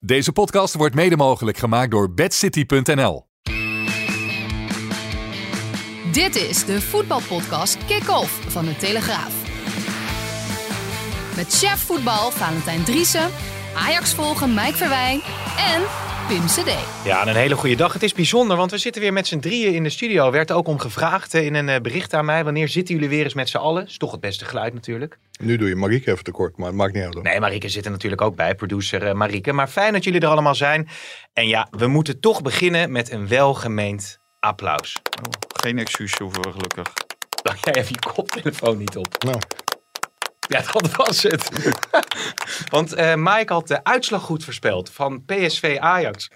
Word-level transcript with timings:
Deze 0.00 0.32
podcast 0.32 0.74
wordt 0.74 0.94
mede 0.94 1.16
mogelijk 1.16 1.56
gemaakt 1.56 1.90
door 1.90 2.12
bedcity.nl. 2.14 3.26
Dit 6.12 6.36
is 6.36 6.64
de 6.64 6.80
voetbalpodcast 6.80 7.84
Kick-Off 7.84 8.50
van 8.50 8.64
de 8.64 8.76
Telegraaf. 8.76 9.34
Met 11.36 11.52
chef 11.52 11.78
voetbal 11.78 12.30
Valentijn 12.30 12.84
Driessen, 12.84 13.30
Ajax 13.76 14.14
volgen 14.14 14.54
Mike 14.54 14.76
Verwijn 14.76 15.20
en 15.74 15.82
Pim 16.28 16.46
CD. 16.46 16.70
Ja, 17.04 17.20
en 17.20 17.28
een 17.28 17.34
hele 17.36 17.56
goede 17.56 17.76
dag. 17.76 17.92
Het 17.92 18.02
is 18.02 18.12
bijzonder, 18.12 18.56
want 18.56 18.70
we 18.70 18.78
zitten 18.78 19.02
weer 19.02 19.12
met 19.12 19.26
z'n 19.26 19.38
drieën 19.38 19.74
in 19.74 19.82
de 19.82 19.90
studio. 19.90 20.26
Er 20.26 20.32
werd 20.32 20.52
ook 20.52 20.68
om 20.68 20.78
gevraagd 20.78 21.34
eh, 21.34 21.44
in 21.44 21.54
een 21.54 21.68
eh, 21.68 21.80
bericht 21.80 22.14
aan 22.14 22.24
mij. 22.24 22.44
Wanneer 22.44 22.68
zitten 22.68 22.94
jullie 22.94 23.08
weer 23.08 23.24
eens 23.24 23.34
met 23.34 23.48
z'n 23.48 23.56
allen? 23.56 23.86
Is 23.86 23.96
toch 23.96 24.10
het 24.10 24.20
beste 24.20 24.44
geluid 24.44 24.74
natuurlijk. 24.74 25.18
Nu 25.40 25.56
doe 25.56 25.68
je 25.68 25.76
Marieke 25.76 26.10
even 26.10 26.24
tekort, 26.24 26.56
maar 26.56 26.66
het 26.66 26.76
maakt 26.76 26.94
niet 26.94 27.04
uit. 27.04 27.14
hoor. 27.14 27.22
Nee, 27.22 27.40
Marieke 27.40 27.68
zit 27.68 27.84
er 27.84 27.90
natuurlijk 27.90 28.22
ook 28.22 28.36
bij, 28.36 28.54
producer 28.54 29.06
eh, 29.06 29.14
Marieke. 29.14 29.52
Maar 29.52 29.68
fijn 29.68 29.92
dat 29.92 30.04
jullie 30.04 30.20
er 30.20 30.28
allemaal 30.28 30.54
zijn. 30.54 30.88
En 31.32 31.48
ja, 31.48 31.68
we 31.70 31.86
moeten 31.86 32.20
toch 32.20 32.42
beginnen 32.42 32.92
met 32.92 33.10
een 33.10 33.28
welgemeend 33.28 34.18
applaus. 34.38 34.96
Geen 35.60 35.78
excuus 35.78 36.14
hoeven 36.18 36.42
we 36.42 36.52
gelukkig. 36.52 36.92
Lag 37.42 37.56
jij 37.64 37.74
even 37.74 37.96
je 38.00 38.12
koptelefoon 38.12 38.78
niet 38.78 38.96
op? 38.96 39.22
Nou, 39.24 39.38
Ja, 40.54 40.62
dat 40.72 40.96
was 40.96 41.22
het. 41.22 41.48
Want 42.74 42.92
eh 42.92 43.14
Mike 43.14 43.52
had 43.52 43.68
de 43.68 43.84
uitslag 43.84 44.22
goed 44.22 44.44
voorspeld 44.44 44.90
van 44.90 45.24
PSV 45.24 45.76
Ajax. 45.80 46.28
1-2. 46.30 46.32
1-2. 46.32 46.34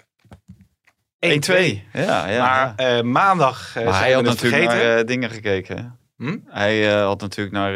Ja, 1.93 2.27
ja. 2.27 2.39
Maar 2.43 2.73
ja. 2.77 2.97
eh, 2.97 3.03
maandag 3.03 3.75
eh 3.75 3.83
Maar 3.83 3.93
zijn 3.93 4.05
hij 4.05 4.13
had 4.13 4.23
natuurlijk 4.23 4.53
vergeten. 4.63 4.87
naar 4.87 4.97
eh, 4.97 5.05
dingen 5.05 5.29
gekeken. 5.29 5.99
Hm? 6.17 6.37
Hij 6.45 6.93
eh, 6.95 7.05
had 7.05 7.21
natuurlijk 7.21 7.55
naar, 7.55 7.73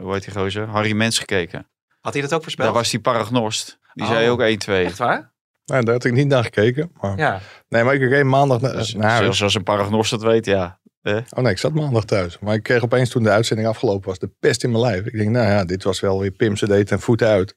hoe 0.00 0.12
heet 0.12 0.24
die 0.24 0.34
gozer? 0.34 0.66
Harry 0.68 0.92
Mens 0.92 1.18
gekeken. 1.18 1.68
Had 2.00 2.12
hij 2.12 2.22
dat 2.22 2.34
ook 2.34 2.42
voorspeld? 2.42 2.68
Daar 2.68 2.76
was 2.76 2.90
die 2.90 3.00
paragnost. 3.00 3.78
Die 3.92 4.04
Oh. 4.04 4.10
zei 4.12 4.28
ook 4.30 4.40
1-2. 4.40 4.44
Echt 4.84 4.98
waar? 4.98 5.32
nou, 5.64 5.84
daar 5.84 5.94
had 5.94 6.04
ik 6.04 6.12
niet 6.12 6.26
naar 6.26 6.44
gekeken. 6.44 6.90
Maar... 7.00 7.18
Ja. 7.18 7.40
Nee, 7.68 7.84
maar 7.84 7.94
ik 7.94 8.00
kreeg 8.08 8.22
maandag 8.24 8.60
naar 8.60 8.72
Dus, 8.72 8.90
zoals 9.38 9.54
een 9.54 9.62
paragnost 9.62 10.10
dat 10.10 10.22
weet, 10.22 10.44
ja. 10.46 10.78
Eh, 11.06 11.16
Oh 11.36 11.42
nee, 11.42 11.52
ik 11.52 11.58
zat 11.58 11.72
maandag 11.74 12.04
thuis. 12.04 12.38
Maar 12.38 12.54
ik 12.54 12.62
kreeg 12.62 12.82
opeens 12.84 13.10
toen 13.10 13.22
de 13.22 13.30
uitzending 13.30 13.68
afgelopen 13.68 14.08
was 14.08 14.18
de 14.18 14.30
pest 14.40 14.64
in 14.64 14.70
mijn 14.70 14.82
lijf. 14.82 15.04
Ik 15.06 15.12
denk, 15.12 15.30
nou 15.30 15.46
ja, 15.46 15.64
dit 15.64 15.82
was 15.82 16.00
wel 16.00 16.20
weer 16.20 16.30
Pim 16.30 16.54
deed 16.54 16.86
ten 16.86 17.00
voeten 17.00 17.28
uit. 17.28 17.56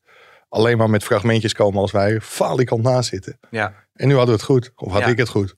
Alleen 0.50 0.78
maar 0.78 0.90
met 0.90 1.04
fragmentjes 1.04 1.54
komen 1.54 1.82
als 1.82 1.92
wij 1.92 2.22
falikant 2.22 2.84
naast 2.84 3.10
zitten. 3.10 3.40
ja. 3.50 3.74
En 3.94 4.08
nu 4.08 4.14
hadden 4.16 4.36
we 4.36 4.42
het 4.42 4.50
goed. 4.50 4.72
Of 4.76 4.92
had 4.92 5.02
Ja. 5.02 5.08
ik 5.08 5.18
het 5.18 5.30
goed. 5.30 5.56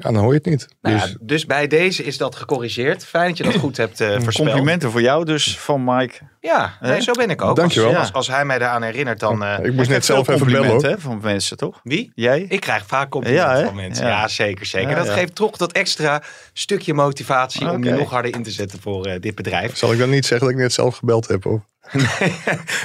Ja, 0.00 0.10
dan 0.12 0.16
hoor 0.22 0.32
je 0.32 0.38
het 0.42 0.46
niet. 0.46 0.68
Nou 0.80 0.96
ja, 0.96 1.02
dus 1.04 1.16
dus 1.20 1.46
bij 1.46 1.66
deze 1.66 2.04
is 2.04 2.16
dat 2.18 2.36
gecorrigeerd. 2.36 3.04
Fijn 3.04 3.28
dat 3.28 3.36
je 3.36 3.42
dat 3.44 3.54
goed 3.56 3.76
hebt 3.76 4.00
eh 4.00 4.08
voorspeld. 4.22 4.36
complimenten 4.48 4.90
voor 4.90 5.00
jou 5.00 5.24
dus 5.24 5.58
van 5.58 5.84
Mike. 5.84 6.14
Ja, 6.40 6.76
nee, 6.80 7.00
zo 7.02 7.12
ben 7.12 7.30
ik 7.30 7.42
ook. 7.42 7.56
Dankjewel. 7.56 7.88
Als, 7.88 7.98
als, 7.98 8.12
als 8.12 8.28
hij 8.28 8.44
mij 8.44 8.58
daaraan 8.58 8.82
herinnert, 8.82 9.20
dan... 9.20 9.44
eh, 9.44 9.64
ik 9.64 9.72
moest 9.74 9.88
net 9.90 10.04
zelf 10.04 10.28
even 10.28 10.46
bellen 10.46 10.68
hoor. 10.68 10.82
hè, 10.84 10.98
van 10.98 11.20
mensen, 11.22 11.56
toch? 11.56 11.80
wie? 11.82 12.12
Jij? 12.14 12.44
Ik 12.48 12.60
krijg 12.60 12.86
vaak 12.86 13.08
complimenten 13.10 13.58
Ja, 13.58 13.64
van 13.64 13.74
mensen. 13.74 14.06
Ja, 14.06 14.10
Ja. 14.10 14.28
zeker. 14.28 14.66
zeker. 14.66 14.90
Ja, 14.90 14.96
dat 14.96 15.06
ja. 15.06 15.12
geeft 15.12 15.34
toch 15.34 15.56
dat 15.56 15.72
extra 15.72 16.22
stukje 16.52 16.94
motivatie 16.94 17.70
om 17.70 17.84
je 17.84 17.90
nog 17.90 18.10
harder 18.10 18.34
in 18.34 18.42
te 18.42 18.50
zetten 18.50 18.80
voor 18.80 19.04
eh, 19.06 19.20
dit 19.20 19.34
bedrijf. 19.34 19.76
Zal 19.76 19.92
ik 19.92 19.98
dan 19.98 20.10
niet 20.10 20.26
zeggen 20.26 20.46
dat 20.46 20.56
ik 20.56 20.62
net 20.62 20.72
zelf 20.72 20.96
gebeld 20.96 21.28
heb? 21.28 21.46
Of? 21.46 21.60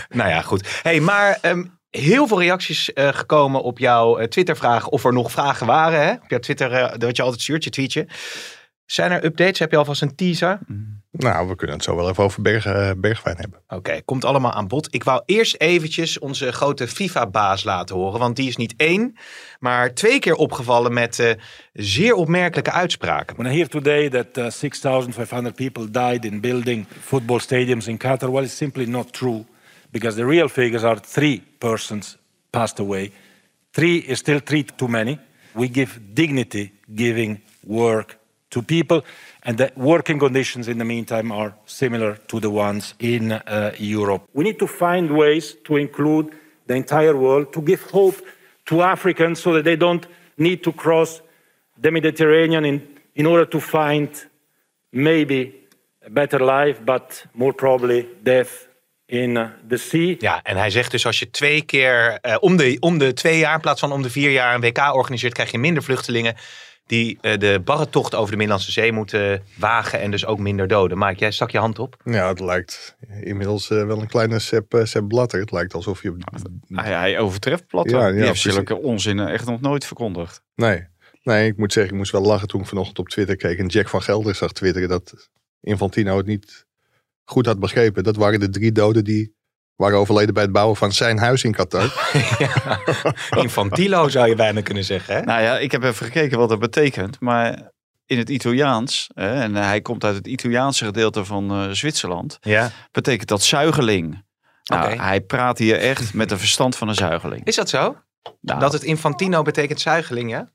nou 0.10 0.30
ja, 0.30 0.42
goed. 0.42 0.68
Hey, 0.84 1.00
maar 1.00 1.38
ehm, 1.42 1.64
heel 1.98 2.28
veel 2.28 2.40
reacties 2.40 2.94
eh, 2.94 3.08
gekomen 3.08 3.62
op 3.64 3.80
jouw 3.80 4.18
eh, 4.18 4.28
Twitter-vraag. 4.28 4.88
Of 4.88 5.06
er 5.06 5.14
nog 5.14 5.32
vragen 5.32 5.68
waren. 5.68 6.00
Hè? 6.02 6.12
Op 6.14 6.30
jouw 6.30 6.40
Twitter, 6.40 6.72
eh, 6.72 6.94
wat 7.00 7.16
je 7.16 7.24
altijd 7.24 7.42
stuurt, 7.42 7.64
je 7.64 7.70
tweetje. 7.70 8.08
Zijn 8.86 9.12
er 9.12 9.26
updates? 9.26 9.60
Heb 9.60 9.72
je 9.72 9.78
alvast 9.78 10.02
een 10.02 10.16
teaser? 10.16 10.60
Nou, 11.12 11.48
we 11.48 11.56
kunnen 11.56 11.76
het 11.76 11.86
zo 11.86 11.96
wel 11.96 12.10
even 12.10 12.24
over 12.24 12.42
Berg, 12.42 12.64
Bergwijn 12.98 13.38
hebben. 13.38 13.60
Oké, 13.68 14.02
komt 14.02 14.26
allemaal 14.26 14.52
aan 14.52 14.68
bod. 14.68 14.88
Ik 14.92 15.04
wou 15.04 15.22
eerst 15.26 15.56
eventjes 15.58 16.20
onze 16.20 16.52
grote 16.52 16.88
FIFA-baas 16.88 17.64
laten 17.64 17.96
horen. 17.96 18.20
Want 18.20 18.36
die 18.36 18.48
is 18.48 18.56
niet 18.56 18.74
één, 18.78 19.18
maar 19.60 19.94
twee 19.94 20.20
keer 20.20 20.36
opgevallen 20.36 20.94
met 20.94 21.20
eh, 21.20 21.32
zeer 21.74 22.14
opmerkelijke 22.14 22.72
uitspraken. 22.72 23.36
When 23.36 23.52
I 23.52 23.56
hear 23.56 23.68
today 23.68 24.10
that 24.10 24.38
uh, 24.38 24.50
6,500 24.50 25.56
people 25.56 25.92
died 25.92 26.26
in 26.26 26.42
building 26.42 26.86
football 27.02 27.40
stadiums 27.40 27.88
in 27.88 27.98
Qatar, 27.98 28.32
well, 28.32 28.44
it's 28.44 28.58
simply 28.58 28.86
not 28.86 29.14
true 29.14 29.46
because 29.94 30.16
the 30.18 30.26
real 30.26 30.50
figures 30.50 30.84
are 30.84 30.98
three 30.98 31.40
persons 31.60 32.18
passed 32.52 32.80
away. 32.80 33.12
Three 33.72 33.98
is 33.98 34.20
still 34.20 34.40
three 34.40 34.64
too 34.64 34.88
many. 34.88 35.20
We 35.56 35.70
give 35.70 36.14
dignity 36.14 36.74
giving 36.94 37.42
work 37.64 38.20
to 38.50 38.62
people, 38.62 39.04
and 39.44 39.58
the 39.58 39.72
working 39.76 40.20
conditions 40.20 40.68
in 40.68 40.78
the 40.78 40.86
meantime 40.86 41.32
are 41.32 41.54
similar 41.66 42.16
to 42.28 42.40
the 42.40 42.50
ones 42.50 42.94
in 43.00 43.32
uh, 43.32 43.72
Europe. 43.78 44.28
We 44.34 44.44
need 44.44 44.60
to 44.60 44.68
find 44.68 45.16
ways 45.16 45.56
to 45.66 45.78
include 45.78 46.34
the 46.68 46.76
entire 46.76 47.16
world, 47.16 47.54
to 47.54 47.62
give 47.62 47.82
hope 47.92 48.16
to 48.66 48.82
Africans 48.82 49.42
so 49.42 49.54
that 49.54 49.64
they 49.64 49.76
don't 49.76 50.06
need 50.38 50.64
to 50.64 50.72
cross 50.72 51.22
the 51.80 51.92
Mediterranean 51.92 52.66
in, 52.66 52.88
in 53.16 53.26
order 53.26 53.46
to 53.46 53.60
find 53.60 54.10
maybe 54.92 55.56
a 56.06 56.10
better 56.10 56.40
life, 56.40 56.80
but 56.86 57.26
more 57.34 57.54
probably 57.54 58.08
death 58.24 58.68
in 59.06 59.36
uh, 59.36 59.48
the 59.68 59.78
sea. 59.78 60.16
Ja, 60.20 60.42
en 60.44 60.58
hij 60.58 60.70
zegt 60.70 60.92
dus 60.92 61.06
als 61.06 61.20
je 61.20 61.30
twee 61.30 61.62
keer 61.62 62.18
eh, 62.22 62.36
om, 62.40 62.58
de, 62.58 62.78
om 62.80 62.98
de 62.98 63.14
twee 63.14 63.38
jaar 63.38 63.56
in 63.56 63.62
plaats 63.62 63.80
van 63.80 63.92
om 63.92 64.02
de 64.02 64.10
vier 64.10 64.32
jaar 64.32 64.56
een 64.56 64.62
WK 64.62 64.78
organiseert, 64.78 65.34
krijg 65.34 65.52
je 65.52 65.58
minder 65.58 65.84
vluchtelingen 65.84 66.36
die 66.86 67.18
eh, 67.22 67.38
de 67.38 67.62
barretocht 67.64 68.16
over 68.16 68.32
de 68.32 68.38
Middellandse 68.38 68.72
Zee 68.72 68.92
moeten 68.92 69.44
wagen 69.58 70.00
en 70.00 70.12
dus 70.12 70.26
ook 70.26 70.40
minder 70.40 70.68
doden. 70.68 70.98
Mike, 70.98 71.20
jij 71.20 71.32
stak 71.32 71.52
je 71.52 71.58
hand 71.58 71.80
op. 71.80 71.96
Ja, 72.04 72.28
het 72.28 72.40
lijkt 72.40 72.96
inmiddels 73.22 73.70
eh, 73.70 73.86
wel 73.86 74.02
een 74.02 74.08
kleine 74.08 74.40
Sepp, 74.40 74.74
eh, 74.74 74.86
Sepp 74.86 75.08
Blatter. 75.08 75.40
Het 75.40 75.52
lijkt 75.52 75.74
alsof 75.74 76.02
je... 76.02 76.16
Hij, 76.68 76.92
hij 76.92 77.20
overtreft 77.20 77.68
Platter. 77.68 78.00
Ja, 78.00 78.08
ja, 78.08 78.14
die 78.14 78.24
heeft 78.24 78.40
zulke 78.40 78.78
onzin 78.78 79.20
echt 79.20 79.46
nog 79.46 79.62
nooit 79.62 79.86
verkondigd. 79.86 80.42
Nee. 80.56 80.88
nee, 81.24 81.48
ik 81.48 81.58
moet 81.58 81.74
zeggen, 81.74 81.92
ik 81.92 81.98
moest 81.98 82.12
wel 82.12 82.22
lachen 82.22 82.48
toen 82.48 82.62
ik 82.62 82.68
vanochtend 82.68 83.00
op 83.00 83.10
Twitter 83.10 83.36
keek. 83.36 83.58
En 83.58 83.68
Jack 83.68 83.90
van 83.90 84.02
Gelder 84.02 84.36
zag 84.36 84.52
twitteren 84.52 84.90
dat 84.90 85.30
Infantino 85.62 86.18
het 86.18 86.26
niet 86.26 86.66
goed 87.24 87.46
had 87.46 87.60
begrepen. 87.60 88.04
Dat 88.04 88.16
waren 88.16 88.40
de 88.40 88.50
drie 88.50 88.72
doden 88.72 89.04
die 89.04 89.36
waren 89.76 89.98
overleden 89.98 90.34
bij 90.34 90.44
het 90.44 90.52
bouwen 90.52 90.76
van 90.76 90.92
zijn 90.92 91.18
huis 91.20 91.44
in 91.44 91.52
Qatar. 91.54 92.12
Infantilo 93.44 94.08
zou 94.10 94.28
je 94.28 94.36
bijna 94.36 94.62
kunnen 94.62 94.84
zeggen. 94.84 95.16
Hè? 95.16 95.22
Nou 95.22 95.42
ja, 95.42 95.58
ik 95.60 95.72
heb 95.72 95.84
even 95.84 96.06
gekeken 96.06 96.38
wat 96.38 96.50
dat 96.50 96.60
betekent. 96.60 97.20
Maar 97.20 97.72
in 98.06 98.18
het 98.18 98.30
Italiaans, 98.30 99.10
hè, 99.14 99.42
en 99.42 99.56
hij 99.56 99.82
komt 99.82 100.04
uit 100.04 100.16
het 100.16 100.28
Italiaanse 100.28 100.86
gedeelte 100.86 101.26
van 101.26 101.52
eh, 101.52 101.70
Zwitserland, 101.70 102.38
Ja. 102.42 102.72
betekent 102.92 103.30
dat 103.30 103.42
zuigeling. 103.42 104.24
Nou, 104.64 104.96
hij 104.96 105.22
praat 105.22 105.58
hier 105.58 105.80
echt 105.80 106.14
met 106.14 106.30
de 106.30 106.38
verstand 106.38 106.76
van 106.76 106.88
een 106.88 106.96
zuigeling. 106.96 107.46
Is 107.46 107.56
dat 107.56 107.70
zo? 107.70 107.96
Nou, 108.42 108.60
Dat 108.60 108.74
het 108.74 108.84
Infantino 108.84 109.42
betekent 109.42 109.82
zuigeling, 109.82 110.30
ja? 110.30 110.52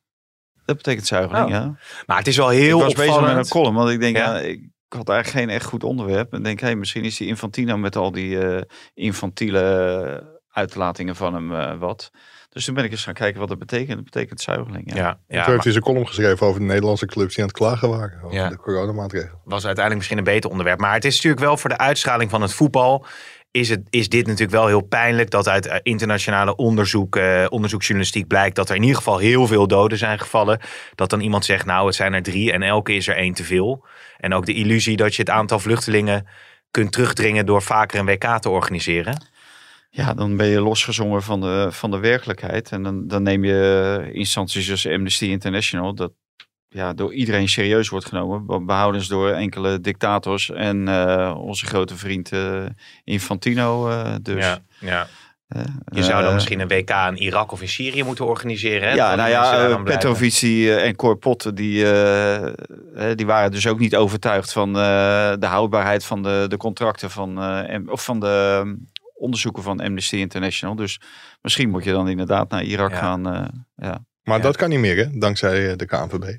dat 0.64 0.76
betekent 0.76 1.06
zuigeling, 1.06 1.44
Oh. 1.44 1.50
ja. 1.50 1.76
Maar 2.06 2.18
het 2.18 2.26
is 2.26 2.36
wel 2.36 2.48
heel 2.48 2.78
ik 2.78 2.84
was 2.84 2.94
bezig 2.94 3.20
met 3.20 3.36
een 3.36 3.48
column, 3.48 3.74
want 3.74 3.90
ik 3.90 4.00
denk, 4.00 4.16
Ja. 4.16 4.34
ja. 4.36 4.40
ik 4.40 4.60
had 4.94 5.09
eigenlijk 5.09 5.44
geen 5.44 5.54
echt 5.56 5.66
goed 5.66 5.84
onderwerp. 5.84 6.32
En 6.32 6.43
denk, 6.43 6.60
hé, 6.60 6.75
misschien 6.75 7.04
is 7.04 7.16
die 7.16 7.26
Infantino 7.28 7.76
met 7.76 7.97
al 7.97 8.12
die 8.12 8.38
eh, 8.41 8.62
infantiele 8.94 10.38
uitlatingen 10.50 11.16
van 11.16 11.34
hem 11.34 11.54
eh, 11.54 11.78
wat. 11.78 12.10
Dus 12.49 12.65
toen 12.65 12.75
ben 12.75 12.84
ik 12.84 12.91
eens 12.91 13.04
gaan 13.04 13.15
kijken 13.15 13.41
wat 13.41 13.48
dat 13.48 13.59
betekent. 13.59 13.95
Dat 13.97 14.04
betekent 14.04 14.41
zuigeling, 14.41 14.95
ja. 14.95 14.97
Ja, 14.97 15.10
toen 15.12 15.21
ja 15.28 15.36
heeft 15.36 15.47
maar 15.48 15.62
hij 15.62 15.72
zijn 15.72 15.84
column 15.84 16.07
geschreven 16.07 16.47
over 16.47 16.60
de 16.60 16.66
Nederlandse 16.66 17.07
clubs 17.07 17.34
die 17.34 17.42
aan 17.42 17.48
het 17.48 17.59
klagen 17.59 17.89
waren. 17.89 18.22
Over 18.22 18.36
Ja. 18.36 18.48
de 18.48 18.57
coronamaatregelen. 18.57 19.41
was 19.45 19.66
uiteindelijk 19.66 19.97
misschien 19.97 20.18
een 20.18 20.34
beter 20.34 20.51
onderwerp. 20.51 20.80
Maar 20.80 20.95
het 20.95 21.04
is 21.04 21.15
natuurlijk 21.15 21.42
wel 21.42 21.57
voor 21.57 21.71
de 21.71 21.78
uitstraling 21.78 22.30
van 22.30 22.42
het 22.42 22.53
voetbal. 22.53 23.07
Is, 23.59 23.69
het, 23.69 23.81
is 23.91 24.09
dit 24.09 24.27
natuurlijk 24.27 24.53
wel 24.53 24.66
heel 24.66 24.81
pijnlijk 24.81 25.31
dat 25.31 25.49
uit 25.49 25.66
eh, 25.66 25.78
internationale 25.83 26.57
onderzoek, 26.57 27.16
eh, 27.16 27.47
onderzoeksjournalistiek 27.49 28.27
blijkt 28.27 28.57
dat 28.57 28.69
er 28.69 28.75
in 28.75 28.83
ieder 28.83 28.97
geval 28.97 29.19
heel 29.19 29.47
veel 29.47 29.66
doden 29.66 29.99
zijn 29.99 30.19
gevallen. 30.19 30.60
Dat 30.95 31.10
dan 31.10 31.21
iemand 31.21 31.45
zegt, 31.45 31.66
nou 31.66 31.87
het 31.87 31.95
zijn 31.95 32.13
er 32.13 32.22
drie 32.22 32.53
en 32.53 32.63
elke 32.63 32.95
is 32.95 33.09
er 33.09 33.16
één 33.16 33.34
te 33.34 33.45
veel. 33.45 33.84
En 34.16 34.34
ook 34.34 34.47
de 34.47 34.55
illusie 34.55 34.97
dat 34.97 35.15
je 35.15 35.22
het 35.22 35.31
aantal 35.31 35.59
vluchtelingen 35.59 36.27
kunt 36.71 36.93
terugdringen 36.93 37.47
door 37.47 37.63
vaker 37.63 37.99
een 37.99 38.07
WK 38.07 38.39
te 38.39 38.49
organiseren. 38.49 39.27
Ja, 39.91 40.15
dan 40.15 40.37
ben 40.37 40.47
je 40.47 40.60
losgezongen 40.60 41.22
van 41.22 41.41
de, 41.41 41.69
van 41.71 41.91
de 41.91 41.99
werkelijkheid. 41.99 42.71
En 42.71 42.83
dan, 42.83 43.07
dan 43.07 43.22
neem 43.22 43.45
je 43.45 44.10
instanties 44.13 44.71
als 44.71 44.87
Amnesty 44.87 45.25
International, 45.25 45.95
dat 45.95 46.13
ja, 46.68 46.92
door 46.92 47.12
iedereen 47.15 47.48
serieus 47.48 47.88
wordt 47.88 48.06
genomen. 48.06 48.47
be- 48.47 48.60
Behoudens 48.65 49.09
door 49.09 49.30
enkele 49.30 49.80
dictators 49.80 50.50
en 50.50 50.88
eh, 50.88 51.34
onze 51.38 51.66
grote 51.66 51.97
vriend 51.97 52.32
eh, 52.32 52.65
Infantino. 53.04 53.88
eh, 53.88 54.15
dus. 54.22 54.44
Ja, 54.44 54.59
ja. 54.80 55.06
Je 55.91 56.03
zou 56.03 56.22
dan 56.22 56.34
misschien 56.34 56.60
een 56.60 56.68
WK 56.68 56.91
in 56.91 57.16
Irak 57.16 57.53
of 57.53 57.60
in 57.62 57.68
Syrië 57.68 58.03
moeten 58.03 58.26
organiseren. 58.26 58.88
Hè? 58.88 58.94
Ja, 58.94 59.15
nou 59.15 59.30
ja, 59.30 59.42
daar 59.42 59.68
dan 59.68 59.82
blijven. 59.82 59.84
Petrovic 60.09 60.38
die, 60.41 60.74
eh, 60.76 60.86
en 60.86 60.97
Cor 60.97 61.16
Potten, 61.16 61.54
die, 61.54 61.84
die 63.14 63.26
waren 63.26 63.50
dus 63.50 63.66
ook 63.66 63.78
niet 63.78 63.97
overtuigd 63.97 64.53
van 64.53 64.68
eh, 64.68 65.32
de 65.38 65.47
houdbaarheid 65.47 66.04
van 66.04 66.22
de, 66.22 66.44
de 66.48 66.56
contracten 66.56 67.10
van, 67.10 67.42
eh, 67.42 67.78
of 67.86 68.04
van 68.04 68.21
de 68.21 68.64
onderzoeken 69.14 69.62
van 69.62 69.80
Amnesty 69.80 70.16
International. 70.16 70.74
Dus 70.76 71.00
misschien 71.42 71.71
moet 71.71 71.84
je 71.84 71.92
dan 71.92 72.09
inderdaad 72.09 72.50
naar 72.50 72.62
Irak 72.62 72.91
Ja. 72.91 72.97
gaan. 72.98 73.26
eh, 73.34 73.44
ja. 73.76 74.04
Maar 74.22 74.36
Ja. 74.36 74.42
dat 74.42 74.56
kan 74.56 74.68
niet 74.68 74.78
meer, 74.78 74.97
hè, 74.97 75.18
dankzij 75.18 75.76
de 75.76 75.86
KNVB. 75.86 76.36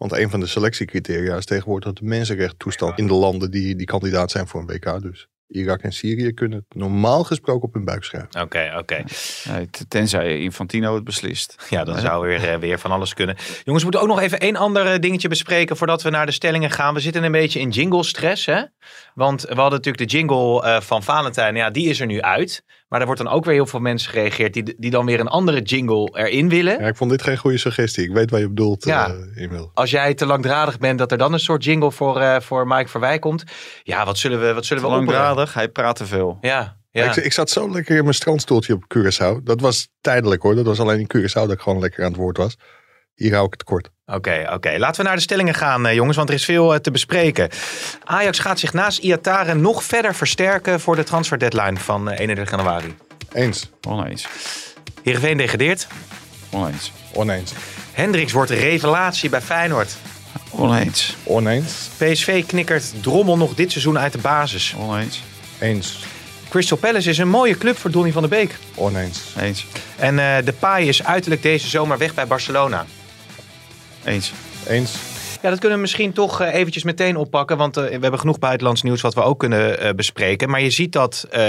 Want 0.00 0.12
een 0.12 0.30
van 0.30 0.40
de 0.40 0.46
selectiecriteria 0.46 1.36
is 1.36 1.44
tegenwoordig 1.44 1.92
de 1.92 2.04
mensenrechttoestand 2.04 2.98
in 2.98 3.06
de 3.06 3.12
landen 3.14 3.50
die, 3.50 3.76
die 3.76 3.86
kandidaat 3.86 4.30
zijn 4.30 4.46
voor 4.46 4.60
een 4.60 4.66
WK. 4.66 5.02
Dus 5.02 5.28
Irak 5.48 5.80
en 5.82 5.92
Syrië 5.92 6.32
kunnen 6.32 6.58
het 6.68 6.80
normaal 6.80 7.24
gesproken 7.24 7.68
op 7.68 7.74
hun 7.74 7.84
buik 7.84 8.04
schrijven. 8.04 8.40
Oké, 8.42 8.72
oké. 8.78 9.04
Ja, 9.44 9.64
tenzij 9.88 10.38
Infantino 10.40 10.94
het 10.94 11.04
beslist. 11.04 11.56
Ja, 11.70 11.84
dan 11.84 11.94
Ja. 11.94 12.00
zou 12.00 12.26
weer, 12.26 12.48
eh, 12.48 12.58
weer 12.58 12.78
van 12.78 12.90
alles 12.90 13.14
kunnen. 13.14 13.34
Jongens, 13.36 13.64
we 13.64 13.82
moeten 13.82 14.00
ook 14.00 14.06
nog 14.06 14.20
even 14.20 14.40
één 14.40 14.56
ander 14.56 14.86
eh, 14.86 14.98
dingetje 14.98 15.28
bespreken 15.28 15.76
voordat 15.76 16.02
we 16.02 16.10
naar 16.10 16.26
de 16.26 16.32
stellingen 16.32 16.70
gaan. 16.70 16.94
We 16.94 17.00
zitten 17.00 17.22
een 17.24 17.32
beetje 17.32 17.60
in 17.60 17.70
jingle 17.70 18.04
stress, 18.04 18.46
hè? 18.46 18.62
Want 19.14 19.40
we 19.42 19.54
hadden 19.54 19.70
natuurlijk 19.80 20.10
de 20.10 20.16
jingle 20.16 20.62
eh, 20.62 20.80
van 20.80 21.02
Valentijn. 21.02 21.56
Ja, 21.56 21.70
die 21.70 21.88
is 21.88 22.00
er 22.00 22.06
nu 22.06 22.20
uit. 22.20 22.62
Maar 22.90 23.00
er 23.00 23.06
wordt 23.06 23.22
dan 23.22 23.32
ook 23.32 23.44
weer 23.44 23.54
heel 23.54 23.66
veel 23.66 23.80
mensen 23.80 24.10
gereageerd 24.10 24.52
die, 24.54 24.74
die 24.78 24.90
dan 24.90 25.06
weer 25.06 25.20
een 25.20 25.28
andere 25.28 25.62
jingle 25.62 26.08
erin 26.12 26.48
willen. 26.48 26.80
Ja, 26.80 26.86
ik 26.86 26.96
vond 26.96 27.10
dit 27.10 27.22
geen 27.22 27.36
goede 27.36 27.58
suggestie. 27.58 28.04
Ik 28.04 28.12
weet 28.12 28.30
waar 28.30 28.40
je 28.40 28.48
bedoelt, 28.48 28.84
Ja. 28.84 29.08
eh, 29.08 29.42
Emil. 29.42 29.70
Als 29.74 29.90
jij 29.90 30.14
te 30.14 30.26
langdradig 30.26 30.78
bent, 30.78 30.98
dat 30.98 31.12
er 31.12 31.18
dan 31.18 31.32
een 31.32 31.40
soort 31.40 31.64
jingle 31.64 31.92
voor, 31.92 32.20
eh, 32.20 32.40
voor 32.40 32.66
Mike 32.66 32.88
Verwij 32.88 33.18
komt. 33.18 33.44
Ja, 33.82 34.04
wat 34.04 34.18
zullen 34.18 34.40
we, 34.40 34.54
wat 34.54 34.64
zullen 34.64 34.82
Te 34.82 34.88
we 34.88 34.94
langdradig, 34.94 35.54
hij 35.54 35.68
praat 35.68 35.96
te 35.96 36.06
veel. 36.06 36.38
Ja, 36.40 36.76
ja. 36.90 37.04
Ik, 37.16 37.16
ik 37.24 37.32
zat 37.32 37.50
zo 37.50 37.70
lekker 37.70 37.96
in 37.96 38.02
mijn 38.02 38.14
strandstoeltje 38.14 38.74
op 38.74 38.84
Curaçao. 38.96 39.42
Dat 39.42 39.60
was 39.60 39.88
tijdelijk 40.00 40.42
hoor. 40.42 40.54
Dat 40.54 40.66
was 40.66 40.80
alleen 40.80 40.98
in 41.08 41.10
Curaçao 41.16 41.32
dat 41.32 41.52
ik 41.52 41.60
gewoon 41.60 41.80
lekker 41.80 42.04
aan 42.04 42.10
het 42.10 42.20
woord 42.20 42.36
was. 42.36 42.56
Hier 43.14 43.32
hou 43.34 43.46
ik 43.46 43.52
het 43.52 43.64
kort. 43.64 43.90
Oké, 44.14 44.46
oké. 44.52 44.78
Laten 44.78 45.00
we 45.02 45.06
naar 45.06 45.16
de 45.16 45.22
stellingen 45.22 45.54
gaan, 45.54 45.86
eh, 45.86 45.94
jongens, 45.94 46.16
want 46.16 46.28
er 46.28 46.34
is 46.34 46.44
veel 46.44 46.74
eh, 46.74 46.80
te 46.80 46.90
bespreken. 46.90 47.48
Ajax 48.04 48.38
gaat 48.38 48.58
zich 48.58 48.72
naast 48.72 48.98
Iataren 48.98 49.60
nog 49.60 49.84
verder 49.84 50.14
versterken 50.14 50.80
voor 50.80 50.96
de 50.96 51.04
transfer 51.04 51.38
deadline 51.38 51.76
van 51.76 52.10
eh, 52.10 52.18
31 52.18 52.50
januari. 52.50 52.94
Eens. 53.32 53.70
Oneens. 53.88 54.26
Heerenveen 55.02 55.36
degradeert. 55.36 55.86
Oneens. 56.50 56.92
Oneens. 57.12 57.52
Hendricks 57.92 58.32
wordt 58.32 58.50
revelatie 58.50 59.30
bij 59.30 59.40
Feyenoord. 59.40 59.96
Oneens. 60.50 61.16
Oneens. 61.24 61.88
PSV 61.96 62.46
knikkert 62.46 63.02
Drommel 63.02 63.36
nog 63.36 63.54
dit 63.54 63.70
seizoen 63.70 63.98
uit 63.98 64.12
de 64.12 64.18
basis. 64.18 64.74
Oneens. 64.78 65.22
Eens. 65.58 66.04
Crystal 66.48 66.78
Palace 66.78 67.10
is 67.10 67.18
een 67.18 67.28
mooie 67.28 67.58
club 67.58 67.78
voor 67.78 67.90
Donny 67.90 68.12
van 68.12 68.22
der 68.22 68.30
Beek. 68.30 68.56
Oneens. 68.74 69.20
Eens. 69.40 69.66
En 69.96 70.18
eh 70.18 70.44
de 70.44 70.52
paai 70.52 70.88
is 70.88 71.04
uiterlijk 71.04 71.42
deze 71.42 71.68
zomer 71.68 71.98
weg 71.98 72.14
bij 72.14 72.26
Barcelona. 72.26 72.86
Eens. 74.04 74.32
Eens. 74.68 74.98
Ja, 75.42 75.50
dat 75.50 75.58
kunnen 75.58 75.76
we 75.76 75.82
misschien 75.82 76.12
toch 76.12 76.40
eh, 76.40 76.54
eventjes 76.54 76.82
meteen 76.84 77.16
oppakken. 77.16 77.56
Want 77.56 77.76
eh, 77.76 77.84
we 77.84 77.98
hebben 78.00 78.18
genoeg 78.18 78.38
buitenlands 78.38 78.82
nieuws 78.82 79.00
wat 79.00 79.14
we 79.14 79.22
ook 79.22 79.38
kunnen 79.38 79.78
eh, 79.80 79.94
bespreken. 79.94 80.50
Maar 80.50 80.60
je 80.60 80.70
ziet 80.70 80.92
dat 80.92 81.26
eh, 81.30 81.40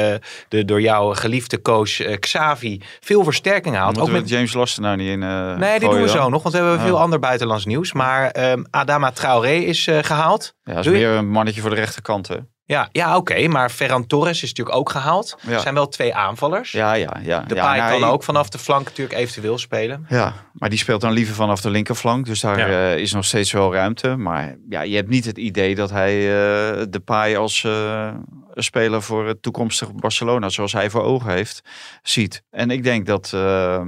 de 0.48 0.66
door 0.66 0.82
jouw 0.82 1.14
geliefde 1.14 1.62
coach 1.62 2.18
Xavi 2.20 2.82
veel 3.00 3.24
versterking 3.24 3.76
haalt. 3.76 3.86
Moeten 3.96 4.04
Ook 4.04 4.16
we 4.18 4.22
met... 4.22 4.30
James 4.30 4.54
Lasten 4.54 4.84
nou 4.84 4.96
niet 4.98 5.10
in 5.10 5.24
eh 5.24 5.56
Nee, 5.56 5.80
die 5.80 5.90
doen 5.90 6.02
we 6.02 6.10
zo 6.10 6.30
nog, 6.30 6.44
want 6.44 6.56
we 6.56 6.62
hebben 6.62 6.80
veel 6.80 7.00
ander 7.00 7.20
buitenlands 7.20 7.66
nieuws. 7.66 7.94
Maar 7.94 8.30
ehm, 8.30 8.64
Adama 8.70 9.12
Traoré 9.12 9.54
is 9.54 9.88
eh, 9.88 9.98
gehaald. 10.02 10.54
Ja, 10.64 10.74
dat 10.74 10.86
is 10.86 10.92
Doe 10.92 11.00
je- 11.00 11.08
meer 11.08 11.18
een 11.18 11.30
mannetje 11.30 11.62
voor 11.62 11.70
de 11.70 11.76
rechterkant, 11.76 12.28
hè? 12.28 12.36
Ja, 12.72 12.90
ja 12.92 13.18
oké. 13.18 13.48
maar 13.48 13.70
Ferran 13.70 14.08
Torres 14.08 14.44
is 14.44 14.50
natuurlijk 14.50 14.78
ook 14.78 14.90
gehaald. 14.90 15.38
Ja. 15.42 15.52
Er 15.52 15.60
zijn 15.60 15.74
wel 15.74 15.88
twee 15.88 16.16
aanvallers. 16.16 16.72
Ja, 16.72 16.94
ja, 16.94 17.18
ja. 17.24 17.40
De 17.40 17.56
ja, 17.56 17.62
paai 17.64 17.80
nou, 17.80 18.00
kan 18.00 18.10
ook 18.10 18.24
vanaf 18.24 18.50
de 18.50 18.58
flank 18.58 18.86
natuurlijk 18.86 19.20
eventueel 19.20 19.58
spelen. 19.58 20.06
Ja, 20.10 20.34
maar 20.54 20.70
die 20.70 20.80
speelt 20.80 21.02
dan 21.02 21.12
liever 21.12 21.36
vanaf 21.36 21.62
de 21.62 21.70
linkerflank. 21.70 22.26
Dus 22.26 22.40
daar 22.42 22.58
Ja. 22.60 22.68
eh, 22.68 22.98
is 22.98 23.12
nog 23.14 23.26
steeds 23.26 23.52
wel 23.52 23.74
ruimte. 23.74 24.16
Maar 24.16 24.56
ja, 24.70 24.82
je 24.82 24.96
hebt 24.96 25.10
niet 25.10 25.26
het 25.26 25.38
idee 25.38 25.76
dat 25.76 25.90
hij 25.90 26.14
eh, 26.16 26.86
de 26.90 27.00
paai 27.06 27.36
als 27.36 27.64
eh, 27.64 28.14
een 28.54 28.64
speler 28.64 29.02
voor 29.02 29.28
het 29.28 29.42
toekomstige 29.42 29.94
Barcelona, 29.94 30.50
zoals 30.50 30.74
hij 30.74 30.90
voor 30.90 31.04
ogen 31.04 31.32
heeft, 31.32 31.62
ziet. 32.04 32.44
En 32.50 32.70
ik 32.72 32.84
denk 32.84 33.06
dat, 33.06 33.32
eh, 33.34 33.82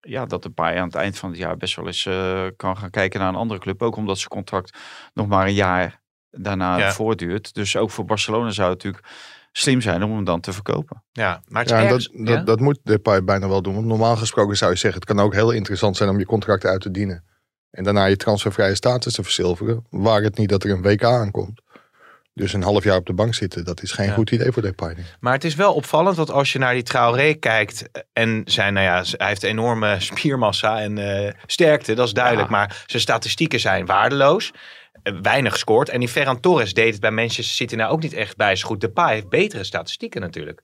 ja, 0.00 0.26
dat 0.26 0.42
de 0.42 0.50
paai 0.50 0.78
aan 0.78 0.86
het 0.86 0.94
eind 0.94 1.18
van 1.18 1.28
het 1.30 1.38
jaar 1.38 1.56
best 1.56 1.76
wel 1.76 1.86
eens 1.86 2.06
eh, 2.06 2.42
kan 2.56 2.76
gaan 2.76 2.90
kijken 2.90 3.20
naar 3.20 3.28
een 3.28 3.34
andere 3.34 3.60
club. 3.60 3.82
Ook 3.82 3.96
omdat 3.96 4.16
zijn 4.16 4.28
contract 4.30 4.78
nog 5.14 5.26
maar 5.26 5.46
een 5.46 5.54
jaar 5.54 6.00
daarna 6.32 6.78
Ja. 6.78 6.92
voortduurt. 6.92 7.54
Dus 7.54 7.76
ook 7.76 7.90
voor 7.90 8.04
Barcelona 8.04 8.50
zou 8.50 8.70
het 8.70 8.82
natuurlijk 8.82 9.12
slim 9.52 9.80
zijn 9.80 10.02
om 10.02 10.14
hem 10.14 10.24
dan 10.24 10.40
te 10.40 10.52
verkopen. 10.52 11.02
Ja, 11.12 11.42
maar 11.48 11.62
het 11.62 11.70
is 11.70 11.76
Ja, 11.76 11.82
en 11.82 11.88
ergens- 11.88 12.08
dat, 12.12 12.26
dat, 12.26 12.36
ja? 12.36 12.42
dat 12.42 12.60
moet 12.60 12.78
Depay 12.84 13.24
bijna 13.24 13.48
wel 13.48 13.62
doen. 13.62 13.74
Want 13.74 13.86
normaal 13.86 14.16
gesproken 14.16 14.56
zou 14.56 14.70
je 14.70 14.76
zeggen, 14.78 15.00
het 15.00 15.08
kan 15.14 15.20
ook 15.24 15.34
heel 15.34 15.50
interessant 15.50 15.96
zijn 15.96 16.08
om 16.10 16.18
je 16.18 16.26
contract 16.26 16.64
uit 16.64 16.80
te 16.80 16.90
dienen. 16.90 17.24
En 17.70 17.84
daarna 17.84 18.04
je 18.04 18.16
transfervrije 18.16 18.74
status 18.74 19.12
te 19.14 19.22
verzilveren. 19.22 19.86
Waar 19.90 20.22
het 20.22 20.36
niet 20.38 20.48
dat 20.48 20.64
er 20.64 20.70
een 20.70 20.82
WK 20.82 21.04
aankomt. 21.04 21.60
Dus 22.34 22.52
een 22.52 22.62
half 22.62 22.84
jaar 22.84 22.96
op 22.96 23.06
de 23.06 23.12
bank 23.12 23.34
zitten, 23.34 23.64
dat 23.64 23.82
is 23.82 23.92
geen 23.92 24.06
Ja. 24.06 24.12
goed 24.12 24.30
idee 24.30 24.52
voor 24.52 24.62
Depay. 24.62 24.96
Maar 25.20 25.32
het 25.32 25.44
is 25.44 25.54
wel 25.54 25.74
opvallend, 25.74 26.16
want 26.16 26.30
als 26.30 26.52
je 26.52 26.58
naar 26.58 26.72
die 26.74 26.82
Traoré 26.82 27.34
kijkt 27.34 27.88
en 28.12 28.42
zijn, 28.44 28.74
nou 28.74 28.86
ja, 28.86 29.02
hij 29.16 29.28
heeft 29.28 29.42
enorme 29.42 29.96
spiermassa 30.10 30.80
en 30.80 30.98
eh, 31.26 31.32
sterkte, 31.46 31.94
dat 31.94 32.06
is 32.06 32.12
duidelijk. 32.12 32.50
Ja. 32.50 32.56
Maar 32.56 32.82
zijn 32.86 33.02
statistieken 33.02 33.60
zijn 33.60 33.86
waardeloos. 33.86 34.52
Eh, 35.02 35.14
Weinig 35.22 35.52
gescoord. 35.52 35.88
En 35.88 36.00
die 36.00 36.08
Ferran 36.08 36.40
Torres 36.40 36.74
deed 36.74 36.92
het 36.92 37.00
bij 37.00 37.10
Manchester 37.10 37.54
City 37.54 37.74
nou 37.74 37.92
ook 37.92 38.02
niet 38.02 38.12
echt 38.12 38.36
bij 38.36 38.56
zo 38.56 38.66
goed. 38.66 38.80
Depay 38.80 39.14
heeft 39.14 39.28
betere 39.28 39.64
statistieken 39.64 40.20
natuurlijk. 40.20 40.62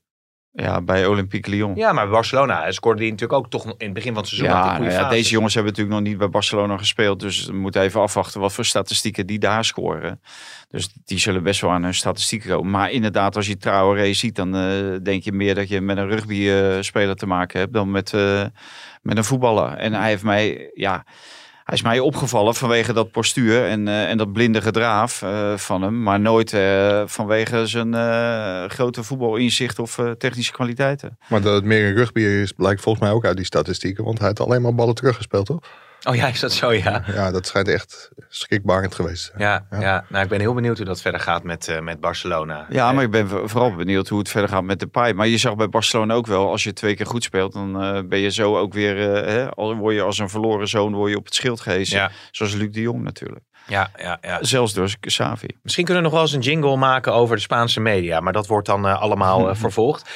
Ja, 0.51 0.81
bij 0.81 1.05
Olympique 1.05 1.51
Lyon. 1.51 1.75
Ja, 1.75 1.91
maar 1.91 2.03
bij 2.03 2.13
Barcelona 2.13 2.65
eh, 2.65 2.71
scoorde 2.71 3.01
hij 3.01 3.09
natuurlijk 3.09 3.39
ook 3.39 3.49
toch 3.49 3.65
in 3.65 3.73
het 3.77 3.93
begin 3.93 4.13
van 4.13 4.21
het 4.21 4.27
seizoen. 4.27 4.49
Ja, 4.49 4.77
nou 4.77 4.91
ja, 4.91 5.09
deze 5.09 5.31
jongens 5.31 5.53
hebben 5.53 5.71
natuurlijk 5.71 5.99
nog 5.99 6.07
niet 6.07 6.17
bij 6.17 6.29
Barcelona 6.29 6.77
gespeeld. 6.77 7.19
Dus 7.19 7.45
we 7.45 7.53
moeten 7.53 7.81
even 7.81 8.01
afwachten 8.01 8.41
wat 8.41 8.53
voor 8.53 8.65
statistieken 8.65 9.27
die 9.27 9.39
daar 9.39 9.65
scoren. 9.65 10.21
Dus 10.67 10.89
die 11.05 11.19
zullen 11.19 11.43
best 11.43 11.61
wel 11.61 11.71
aan 11.71 11.83
hun 11.83 11.93
statistieken 11.93 12.49
komen. 12.49 12.71
Maar 12.71 12.91
inderdaad, 12.91 13.35
als 13.35 13.47
je 13.47 13.57
Traoré 13.57 14.13
ziet, 14.13 14.35
dan 14.35 14.55
eh, 14.55 14.95
denk 15.03 15.23
je 15.23 15.31
meer 15.31 15.55
dat 15.55 15.69
je 15.69 15.81
met 15.81 15.97
een 15.97 16.07
rugby-speler 16.07 17.15
te 17.15 17.25
maken 17.25 17.59
hebt 17.59 17.73
dan 17.73 17.91
met, 17.91 18.13
eh, 18.13 18.45
met 19.01 19.17
een 19.17 19.23
voetballer. 19.23 19.73
En 19.73 19.93
hij 19.93 20.09
heeft 20.09 20.23
mij, 20.23 20.71
ja, 20.73 21.05
hij 21.69 21.77
is 21.77 21.83
mij 21.83 21.99
opgevallen 21.99 22.55
vanwege 22.55 22.93
dat 22.93 23.11
postuur 23.11 23.65
en, 23.65 23.87
eh, 23.87 24.09
en 24.09 24.17
dat 24.17 24.33
blinde 24.33 24.61
gedraaf 24.61 25.21
eh, 25.21 25.57
van 25.57 25.81
hem. 25.81 26.03
Maar 26.03 26.19
nooit 26.19 26.53
eh, 26.53 27.03
vanwege 27.05 27.67
zijn 27.67 27.93
grote 28.69 29.03
voetbalinzicht 29.03 29.79
of 29.79 29.99
technische 30.17 30.51
kwaliteiten. 30.51 31.17
Maar 31.27 31.41
dat 31.41 31.53
het 31.53 31.63
meer 31.63 31.87
een 31.87 31.95
rugby 31.95 32.21
is, 32.21 32.51
blijkt 32.51 32.81
volgens 32.81 33.03
mij 33.03 33.13
ook 33.13 33.25
uit 33.25 33.35
die 33.35 33.45
statistieken. 33.45 34.03
Want 34.03 34.17
hij 34.17 34.27
heeft 34.27 34.39
alleen 34.39 34.61
maar 34.61 34.75
ballen 34.75 34.95
teruggespeeld, 34.95 35.45
toch? 35.45 35.59
Oh 36.07 36.15
ja, 36.15 36.27
is 36.27 36.39
dat 36.39 36.51
zo, 36.53 36.73
ja. 36.73 37.03
Ja, 37.07 37.31
dat 37.31 37.47
schijnt 37.47 37.67
echt 37.67 38.09
schrikbarend 38.29 38.95
geweest. 38.95 39.31
Ja, 39.37 39.65
ja. 39.79 40.05
nou 40.09 40.23
ik 40.23 40.29
ben 40.29 40.39
heel 40.39 40.53
benieuwd 40.53 40.77
hoe 40.77 40.85
dat 40.85 41.01
verder 41.01 41.19
gaat 41.21 41.43
met, 41.43 41.67
eh, 41.67 41.79
met 41.79 41.99
Barcelona. 41.99 42.65
Ja, 42.69 42.91
maar 42.91 43.03
ik 43.03 43.11
ben 43.11 43.27
vooral 43.49 43.75
benieuwd 43.75 44.07
hoe 44.07 44.19
het 44.19 44.29
verder 44.29 44.49
gaat 44.49 44.63
met 44.63 44.79
de 44.79 44.87
paai. 44.87 45.13
Maar 45.13 45.27
je 45.27 45.37
zag 45.37 45.55
bij 45.55 45.69
Barcelona 45.69 46.13
ook 46.13 46.27
wel, 46.27 46.49
als 46.49 46.63
je 46.63 46.73
twee 46.73 46.95
keer 46.95 47.05
goed 47.05 47.23
speelt, 47.23 47.53
dan 47.53 47.81
eh, 47.81 47.99
ben 48.07 48.19
je 48.19 48.29
zo 48.31 48.57
ook 48.57 48.73
weer, 48.73 49.13
eh, 49.15 49.27
hè, 49.33 49.49
al 49.49 49.75
word 49.75 49.95
je 49.95 50.01
als 50.01 50.17
een 50.19 50.29
verloren 50.29 50.67
zoon 50.67 50.93
word 50.93 51.11
je 51.11 51.17
op 51.17 51.25
het 51.25 51.35
schild 51.35 51.59
gehezen. 51.59 51.97
Ja, 51.97 52.11
Zoals 52.31 52.53
Luc 52.53 52.71
de 52.71 52.81
Jong 52.81 53.03
natuurlijk. 53.03 53.45
ja, 53.67 53.89
ja, 53.97 54.17
ja. 54.21 54.43
Zelfs 54.43 54.73
door 54.73 54.93
Xavi. 54.99 55.47
Misschien 55.63 55.85
kunnen 55.85 56.03
we 56.03 56.09
nog 56.09 56.17
wel 56.17 56.27
eens 56.27 56.35
een 56.35 56.51
jingle 56.51 56.75
maken 56.75 57.13
over 57.13 57.35
de 57.35 57.41
Spaanse 57.41 57.79
media. 57.79 58.19
Maar 58.19 58.33
dat 58.33 58.47
wordt 58.47 58.67
dan 58.67 58.87
eh, 58.87 59.01
allemaal 59.01 59.49
eh, 59.49 59.55
vervolgd. 59.65 60.09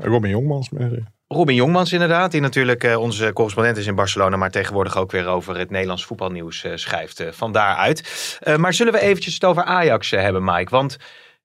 Robin 0.00 0.30
Jongmans. 0.30 0.70
maar- 0.70 1.14
Robin 1.28 1.54
Jongmans 1.54 1.92
inderdaad, 1.92 2.30
die 2.30 2.40
natuurlijk 2.40 2.84
eh, 2.84 3.00
onze 3.00 3.32
correspondent 3.32 3.76
is 3.76 3.86
in 3.86 3.94
Barcelona, 3.94 4.36
maar 4.36 4.50
tegenwoordig 4.50 4.96
ook 4.96 5.10
weer 5.10 5.26
over 5.26 5.58
het 5.58 5.70
Nederlands 5.70 6.04
voetbalnieuws 6.04 6.64
eh, 6.64 6.72
schrijft. 6.74 7.20
eh, 7.20 7.32
van 7.32 7.52
daaruit. 7.52 8.38
Maar 8.56 8.74
zullen 8.74 8.92
we 8.92 9.00
eventjes 9.00 9.34
het 9.34 9.44
over 9.44 9.62
Ajax 9.62 10.10
hebben, 10.10 10.44
Mike? 10.44 10.70
Want 10.70 10.96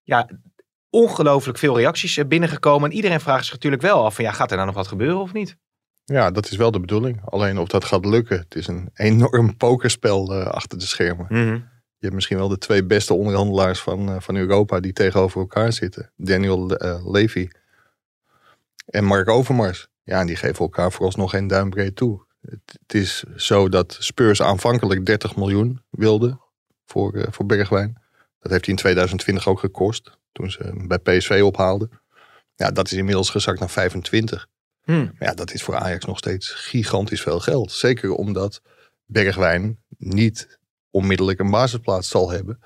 ja, 0.04 0.30
ongelooflijk 0.90 1.58
veel 1.58 1.78
reacties 1.78 2.28
binnengekomen. 2.28 2.90
En 2.90 2.96
iedereen 2.96 3.20
vraagt 3.20 3.44
zich 3.44 3.54
natuurlijk 3.54 3.82
wel 3.82 4.06
af 4.06 4.16
van 4.16 4.24
ja, 4.24 4.32
gaat 4.32 4.50
er 4.50 4.56
nou 4.56 4.68
nog 4.68 4.76
wat 4.76 4.88
gebeuren 4.88 5.22
of 5.22 5.34
niet? 5.34 5.58
Ja, 6.04 6.32
dat 6.32 6.52
is 6.52 6.58
wel 6.58 6.72
de 6.72 6.80
bedoeling. 6.80 7.22
Alleen 7.26 7.58
of 7.58 7.68
dat 7.68 7.86
gaat 7.86 8.06
lukken. 8.06 8.38
Het 8.40 8.56
is 8.56 8.68
een 8.68 8.90
enorm 8.94 9.58
pokerspel 9.58 10.34
achter 10.44 10.78
de 10.78 10.86
schermen. 10.86 11.26
Je 11.98 12.08
hebt 12.08 12.14
misschien 12.14 12.38
wel 12.38 12.48
de 12.48 12.58
twee 12.58 12.86
beste 12.86 13.14
onderhandelaars 13.14 13.80
van, 13.80 14.22
van 14.22 14.36
Europa 14.36 14.80
die 14.80 14.94
tegenover 14.94 15.40
elkaar 15.40 15.74
zitten. 15.74 16.12
Daniel 16.16 16.76
eh, 16.76 17.12
Levy 17.12 17.48
en 18.86 19.04
Mark 19.04 19.30
Overmars. 19.30 19.88
Ja, 20.04 20.26
die 20.26 20.36
geven 20.36 20.60
elkaar 20.60 20.92
vooralsnog 20.92 21.30
geen 21.30 21.48
duimbreed 21.48 21.96
toe. 21.96 22.26
Het, 22.42 22.78
het 22.82 22.94
is 22.94 23.24
zo 23.36 23.70
dat 23.70 23.98
Spurs 24.00 24.42
aanvankelijk 24.42 25.06
30 25.06 25.36
miljoen 25.36 25.82
wilde 25.90 26.40
voor, 26.86 27.14
eh, 27.14 27.28
voor 27.32 27.46
Bergwijn. 27.46 28.02
Dat 28.40 28.52
heeft 28.52 28.66
hij 28.66 28.74
in 28.74 28.80
2020 28.80 29.48
ook 29.48 29.60
gekost, 29.60 30.18
toen 30.32 30.52
ze 30.52 30.64
hem 30.64 30.88
bij 30.88 30.98
PSV 30.98 31.42
ophaalden. 31.44 31.90
Ja, 32.56 32.72
dat 32.72 32.86
is 32.92 32.98
inmiddels 32.98 33.30
gezakt 33.30 33.60
naar 33.60 33.70
25. 33.70 34.48
Hm. 34.84 34.92
Maar 34.92 35.14
ja, 35.30 35.34
dat 35.34 35.54
is 35.54 35.64
voor 35.64 35.76
Ajax 35.76 36.06
nog 36.06 36.18
steeds 36.18 36.50
gigantisch 36.50 37.22
veel 37.22 37.40
geld. 37.40 37.72
Zeker 37.72 38.14
omdat 38.14 38.62
Bergwijn 39.06 39.80
niet 39.98 40.60
onmiddellijk 40.90 41.40
een 41.40 41.50
basisplaats 41.50 42.10
zal 42.10 42.30
hebben. 42.30 42.60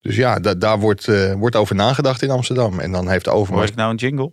Dus 0.00 0.16
ja, 0.16 0.38
da- 0.38 0.54
daar 0.54 0.78
wordt, 0.78 1.08
eh, 1.08 1.32
wordt 1.32 1.56
over 1.56 1.74
nagedacht 1.74 2.22
in 2.22 2.30
Amsterdam. 2.30 2.80
En 2.80 2.92
dan 2.92 3.08
heeft 3.08 3.28
Overmars... 3.28 3.70
ik 3.70 3.76
nou 3.76 3.90
een 3.90 3.96
jingle? 3.96 4.32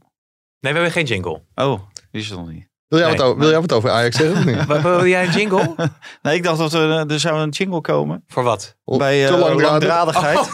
Nee, 0.60 0.74
we 0.74 0.80
hebben 0.80 0.92
geen 0.92 1.06
jingle. 1.06 1.42
Oh, 1.56 1.80
die 2.12 2.22
is 2.22 2.30
er 2.30 2.38
nog 2.38 2.50
niet. 2.52 2.68
Wil 2.88 3.00
jij, 3.00 3.08
Nee, 3.10 3.18
wat, 3.18 3.26
over, 3.28 3.40
wil 3.40 3.50
jij 3.50 3.60
wat 3.62 3.74
over 3.74 3.90
Ajax 3.90 4.18
zeggen 4.18 4.38
of 4.38 4.46
niet? 4.46 4.82
Wil 4.84 5.06
jij 5.06 5.26
een 5.26 5.32
jingle? 5.32 5.76
Nee, 6.22 6.36
ik 6.36 6.44
dacht 6.44 6.58
dat 6.58 6.74
er, 6.74 6.90
er 7.12 7.20
zou 7.20 7.40
een 7.40 7.50
jingle 7.50 7.82
komen. 7.82 8.24
Voor 8.28 8.44
wat? 8.44 8.76
bij 8.86 9.26
Te 9.26 9.34
eh, 9.34 9.40
langdradig. 9.40 9.90
langdradigheid. 9.90 10.50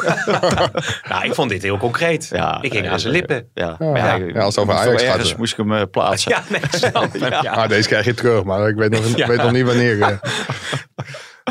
Nou, 1.09 1.25
ik 1.25 1.33
vond 1.33 1.49
dit 1.49 1.61
heel 1.61 1.77
concreet. 1.77 2.27
Ja, 2.31 2.61
ik 2.61 2.71
ging 2.71 2.83
nee, 2.83 2.91
aan 2.91 2.99
zijn 2.99 3.13
lippen. 3.13 3.49
Ja, 3.53 3.75
Ja, 3.79 3.91
maar 3.91 4.27
ja, 4.27 4.39
als 4.39 4.55
het 4.55 4.63
over 4.63 4.73
moest 4.73 4.85
Ajax 4.85 4.85
wel 4.85 4.95
gaat, 4.97 5.13
Ergens 5.13 5.31
eh. 5.31 5.37
moest 5.37 5.51
ik 5.51 5.57
hem 5.57 5.73
eh, 5.73 5.81
plaatsen. 5.91 6.31
Ja, 6.31 6.43
nee, 6.49 6.61
ik 6.61 6.71
snap 6.71 7.13
hem, 7.13 7.31
ja. 7.43 7.51
Ah, 7.51 7.69
deze 7.69 7.87
krijg 7.87 8.05
je 8.05 8.13
terug, 8.13 8.43
maar 8.43 8.67
ik 8.69 8.75
weet 8.75 8.89
nog, 8.89 9.17
Ja. 9.17 9.27
weet 9.27 9.37
nog 9.41 9.51
niet 9.51 9.65
wanneer. 9.65 10.01
eh. 10.01 10.17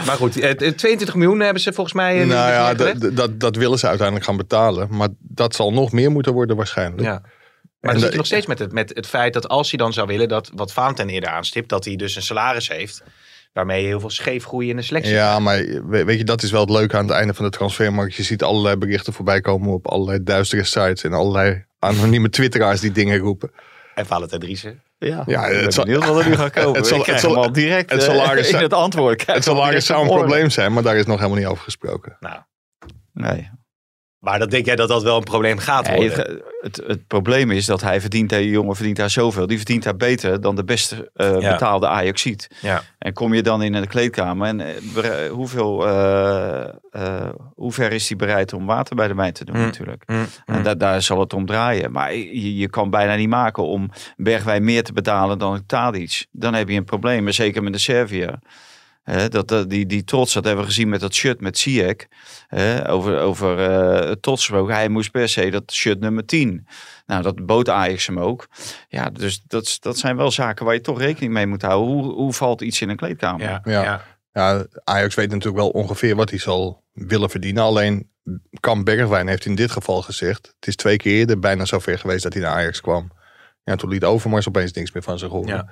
Maar 0.07 0.17
goed, 0.17 0.37
eh, 0.41 0.51
22 0.51 1.15
miljoen 1.15 1.41
hebben 1.41 1.63
ze 1.63 1.73
volgens 1.73 1.95
mij. 1.97 2.21
eh, 2.21 2.27
nou 2.27 2.51
ja, 2.53 2.67
neergelegd. 2.67 3.01
dat, 3.01 3.17
dat, 3.17 3.41
dat 3.41 3.57
willen 3.57 3.79
ze 3.79 3.87
uiteindelijk 3.87 4.27
gaan 4.27 4.37
betalen. 4.37 4.87
Maar 4.91 5.09
dat 5.19 5.55
zal 5.55 5.73
nog 5.73 5.93
meer 5.93 6.11
moeten 6.11 6.33
worden 6.33 6.57
waarschijnlijk. 6.57 7.03
Ja. 7.03 7.23
Maar 7.81 7.93
dan 7.93 8.01
zit 8.01 8.11
je 8.11 8.17
nog 8.17 8.27
steeds 8.27 8.47
met 8.47 8.59
het, 8.59 8.73
met 8.73 8.91
het 8.95 9.07
feit 9.07 9.33
dat 9.33 9.49
als 9.49 9.71
hij 9.71 9.79
dan 9.79 9.93
zou 9.93 10.07
willen, 10.07 10.29
dat 10.29 10.51
wat 10.55 10.73
Valentijn 10.73 11.09
eerder 11.09 11.31
aanstipt, 11.31 11.69
dat 11.69 11.85
hij 11.85 11.97
dus 11.97 12.17
een 12.17 12.23
salaris 12.23 12.69
heeft. 12.69 13.03
Waarmee 13.53 13.81
je 13.81 13.87
heel 13.87 14.01
veel 14.01 14.11
scheefgroei 14.11 14.69
in 14.71 14.77
de 14.77 14.83
selectie. 14.83 15.13
Ja, 15.13 15.39
maar 15.39 15.57
we- 15.87 16.05
weet 16.05 16.19
je, 16.19 16.25
dat 16.25 16.43
is 16.43 16.51
wel 16.51 16.61
het 16.61 16.71
leuke 16.71 16.97
aan 16.97 17.07
het 17.07 17.15
einde 17.17 17.35
van 17.35 17.45
de 17.45 17.51
transfermarkt. 17.51 18.15
Je 18.15 18.23
ziet 18.23 18.43
allerlei 18.43 18.77
berichten 18.77 19.13
voorbij 19.13 19.41
komen 19.41 19.73
op 19.73 19.87
allerlei 19.89 20.23
duistere 20.23 20.65
sites 20.65 21.05
en 21.05 21.13
allerlei 21.13 21.65
anonieme 21.79 22.31
twitteraars 22.31 22.81
die 22.81 22.93
dingen 22.93 23.19
roepen. 23.19 23.51
En 23.95 24.07
Valentijn 24.07 24.41
Driessen. 24.41 24.83
Ja, 24.99 25.23
Ja, 25.27 25.47
ik 25.47 25.53
ben 25.55 25.63
het 25.65 25.75
zal- 25.75 25.85
benieuwd 25.85 26.07
wat 26.07 26.19
er 26.23 26.29
nu 26.29 26.37
gaat 26.37 26.53
komen. 26.53 26.75
het 26.79 26.87
zal- 26.87 26.97
Ik 26.97 27.03
krijg 27.03 27.21
het 27.21 27.31
zal- 27.31 27.35
hem 27.35 27.45
al 27.47 27.53
direct 27.53 27.91
het 27.91 28.01
eh, 28.01 28.07
salaris- 28.07 28.51
in 28.51 28.59
het 28.59 28.73
antwoord. 28.73 29.27
Het 29.27 29.45
salaris 29.45 29.87
zou 29.87 30.03
een 30.03 30.09
probleem 30.09 30.51
zijn, 30.51 30.73
maar 30.73 30.83
daar 30.83 30.97
is 30.97 31.07
nog 31.07 31.17
helemaal 31.19 31.39
niet 31.39 31.47
over 31.49 31.65
gesproken. 31.65 32.17
Nou, 32.21 32.39
Nee. 33.13 33.51
Maar 34.21 34.39
dan 34.39 34.49
denk 34.49 34.67
jij 34.67 34.77
dat 34.77 34.89
dat 34.89 35.03
wel 35.03 35.17
een 35.17 35.23
probleem 35.25 35.59
gaat 35.59 35.87
Nee, 35.89 35.97
worden? 35.97 36.27
het, 36.61 36.77
het, 36.77 36.87
het 36.87 37.07
probleem 37.07 37.51
is 37.51 37.67
dat 37.67 37.81
hij 37.81 38.01
verdient, 38.01 38.31
die 38.31 38.51
jongen 38.51 38.75
verdient 38.77 38.97
daar 38.97 39.11
zoveel. 39.11 39.47
Die 39.47 39.57
verdient 39.57 39.83
daar 39.83 39.97
beter 39.97 40.41
dan 40.41 40.57
de 40.57 40.65
beste 40.65 41.11
eh, 41.15 41.41
Ja. 41.41 41.51
betaalde 41.53 41.87
Ajaxiet. 41.89 42.49
Ja. 42.61 42.83
En 42.99 43.13
kom 43.13 43.35
je 43.35 43.43
dan 43.43 43.63
in 43.63 43.75
een 43.75 43.87
kleedkamer 43.87 44.47
en 44.49 44.61
eh, 44.61 44.75
hoeveel, 45.31 45.87
eh, 45.89 47.29
hoe 47.55 47.73
ver 47.73 47.93
is 47.93 48.09
hij 48.09 48.17
bereid 48.17 48.53
om 48.53 48.67
water 48.67 48.97
bij 48.97 49.09
de 49.09 49.15
wijn 49.15 49.33
te 49.33 49.45
doen 49.45 49.57
Mm. 49.57 49.63
natuurlijk. 49.63 50.03
Mm, 50.07 50.27
En 50.47 50.57
mm. 50.57 50.63
da- 50.63 50.75
daar 50.75 51.03
zal 51.03 51.21
het 51.21 51.33
om 51.33 51.47
draaien. 51.47 51.93
Maar 51.93 52.15
je, 52.15 52.57
je 52.57 52.69
kan 52.69 52.91
bijna 52.91 53.15
niet 53.15 53.29
maken 53.29 53.63
om 53.67 53.91
Bergwijn 54.17 54.65
meer 54.65 54.83
te 54.83 54.93
betalen 54.93 55.39
dan 55.39 55.67
Tadic. 55.67 56.27
Dan 56.33 56.55
heb 56.55 56.69
je 56.69 56.77
een 56.77 56.85
probleem. 56.85 57.31
Zeker 57.31 57.63
met 57.63 57.73
de 57.73 57.79
Serviër. 57.79 58.39
Hè, 59.13 59.29
dat, 59.29 59.65
die, 59.71 59.87
die 59.87 60.05
trots, 60.05 60.33
dat 60.33 60.45
hebben 60.45 60.63
we 60.65 60.71
gezien 60.71 60.89
met 60.89 61.01
dat 61.01 61.15
shirt 61.15 61.41
met 61.41 61.59
Ziyech. 61.59 62.07
Hè, 62.47 62.91
over 62.91 63.19
over 63.21 63.59
eh, 63.71 64.11
trots 64.21 64.41
gesproken. 64.45 64.75
Hij 64.75 64.89
moest 64.89 65.11
per 65.11 65.29
se 65.29 65.51
dat 65.51 65.73
shirt 65.73 66.01
nummer 66.01 66.25
10. 66.27 66.67
Nou, 67.07 67.23
dat 67.23 67.47
bood 67.47 67.69
Ajax 67.69 68.07
hem 68.07 68.19
ook. 68.21 68.49
Ja, 68.89 69.11
dus 69.11 69.43
dat, 69.47 69.63
is- 69.63 69.81
dat 69.81 69.99
zijn 69.99 70.17
wel 70.17 70.31
zaken 70.31 70.65
waar 70.65 70.75
je 70.75 70.81
toch 70.81 70.99
rekening 70.99 71.33
mee 71.33 71.47
moet 71.47 71.63
houden. 71.63 71.95
Hoe, 71.95 72.13
hoe 72.13 72.33
valt 72.33 72.61
iets 72.61 72.81
in 72.81 72.89
een 72.89 72.97
kleedkamer? 72.97 73.43
ja, 73.47 73.61
Ja. 73.65 73.83
ja. 73.83 74.05
Ja, 74.33 74.67
Ajax 74.85 75.15
weet 75.15 75.29
natuurlijk 75.31 75.57
wel 75.57 75.71
ongeveer 75.71 76.17
wat 76.17 76.31
hij 76.31 76.39
zal 76.39 76.85
willen 76.93 77.31
verdienen. 77.31 77.63
Alleen 77.63 78.11
Kamp 78.61 78.85
Bergwijn 78.85 79.29
heeft 79.29 79.45
in 79.47 79.55
dit 79.55 79.71
geval 79.71 80.03
gezegd... 80.03 80.47
het 80.59 80.67
is 80.69 80.77
twee 80.77 80.97
keer 80.97 81.13
eerder 81.19 81.39
bijna 81.39 81.65
zover 81.65 81.99
geweest 81.99 82.23
dat 82.23 82.33
hij 82.33 82.43
naar 82.43 82.53
Ajax 82.53 82.81
kwam. 82.81 83.11
Ja, 83.65 83.77
toen 83.77 83.91
liet 83.91 84.05
Overmars 84.05 84.49
opeens 84.49 84.73
niks 84.73 84.93
meer 84.93 85.03
van 85.03 85.19
zich 85.19 85.29
horen. 85.29 85.49
Ja. 85.55 85.69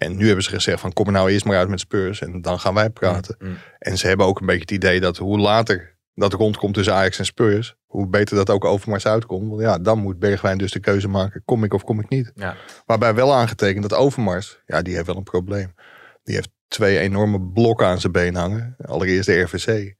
En 0.00 0.16
nu 0.16 0.26
hebben 0.26 0.44
ze 0.44 0.50
gezegd 0.50 0.80
van 0.80 0.92
kom 0.92 1.06
er 1.06 1.12
nou 1.12 1.30
eerst 1.30 1.44
maar 1.44 1.56
uit 1.56 1.68
met 1.68 1.80
Spurs 1.80 2.20
en 2.20 2.42
dan 2.42 2.60
gaan 2.60 2.74
wij 2.74 2.90
praten. 2.90 3.36
Mm. 3.38 3.56
En 3.78 3.98
ze 3.98 4.06
hebben 4.06 4.26
ook 4.26 4.40
een 4.40 4.46
beetje 4.46 4.60
het 4.60 4.70
idee 4.70 5.00
dat 5.00 5.16
hoe 5.16 5.38
later 5.38 5.98
dat 6.14 6.32
rondkomt 6.32 6.74
tussen 6.74 6.94
Ajax 6.94 7.18
en 7.18 7.24
Spurs... 7.24 7.74
hoe 7.86 8.08
beter 8.08 8.36
dat 8.36 8.50
ook 8.50 8.64
Overmars 8.64 9.06
uitkomt. 9.06 9.48
Want 9.48 9.60
ja, 9.60 9.78
dan 9.78 9.98
moet 9.98 10.18
Bergwijn 10.18 10.58
dus 10.58 10.72
de 10.72 10.80
keuze 10.80 11.08
maken, 11.08 11.42
kom 11.44 11.64
ik 11.64 11.74
of 11.74 11.84
kom 11.84 12.00
ik 12.00 12.08
niet. 12.08 12.32
Ja. 12.34 12.56
Waarbij 12.86 13.14
wel 13.14 13.34
aangetekend 13.34 13.88
dat 13.88 13.98
Overmars, 13.98 14.60
ja, 14.66 14.82
die 14.82 14.94
heeft 14.94 15.06
wel 15.06 15.16
een 15.16 15.22
probleem. 15.22 15.74
Die 16.22 16.34
heeft 16.34 16.50
twee 16.68 16.98
enorme 16.98 17.40
blokken 17.40 17.86
aan 17.86 18.00
zijn 18.00 18.12
been 18.12 18.34
hangen. 18.34 18.76
Allereerst 18.84 19.26
de 19.26 19.40
RVC. 19.40 19.94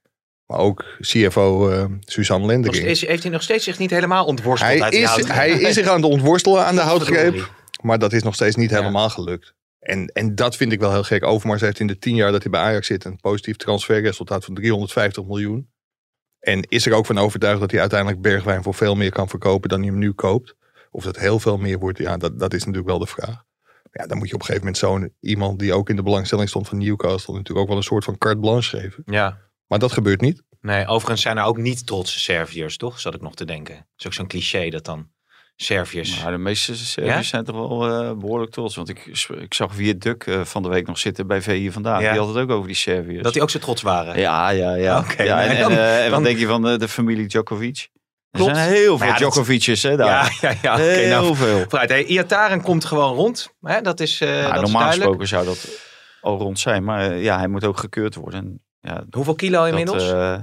Maar 0.47 0.59
ook 0.59 0.85
CFO 1.01 1.71
eh 1.71 1.85
Suzanne 2.01 2.47
Lendering. 2.47 2.83
steeds- 2.83 3.01
heeft 3.01 3.23
hij 3.23 3.33
nog 3.33 3.43
steeds 3.43 3.65
zich 3.65 3.79
niet 3.79 3.91
helemaal 3.91 4.25
ontworsteld 4.25 4.71
Hij 4.73 4.83
uit 4.83 4.93
is, 4.93 5.27
hij 5.27 5.51
is 5.51 5.75
zich 5.75 5.89
aan 5.89 6.03
het 6.03 6.11
ontworstelen 6.11 6.67
aan 6.67 6.75
de 6.75 6.81
houtgreep. 6.81 7.51
Maar 7.83 7.99
dat 7.99 8.13
is 8.13 8.23
nog 8.23 8.35
steeds 8.35 8.57
niet 8.57 8.71
Ja. 8.71 8.77
helemaal 8.77 9.11
gelukt. 9.11 9.55
En, 9.81 10.07
en 10.07 10.35
dat 10.35 10.57
vind 10.57 10.73
ik 10.73 10.81
wel 10.81 10.93
heel 10.93 11.03
gek. 11.03 11.25
Overmars 11.25 11.61
heeft 11.61 11.81
in 11.81 11.87
de 11.87 11.99
tien 11.99 12.15
jaar 12.15 12.33
dat 12.33 12.43
hij 12.43 12.51
bij 12.51 12.61
Ajax 12.61 12.87
zit... 12.87 13.05
een 13.05 13.21
positief 13.21 13.57
transferresultaat 13.57 14.45
van 14.45 14.55
350 14.55 15.25
miljoen. 15.25 15.71
En 16.39 16.63
is 16.63 16.87
er 16.87 16.93
ook 16.93 17.07
van 17.07 17.19
overtuigd 17.19 17.61
dat 17.61 17.71
hij 17.71 17.81
uiteindelijk 17.81 18.21
Bergwijn... 18.21 18.63
voor 18.63 18.75
veel 18.75 18.95
meer 18.95 19.13
kan 19.13 19.29
verkopen 19.29 19.69
dan 19.69 19.81
hij 19.81 19.89
hem 19.89 19.99
nu 19.99 20.13
koopt. 20.13 20.55
Of 20.91 21.05
dat 21.05 21.19
heel 21.19 21.41
veel 21.41 21.57
meer 21.57 21.79
wordt, 21.79 21.99
ja, 21.99 22.17
dat, 22.17 22.39
dat 22.39 22.55
is 22.55 22.61
natuurlijk 22.61 22.89
wel 22.89 22.99
de 22.99 23.07
vraag. 23.07 23.45
Ja, 23.93 24.07
dan 24.07 24.19
moet 24.19 24.29
je 24.29 24.35
op 24.35 24.41
een 24.41 24.47
gegeven 24.47 24.67
moment 24.67 24.79
zo'n 24.79 25.15
iemand... 25.21 25.59
die 25.59 25.73
ook 25.73 25.89
in 25.89 25.97
de 25.97 26.03
belangstelling 26.03 26.49
stond 26.49 26.69
van 26.69 26.79
Newcastle... 26.79 27.35
natuurlijk 27.35 27.61
ook 27.61 27.69
wel 27.69 27.77
een 27.77 27.83
soort 27.83 28.05
van 28.05 28.19
carte 28.19 28.41
blanche 28.41 28.79
geven. 28.79 29.03
Ja. 29.07 29.39
Maar 29.67 29.79
dat 29.79 29.93
gebeurt 29.93 30.21
niet. 30.21 30.43
Nee, 30.61 30.87
overigens 30.87 31.23
zijn 31.23 31.39
er 31.39 31.45
ook 31.45 31.57
niet 31.57 31.87
trotse 31.87 32.19
Serviërs, 32.19 32.77
toch? 32.77 33.01
Zat 33.01 33.15
ik 33.15 33.21
nog 33.21 33.35
te 33.35 33.45
denken. 33.45 33.75
Het 33.75 33.87
is 33.97 34.07
ook 34.07 34.13
zo'n 34.13 34.27
cliché 34.27 34.71
dat 34.71 34.85
dan 34.85 35.11
Serviërs... 35.63 36.23
Maar 36.23 36.33
de 36.33 36.39
meeste 36.39 36.77
Serviërs 36.77 37.15
Ja? 37.17 37.23
zijn 37.23 37.45
toch 37.45 37.57
wel 37.57 37.87
eh, 37.89 38.13
behoorlijk 38.13 38.51
trots. 38.53 38.77
Want 38.77 38.89
ik, 38.89 39.07
ik 39.41 39.55
zag 39.55 39.75
Wier 39.75 39.99
Duk 39.99 40.25
eh, 40.27 40.41
van 40.45 40.63
de 40.63 40.69
week 40.69 40.87
nog 40.87 40.99
zitten 40.99 41.27
bij 41.27 41.43
VI 41.43 41.71
vandaag. 41.73 42.01
Ja. 42.03 42.11
Die 42.11 42.19
had 42.21 42.29
het 42.29 42.37
ook 42.37 42.51
over 42.51 42.67
die 42.67 42.77
Serviërs. 42.77 43.23
Dat 43.23 43.33
die 43.33 43.43
ook 43.43 43.51
zo 43.51 43.59
trots 43.59 43.83
waren. 43.83 44.19
Ja, 44.19 44.51
ja, 44.51 44.75
ja. 44.75 45.05
Ja 45.19 45.43
en, 45.43 45.49
nee, 45.49 45.57
en, 45.57 45.63
dan- 45.63 45.73
eh, 45.73 46.05
en 46.05 46.11
wat 46.11 46.23
denk 46.23 46.39
je 46.39 46.47
van 46.47 46.63
de, 46.63 46.79
de 46.79 46.89
familie 46.89 47.27
Djokovic? 47.27 47.89
Er 48.31 48.39
Klopt. 48.39 48.57
zijn 48.57 48.69
heel 48.73 48.99
veel 48.99 49.07
ja, 49.07 49.17
Djokovic's 49.17 49.83
hè, 49.83 49.97
daar. 49.97 50.37
ja, 50.41 50.51
ja, 50.51 50.57
ja. 50.63 50.77
heel 50.77 51.09
nou, 51.23 51.37
veel. 51.37 51.65
vooruit. 51.69 51.89
Hey, 51.91 52.05
Iataren 52.05 52.63
komt 52.63 52.85
gewoon 52.85 53.15
rond. 53.15 53.55
Hè? 53.61 53.81
Dat 53.81 54.01
is, 54.01 54.19
Nou, 54.19 54.33
dat 54.33 54.43
is 54.55 54.61
normaal 54.61 54.71
duidelijk. 54.71 54.93
gesproken 54.93 55.29
zou 55.29 55.45
dat 55.45 55.69
al 56.21 56.39
rond 56.39 56.59
zijn. 56.59 56.85
Maar 56.85 57.15
ja, 57.17 57.39
hij 57.39 57.49
moet 57.49 57.65
ook 57.65 57.79
gekeurd 57.79 58.15
worden. 58.15 58.61
En, 58.81 59.07
Hoeveel 59.11 59.35
kilo 59.35 59.65
inmiddels? 59.65 60.07
Dat, 60.09 60.13
eh, 60.15 60.39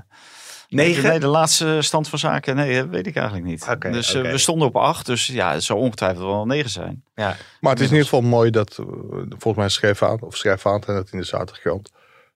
Negen? 0.68 1.04
Nee, 1.10 1.20
de 1.20 1.28
laatste 1.28 1.78
stand 1.82 2.10
van 2.10 2.20
zaken, 2.20 2.56
nee, 2.56 2.76
dat 2.82 2.88
weet 2.90 3.08
ik 3.08 3.16
eigenlijk 3.16 3.46
niet. 3.48 3.68
Oké, 3.70 3.92
dus 3.92 4.14
eh, 4.14 4.22
we 4.22 4.38
stonden 4.38 4.68
op 4.68 4.76
acht, 4.76 5.06
dus 5.06 5.26
ja, 5.28 5.52
het 5.54 5.64
zou 5.64 5.80
ongetwijfeld 5.80 6.26
wel 6.26 6.46
negen 6.46 6.70
zijn. 6.70 7.04
ja. 7.16 7.36
Maar 7.60 7.72
het 7.72 7.80
is 7.82 7.88
in 7.88 7.94
ieder 7.96 8.10
geval 8.10 8.22
mooi 8.30 8.50
dat, 8.52 8.78
eh, 8.80 8.86
volgens 9.30 9.56
mij 9.56 9.70
schreef 9.70 10.04
aan, 10.04 10.22
of 10.22 10.36
schrijf 10.38 10.66
aan 10.66 10.82
dat 10.86 11.10
in 11.12 11.20
de 11.20 11.26
zaterdagkrant, 11.26 11.92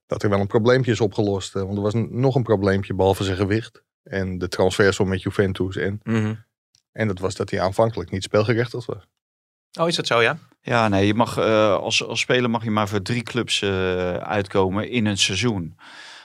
dat 0.08 0.24
er 0.24 0.30
wel 0.30 0.40
een 0.40 0.48
probleempje 0.48 0.92
is 0.92 1.02
opgelost. 1.02 1.56
eh, 1.56 1.62
Want 1.62 1.76
er 1.76 1.82
was 1.84 1.94
nog 2.10 2.36
een 2.36 2.44
probleempje, 2.44 2.94
behalve 2.94 3.24
zijn 3.24 3.38
gewicht. 3.38 3.82
En 4.04 4.38
de 4.38 4.48
transfersom 4.48 5.08
met 5.08 5.22
Juventus. 5.22 5.76
En, 5.76 6.00
Mhm. 6.04 6.34
en 6.92 7.08
dat 7.08 7.20
was 7.20 7.36
dat 7.36 7.50
hij 7.50 7.62
aanvankelijk 7.62 8.12
niet 8.12 8.24
speelgerechtigd 8.24 8.86
was. 8.86 9.08
Oh, 9.80 9.88
is 9.88 9.96
dat 9.96 10.08
zo, 10.08 10.22
ja? 10.22 10.38
Ja, 10.62 10.88
nee, 10.88 11.06
je 11.08 11.14
mag, 11.14 11.38
eh, 11.38 11.74
als, 11.76 12.06
als 12.08 12.20
speler 12.20 12.50
mag 12.50 12.64
je 12.64 12.72
maar 12.72 12.88
voor 12.88 13.02
drie 13.02 13.24
clubs 13.24 13.62
eh, 13.62 14.14
uitkomen 14.16 14.90
in 14.90 15.06
een 15.06 15.18
seizoen. 15.18 15.78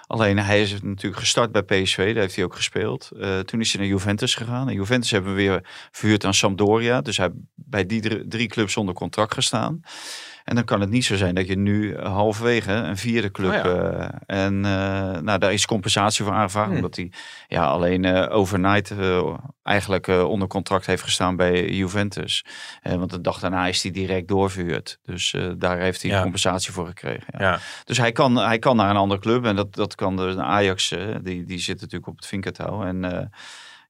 Alleen 0.07 0.39
hij 0.39 0.63
is 0.63 0.83
natuurlijk 0.83 1.21
gestart 1.21 1.53
bij 1.53 1.63
PSV, 1.63 2.13
daar 2.13 2.23
heeft 2.23 2.37
hij 2.37 2.45
ook 2.45 2.55
gespeeld. 2.55 3.11
Eh, 3.21 3.39
toen 3.39 3.61
is 3.61 3.73
hij 3.73 3.81
naar 3.81 3.91
Juventus 3.91 4.35
gegaan. 4.35 4.69
En 4.69 4.75
Juventus 4.75 5.11
hebben 5.11 5.31
we 5.31 5.37
weer 5.37 5.89
verhuurd 5.91 6.25
aan 6.25 6.35
Sampdoria. 6.35 7.01
Dus 7.01 7.17
hij 7.17 7.31
bij 7.55 7.87
die 7.87 8.29
drie, 8.29 8.49
clubs 8.49 8.77
onder 8.77 8.95
contract 8.95 9.35
gestaan. 9.35 9.81
En 10.47 10.55
dan 10.55 10.65
kan 10.65 10.81
het 10.81 10.91
niet 10.91 11.05
zo 11.05 11.17
zijn 11.17 11.35
dat 11.35 11.47
je 11.47 11.57
nu 11.57 11.99
halverwege 11.99 12.73
een 12.73 12.97
vierde 12.97 13.31
club. 13.31 13.51
Oh 13.51 13.57
ja. 13.57 13.65
eh, 14.27 14.45
en 14.45 14.65
eh, 14.65 15.21
nou, 15.21 15.39
daar 15.39 15.53
is 15.53 15.67
compensatie 15.67 16.25
voor 16.25 16.35
aangevraagd. 16.35 16.67
Hmm. 16.67 16.77
Omdat 16.77 16.97
hij 16.97 17.13
ja, 17.49 17.65
alleen 17.67 18.05
eh, 18.05 18.37
overnight 18.37 18.91
eh, 18.91 19.35
eigenlijk 19.63 20.09
eh, 20.09 20.29
onder 20.29 20.49
contract 20.49 20.87
heeft 20.87 21.03
gestaan 21.03 21.37
bij 21.37 21.69
Juventus. 21.69 22.45
Eh, 22.83 22.95
want 22.95 23.11
de 23.11 23.21
dag 23.21 23.39
daarna 23.41 23.67
is 23.67 23.83
hij 23.83 23.93
direct 23.93 24.29
doorverhuurd. 24.29 24.99
Dus 25.05 25.35
eh, 25.35 25.51
daar 25.59 25.79
heeft 25.79 26.03
hij 26.03 26.11
Ja. 26.11 26.23
compensatie 26.23 26.73
voor 26.73 26.87
gekregen. 26.87 27.35
Ja. 27.39 27.59
Dus 27.85 27.99
hij 27.99 28.13
kan, 28.13 28.37
hij 28.37 28.59
kan 28.59 28.77
naar 28.77 28.91
een 28.91 28.97
andere 28.97 29.21
club. 29.21 29.45
En 29.45 29.57
dat, 29.57 29.75
dat 29.75 29.95
kan 29.95 30.17
de 30.17 30.43
Ajax, 30.43 30.91
eh, 30.93 30.99
die, 31.23 31.45
die 31.45 31.59
zit 31.59 31.81
natuurlijk 31.81 32.11
op 32.11 32.17
het 32.17 32.27
vinkertouw. 32.27 32.85
En 32.85 33.05
eh, 33.05 33.27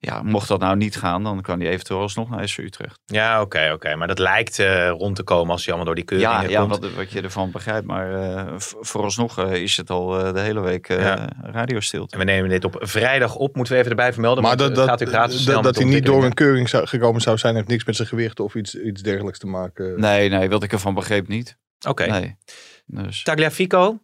ja, 0.06 0.22
mocht 0.22 0.48
dat 0.48 0.60
nou 0.60 0.76
niet 0.76 0.96
gaan, 0.96 1.22
dan 1.22 1.40
kan 1.40 1.60
hij 1.60 1.68
eventueel 1.68 2.00
alsnog 2.00 2.30
naar 2.30 2.48
SV 2.48 2.58
Utrecht. 2.58 3.00
Ja, 3.04 3.40
oké, 3.40 3.70
oké. 3.72 3.96
Maar 3.96 4.08
dat 4.08 4.18
lijkt 4.18 4.58
eh, 4.58 4.88
rond 4.88 5.16
te 5.16 5.22
komen 5.22 5.50
als 5.52 5.64
hij 5.64 5.74
allemaal 5.74 5.94
door 5.94 5.94
die 5.94 6.04
keuringen 6.04 6.42
Ja, 6.42 6.48
ja 6.48 6.60
komt. 6.60 6.78
wat, 6.78 6.92
wat 6.94 7.10
je 7.10 7.20
ervan 7.20 7.50
begrijpt. 7.50 7.86
Maar 7.86 8.34
eh, 8.36 8.52
v- 8.56 8.72
vooralsnog 8.80 9.38
eh, 9.38 9.52
is 9.62 9.76
het 9.76 9.90
al 9.90 10.18
eh, 10.26 10.32
de 10.32 10.40
hele 10.40 10.60
week 10.60 10.88
eh 10.88 11.00
Ja. 11.00 11.28
radiostilte. 11.42 12.12
En 12.12 12.18
we 12.18 12.24
nemen 12.24 12.50
dit 12.50 12.64
op 12.64 12.76
vrijdag 12.80 13.34
op, 13.34 13.56
moeten 13.56 13.72
we 13.72 13.78
even 13.78 13.90
erbij 13.90 14.12
vermelden. 14.12 14.42
Maar 14.42 14.56
dat, 14.56 14.66
het 14.66 14.76
dat, 14.76 14.88
gaat 14.88 15.00
u 15.02 15.06
gratis 15.06 15.42
snel 15.42 15.54
dat, 15.54 15.64
dat 15.64 15.76
hij 15.76 15.84
niet 15.84 16.04
door 16.06 16.24
een 16.24 16.34
keuring 16.34 16.68
zou, 16.68 16.86
gekomen 16.86 17.20
zou 17.20 17.38
zijn, 17.38 17.54
heeft 17.54 17.68
niks 17.68 17.84
met 17.84 17.96
zijn 17.96 18.08
gewicht 18.08 18.40
of 18.40 18.54
iets, 18.54 18.74
iets 18.74 19.02
dergelijks 19.02 19.38
te 19.38 19.46
maken. 19.46 20.00
Nee, 20.00 20.28
nee, 20.28 20.48
wat 20.50 20.62
ik 20.62 20.72
ervan 20.72 20.94
begreep 20.94 21.28
niet. 21.28 21.56
Oké. 21.88 22.06
Nee. 22.06 22.36
Dus. 22.86 23.22
Tagliafico. 23.22 24.00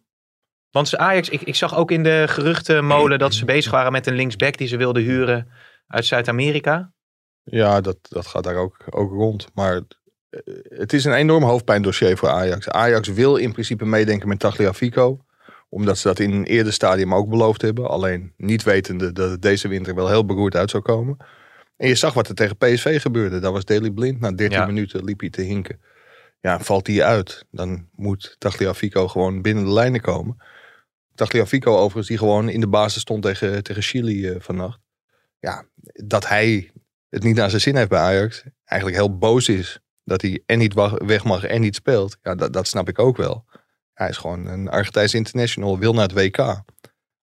Want 0.71 0.87
ze 0.87 0.97
Ajax, 0.97 1.29
ik, 1.29 1.41
ik 1.41 1.55
zag 1.55 1.75
ook 1.75 1.91
in 1.91 2.03
de 2.03 2.23
geruchtenmolen 2.29 3.19
dat 3.19 3.33
ze 3.33 3.45
bezig 3.45 3.71
waren 3.71 3.91
met 3.91 4.07
een 4.07 4.13
linksback 4.15 4.57
die 4.57 4.67
ze 4.67 4.77
wilden 4.77 5.03
huren 5.03 5.47
uit 5.87 6.05
Zuid-Amerika. 6.05 6.93
Ja, 7.43 7.81
dat, 7.81 7.97
dat 8.01 8.27
gaat 8.27 8.43
daar 8.43 8.55
ook, 8.55 8.77
ook 8.89 9.11
rond. 9.11 9.47
Maar 9.53 9.75
eh, 10.29 10.39
het 10.63 10.93
is 10.93 11.05
een 11.05 11.13
enorm 11.13 11.43
hoofdpijndossier 11.43 12.17
voor 12.17 12.29
Ajax. 12.29 12.69
Ajax 12.69 13.07
wil 13.07 13.35
in 13.35 13.51
principe 13.51 13.85
meedenken 13.85 14.27
met 14.27 14.39
Tagliafico. 14.39 15.25
Omdat 15.69 15.97
ze 15.97 16.07
dat 16.07 16.19
in 16.19 16.31
een 16.31 16.45
eerder 16.45 16.73
stadium 16.73 17.13
ook 17.13 17.29
beloofd 17.29 17.61
hebben. 17.61 17.89
Alleen 17.89 18.33
niet 18.37 18.63
wetende 18.63 19.11
dat 19.11 19.29
het 19.29 19.41
deze 19.41 19.67
winter 19.67 19.95
wel 19.95 20.07
heel 20.09 20.25
beroerd 20.25 20.55
uit 20.55 20.69
zou 20.69 20.83
komen. 20.83 21.17
En 21.77 21.87
je 21.87 21.95
zag 21.95 22.13
wat 22.13 22.27
er 22.27 22.35
tegen 22.35 22.57
PSV 22.57 23.01
gebeurde. 23.01 23.39
Daar 23.39 23.51
was 23.51 23.65
Daley 23.65 23.91
blind. 23.91 24.19
Na 24.19 24.31
13 24.31 24.59
Ja. 24.59 24.65
minuten 24.65 25.03
liep 25.03 25.19
hij 25.19 25.29
te 25.29 25.41
hinken. 25.41 25.81
Ja, 26.41 26.59
valt 26.59 26.87
hij 26.87 27.03
uit. 27.03 27.45
Dan 27.51 27.87
moet 27.95 28.35
Tagliafico 28.39 29.07
gewoon 29.07 29.41
binnen 29.41 29.63
de 29.63 29.71
lijnen 29.71 30.01
komen. 30.01 30.37
Tagliafico 31.15 31.71
overigens, 31.75 32.07
die 32.07 32.17
gewoon 32.17 32.49
in 32.49 32.59
de 32.59 32.67
basis 32.67 33.01
stond 33.01 33.23
tegen, 33.23 33.63
tegen 33.63 33.81
Chili 33.81 34.27
eh, 34.29 34.35
vannacht. 34.39 34.79
Ja, 35.43 35.65
dat 36.05 36.27
hij 36.27 36.71
het 37.09 37.23
niet 37.23 37.35
naar 37.35 37.49
zijn 37.49 37.61
zin 37.61 37.75
heeft 37.75 37.89
bij 37.89 37.99
Ajax. 37.99 38.43
Eigenlijk 38.65 38.99
heel 38.99 39.17
boos 39.17 39.49
is. 39.49 39.79
Dat 40.03 40.21
hij 40.21 40.43
en 40.45 40.57
niet 40.57 40.73
weg 41.05 41.23
mag 41.23 41.43
en 41.43 41.61
niet 41.61 41.75
speelt. 41.75 42.17
Ja, 42.21 42.35
dat, 42.35 42.53
dat 42.53 42.67
snap 42.67 42.89
ik 42.89 42.99
ook 42.99 43.17
wel. 43.17 43.45
Hij 43.93 44.09
is 44.09 44.17
gewoon 44.17 44.45
een 44.45 44.69
Argentijns 44.69 45.13
international. 45.13 45.79
Wil 45.79 45.93
naar 45.93 46.07
het 46.07 46.13
WK. 46.13 46.63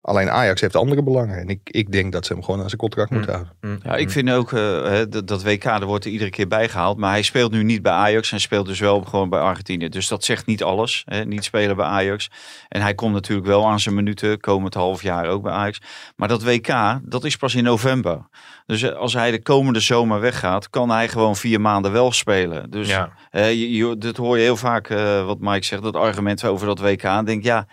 Alleen 0.02 0.30
Ajax 0.30 0.60
heeft 0.60 0.76
andere 0.76 1.02
belangen. 1.02 1.38
En 1.38 1.48
ik, 1.48 1.60
ik 1.64 1.92
denk 1.92 2.12
dat 2.12 2.26
ze 2.26 2.32
hem 2.32 2.42
gewoon 2.44 2.60
aan 2.60 2.68
zijn 2.68 2.80
contract 2.80 3.10
moeten 3.10 3.32
houden. 3.32 3.80
Ja, 3.84 3.96
ik 3.96 4.10
vind 4.10 4.30
ook 4.30 4.52
eh, 4.52 4.60
hè, 4.82 5.08
dat, 5.08 5.26
dat 5.28 5.42
WK, 5.42 5.64
er 5.64 5.84
wordt 5.86 6.04
er 6.04 6.10
iedere 6.10 6.30
keer 6.30 6.48
bijgehaald. 6.48 6.98
Maar 6.98 7.10
hij 7.10 7.22
speelt 7.22 7.52
nu 7.52 7.62
niet 7.62 7.82
bij 7.82 7.92
Ajax. 7.92 8.30
Hij 8.30 8.38
speelt 8.38 8.66
dus 8.66 8.80
wel 8.80 9.00
gewoon 9.02 9.28
bij 9.28 9.40
Argentinië. 9.40 9.88
Dus 9.88 10.08
dat 10.08 10.24
zegt 10.24 10.46
niet 10.46 10.62
alles. 10.62 11.02
Hè, 11.06 11.24
niet 11.24 11.44
spelen 11.44 11.76
bij 11.76 11.86
Ajax. 11.86 12.30
En 12.68 12.80
hij 12.80 12.94
komt 12.94 13.12
natuurlijk 13.12 13.46
wel 13.48 13.66
aan 13.68 13.80
zijn 13.80 13.94
minuten. 13.94 14.40
Komend 14.40 14.74
half 14.74 15.02
jaar 15.02 15.26
ook 15.28 15.42
bij 15.42 15.52
Ajax. 15.52 15.80
Maar 16.16 16.28
dat 16.28 16.42
WK, 16.42 16.98
dat 17.02 17.24
is 17.24 17.36
pas 17.36 17.54
in 17.54 17.64
november. 17.64 18.28
Dus 18.66 18.82
eh, 18.82 18.92
als 18.96 19.12
hij 19.14 19.30
de 19.30 19.42
komende 19.42 19.80
zomer 19.80 20.20
weggaat, 20.20 20.70
kan 20.70 20.90
hij 20.90 21.08
gewoon 21.08 21.36
vier 21.36 21.60
maanden 21.60 21.92
wel 21.92 22.12
spelen. 22.12 22.70
Dus 22.70 22.88
Ja. 22.88 23.12
je, 23.32 23.72
je- 23.76 23.98
dat 23.98 24.16
hoor 24.16 24.36
je 24.36 24.42
heel 24.42 24.56
vaak, 24.56 24.88
eh, 24.88 25.24
wat 25.26 25.38
Mike 25.40 25.64
zegt, 25.64 25.82
dat 25.82 25.96
argument 25.96 26.44
over 26.44 26.66
dat 26.66 26.78
WK. 26.80 27.02
En 27.02 27.24
denk 27.24 27.44
ja, 27.44 27.66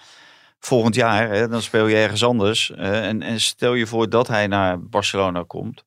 volgend 0.59 0.95
jaar, 0.95 1.29
hè, 1.29 1.47
dan 1.47 1.61
speel 1.61 1.87
je 1.87 1.95
ergens 1.95 2.23
anders. 2.23 2.71
eh, 2.71 3.07
en, 3.07 3.21
en 3.21 3.39
stel 3.41 3.73
je 3.73 3.87
voor 3.87 4.09
dat 4.09 4.27
hij 4.27 4.47
naar 4.47 4.83
Barcelona 4.83 5.43
komt. 5.47 5.85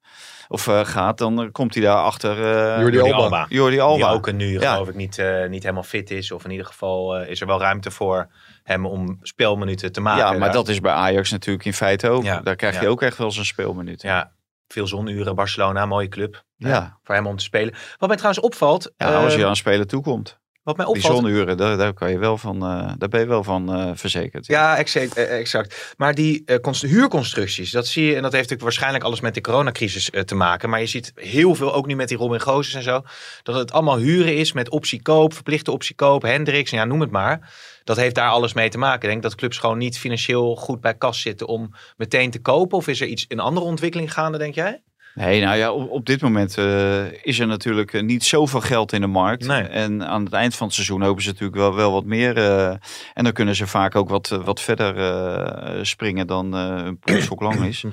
Of 0.49 0.67
eh, 0.69 0.81
gaat, 0.85 1.19
dan 1.19 1.43
eh, 1.43 1.49
komt 1.53 1.75
hij 1.75 1.83
daar 1.83 1.97
achter 2.03 2.37
Jordi 2.81 2.97
Jordi 2.97 3.13
Alba. 3.13 3.23
Alba. 3.25 3.47
Jordi 3.49 3.71
Die 3.75 3.83
Alba. 3.83 4.11
ook 4.11 4.33
nu 4.33 4.61
Ja. 4.61 4.73
geloof 4.73 4.89
ik 4.89 4.95
niet, 4.95 5.19
eh, 5.19 5.49
niet 5.49 5.63
helemaal 5.63 5.83
fit 5.83 6.11
is. 6.11 6.33
Of 6.33 6.45
in 6.45 6.51
ieder 6.51 6.67
geval 6.67 7.17
eh, 7.17 7.29
is 7.31 7.41
er 7.41 7.47
wel 7.47 7.61
ruimte 7.61 7.91
voor 7.91 8.31
hem 8.63 8.87
om 8.87 9.19
speelminuten 9.23 9.93
te 9.93 10.01
maken. 10.01 10.25
ja, 10.25 10.31
maar 10.31 10.41
daar. 10.41 10.53
dat 10.53 10.69
is 10.69 10.81
bij 10.81 10.93
Ajax 10.93 11.31
natuurlijk 11.31 11.65
in 11.67 11.75
feite 11.75 12.09
ook. 12.09 12.23
Ja, 12.23 12.41
Daar 12.41 12.57
krijg 12.57 12.81
je 12.81 12.89
ook 12.89 13.03
echt 13.03 13.17
wel 13.19 13.31
zijn 13.31 13.47
speelminuten. 13.47 14.09
Ja, 14.09 14.33
veel 14.69 14.87
zonuren, 14.87 15.35
Barcelona, 15.35 15.87
mooie 15.87 16.09
club. 16.09 16.43
Ja. 16.57 16.99
Voor 17.03 17.15
hem 17.15 17.27
om 17.27 17.37
te 17.37 17.45
spelen. 17.45 17.75
Wat 17.99 18.09
mij 18.09 18.17
trouwens 18.19 18.45
opvalt. 18.45 18.93
Ja, 18.97 19.15
als 19.23 19.35
je 19.35 19.47
aan 19.47 19.57
spelen 19.57 19.87
toekomt. 19.87 20.40
Wat 20.77 20.87
mij 20.87 20.97
opvalt. 20.97 21.59
daar, 21.59 21.77
daar, 21.77 21.93
kan 21.93 22.11
je 22.11 22.19
wel 22.19 22.39
van, 22.39 22.57
eh, 22.57 22.93
daar 22.99 23.09
ben 23.09 23.21
je 23.21 23.27
wel 23.27 23.45
van 23.45 23.75
eh, 23.75 23.91
verzekerd. 23.95 24.47
Ja, 24.47 24.77
exact. 24.77 25.15
eh, 25.15 25.39
exact. 25.39 25.95
Maar 25.97 26.15
die 26.15 26.61
const- 26.61 26.83
huurconstructies, 26.83 27.71
dat 27.71 27.87
zie 27.87 28.05
je, 28.05 28.09
en 28.09 28.23
dat 28.23 28.33
heeft 28.33 28.35
natuurlijk 28.35 28.63
waarschijnlijk 28.63 29.05
alles 29.05 29.21
met 29.21 29.35
de 29.35 29.41
coronacrisis 29.41 30.11
te 30.25 30.35
maken. 30.35 30.71
Maar 30.71 30.81
je 30.81 30.87
ziet 30.87 31.13
heel 31.15 31.55
veel, 31.55 31.75
ook 31.75 31.87
nu 31.87 31.97
met 31.97 32.09
die 32.09 32.17
Robin 32.17 32.41
Gozes 32.41 32.75
en 32.75 32.83
zo, 32.83 33.03
dat 33.43 33.55
het 33.55 33.73
allemaal 33.73 33.99
huren 33.99 34.37
is 34.37 34.53
met 34.53 34.71
optiekoop, 34.71 35.35
verplichte 35.35 35.71
optiekoop, 35.71 36.23
Hendricks, 36.23 36.71
ja, 36.71 36.85
noem 36.85 37.01
het 37.01 37.11
maar. 37.11 37.51
Dat 37.85 37.97
heeft 37.97 38.15
daar 38.15 38.31
alles 38.31 38.53
mee 38.53 38.69
te 38.69 38.79
maken. 38.79 39.03
Ik 39.03 39.09
denk 39.09 39.23
dat 39.23 39.35
clubs 39.35 39.59
gewoon 39.59 39.79
niet 39.79 39.99
financieel 39.99 40.57
goed 40.57 40.81
bij 40.81 40.95
kas 40.95 41.21
zitten 41.21 41.47
om 41.47 41.75
meteen 41.97 42.31
te 42.31 42.41
kopen. 42.41 42.79
Of 42.79 42.89
is 42.89 43.01
er 43.01 43.07
iets, 43.07 43.25
een 43.29 43.41
andere 43.41 43.67
ontwikkeling 43.67 44.13
gaande, 44.13 44.39
denk 44.39 44.55
jij? 44.55 44.83
Nee, 45.15 45.41
nou 45.41 45.57
ja, 45.57 45.73
op, 45.73 45.91
op 45.91 46.07
dit 46.07 46.21
moment 46.23 46.59
eh, 46.59 47.13
is 47.23 47.39
er 47.39 47.47
natuurlijk 47.47 47.93
eh, 47.93 48.03
niet 48.03 48.25
zoveel 48.25 48.61
geld 48.61 48.93
in 48.93 49.01
de 49.01 49.07
markt. 49.07 49.47
Nee. 49.47 49.63
En 49.63 50.07
aan 50.07 50.25
het 50.25 50.33
eind 50.33 50.55
van 50.55 50.67
het 50.67 50.75
seizoen 50.75 51.03
hopen 51.03 51.23
ze 51.23 51.29
natuurlijk 51.29 51.57
wel, 51.59 51.75
wel 51.75 51.93
wat 51.93 52.05
meer. 52.05 52.37
eh, 52.37 52.69
en 53.15 53.25
dan 53.25 53.33
kunnen 53.33 53.57
ze 53.57 53.67
vaak 53.67 53.95
ook 53.97 54.09
wat, 54.09 54.29
wat 54.29 54.61
verder 54.61 54.97
eh, 54.97 55.79
springen 55.83 56.27
dan 56.27 56.55
eh 56.57 56.83
een 56.85 56.99
polstok 56.99 57.41
lang 57.41 57.65
is. 57.65 57.85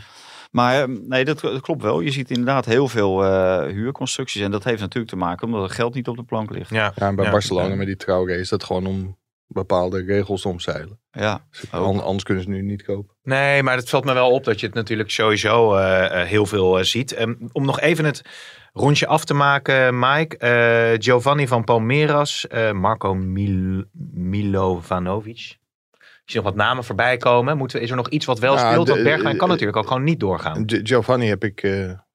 Maar 0.51 0.89
nee, 0.89 1.25
dat, 1.25 1.39
dat 1.39 1.61
klopt 1.61 1.81
wel. 1.81 1.99
Je 1.99 2.11
ziet 2.11 2.29
inderdaad 2.29 2.65
heel 2.65 2.87
veel 2.87 3.23
eh, 3.25 3.61
huurconstructies. 3.73 4.41
En 4.41 4.51
dat 4.51 4.63
heeft 4.63 4.79
natuurlijk 4.81 5.11
te 5.11 5.17
maken 5.17 5.47
omdat 5.47 5.61
het 5.63 5.71
geld 5.71 5.93
niet 5.93 6.07
op 6.07 6.15
de 6.15 6.23
plank 6.23 6.51
ligt. 6.51 6.69
Ja, 6.69 6.91
Ja, 6.95 7.07
en 7.07 7.15
bij 7.15 7.25
Ja. 7.25 7.31
Barcelona 7.31 7.75
met 7.75 7.87
die 7.87 7.95
Traoré 7.97 8.33
is 8.35 8.49
dat 8.49 8.63
gewoon 8.63 8.85
om 8.85 9.17
bepaalde 9.47 10.03
regels 10.03 10.45
omzeilen. 10.45 10.99
Ja, 11.11 11.45
Dus 11.51 11.71
anders 11.71 12.23
kunnen 12.23 12.43
ze 12.43 12.49
nu 12.49 12.61
niet 12.61 12.83
kopen. 12.83 13.15
Nee, 13.23 13.63
maar 13.63 13.75
het 13.77 13.89
valt 13.89 14.05
me 14.05 14.13
wel 14.13 14.31
op 14.31 14.43
dat 14.43 14.59
je 14.59 14.65
het 14.65 14.75
natuurlijk 14.75 15.11
sowieso 15.11 15.75
eh, 15.75 16.21
eh, 16.21 16.27
heel 16.27 16.45
veel 16.45 16.77
eh, 16.77 16.83
ziet. 16.83 17.13
Ehm, 17.13 17.33
om 17.51 17.65
nog 17.65 17.79
even 17.79 18.05
het 18.05 18.21
rondje 18.73 19.07
af 19.07 19.25
te 19.25 19.33
maken, 19.33 19.99
Mike. 19.99 20.95
Giovanni 20.99 21.47
van 21.47 21.63
Palmeiras, 21.63 22.45
Marco 22.73 23.13
Mil 23.13 23.83
Milovanovic. 24.51 25.57
Ik 25.99 26.33
zie 26.33 26.41
nog 26.41 26.43
wat 26.43 26.55
namen 26.55 26.83
voorbij 26.83 27.17
komen. 27.17 27.57
Moeten 27.57 27.81
is 27.81 27.89
er 27.89 27.95
nog 27.95 28.09
iets 28.09 28.25
wat 28.25 28.39
wel 28.39 28.57
speelt? 28.57 28.87
Want 28.87 29.03
Bergwijn 29.03 29.37
kan 29.37 29.49
natuurlijk 29.49 29.77
ook 29.77 29.87
gewoon 29.87 30.03
niet 30.03 30.19
doorgaan. 30.19 30.63
Gi- 30.65 30.79
Giovanni 30.83 31.27
heb 31.27 31.43
ik 31.43 31.61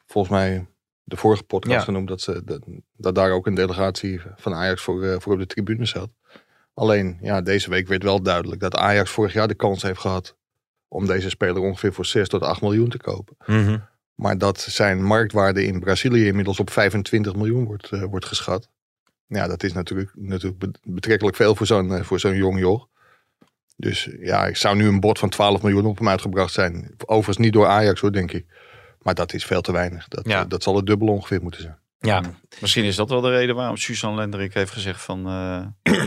volgens 0.07 0.35
mij 0.35 0.67
de 1.05 1.17
vorige 1.17 1.43
podcast 1.43 1.75
Ja. 1.77 1.81
genoemd. 1.81 2.09
Dat, 2.09 2.21
ze, 2.21 2.43
dat, 2.45 2.61
dat 2.97 3.15
daar 3.15 3.31
ook 3.31 3.47
een 3.47 3.55
delegatie 3.55 4.21
van 4.37 4.55
Ajax 4.55 4.83
voor, 4.83 5.21
voor 5.21 5.33
op 5.33 5.39
de 5.39 5.47
tribune 5.47 5.87
zat. 5.87 6.11
Alleen, 6.75 7.19
ja, 7.21 7.41
deze 7.41 7.71
week 7.71 7.89
werd 7.89 8.03
wel 8.03 8.23
duidelijk 8.23 8.61
dat 8.61 8.77
Ajax 8.77 9.11
vorig 9.11 9.33
jaar 9.33 9.49
de 9.49 9.55
kans 9.55 9.83
heeft 9.83 10.01
gehad 10.01 10.37
om 10.89 11.07
deze 11.07 11.29
speler 11.29 11.63
ongeveer 11.63 11.93
voor 11.93 12.07
6 12.07 12.29
tot 12.29 12.43
8 12.43 12.61
miljoen 12.61 12.89
te 12.89 12.99
kopen. 12.99 13.37
Mhm. 13.47 13.79
Maar 14.15 14.39
dat 14.39 14.61
zijn 14.61 15.03
marktwaarde 15.05 15.65
in 15.65 15.81
Brazilië 15.81 16.27
inmiddels 16.27 16.61
op 16.61 16.71
25 16.71 17.35
miljoen 17.35 17.65
wordt, 17.65 17.91
eh, 17.91 18.03
wordt 18.03 18.27
geschat. 18.27 18.69
Ja, 19.27 19.47
dat 19.47 19.63
is 19.63 19.73
natuurlijk, 19.73 20.11
natuurlijk 20.15 20.59
be- 20.59 20.79
betrekkelijk 20.83 21.37
veel 21.37 21.55
voor 21.55 21.67
zo'n 21.67 21.95
eh, 21.95 22.03
voor 22.03 22.21
zo'n 22.21 22.35
jong 22.37 22.59
joch. 22.59 22.89
Dus 23.77 24.11
ja, 24.21 24.47
ik 24.47 24.57
zou 24.57 24.77
nu 24.77 24.87
een 24.87 25.01
bod 25.01 25.19
van 25.19 25.29
12 25.29 25.63
miljoen 25.63 25.87
op 25.87 25.99
hem 25.99 26.09
uitgebracht 26.09 26.53
zijn. 26.53 26.95
Overigens 27.07 27.37
niet 27.37 27.53
door 27.53 27.67
Ajax 27.67 28.01
hoor, 28.01 28.13
denk 28.13 28.33
ik. 28.33 28.47
Maar 28.99 29.15
dat 29.15 29.33
is 29.33 29.45
veel 29.45 29.61
te 29.61 29.73
weinig. 29.73 30.09
Dat, 30.09 30.27
Ja. 30.29 30.45
dat 30.45 30.63
zal 30.63 30.77
het 30.77 30.87
dubbel 30.87 31.09
ongeveer 31.09 31.43
moeten 31.43 31.63
zijn. 31.63 31.79
Ja, 32.03 32.23
misschien 32.61 32.85
is 32.85 32.97
dat 32.97 33.09
wel 33.09 33.21
de 33.21 33.31
reden 33.31 33.55
waarom 33.55 33.77
Suzanne 33.77 34.17
Lenderik 34.17 34.55
heeft 34.55 34.73
gezegd 34.73 35.03
van... 35.03 35.27
eh, 35.27 35.95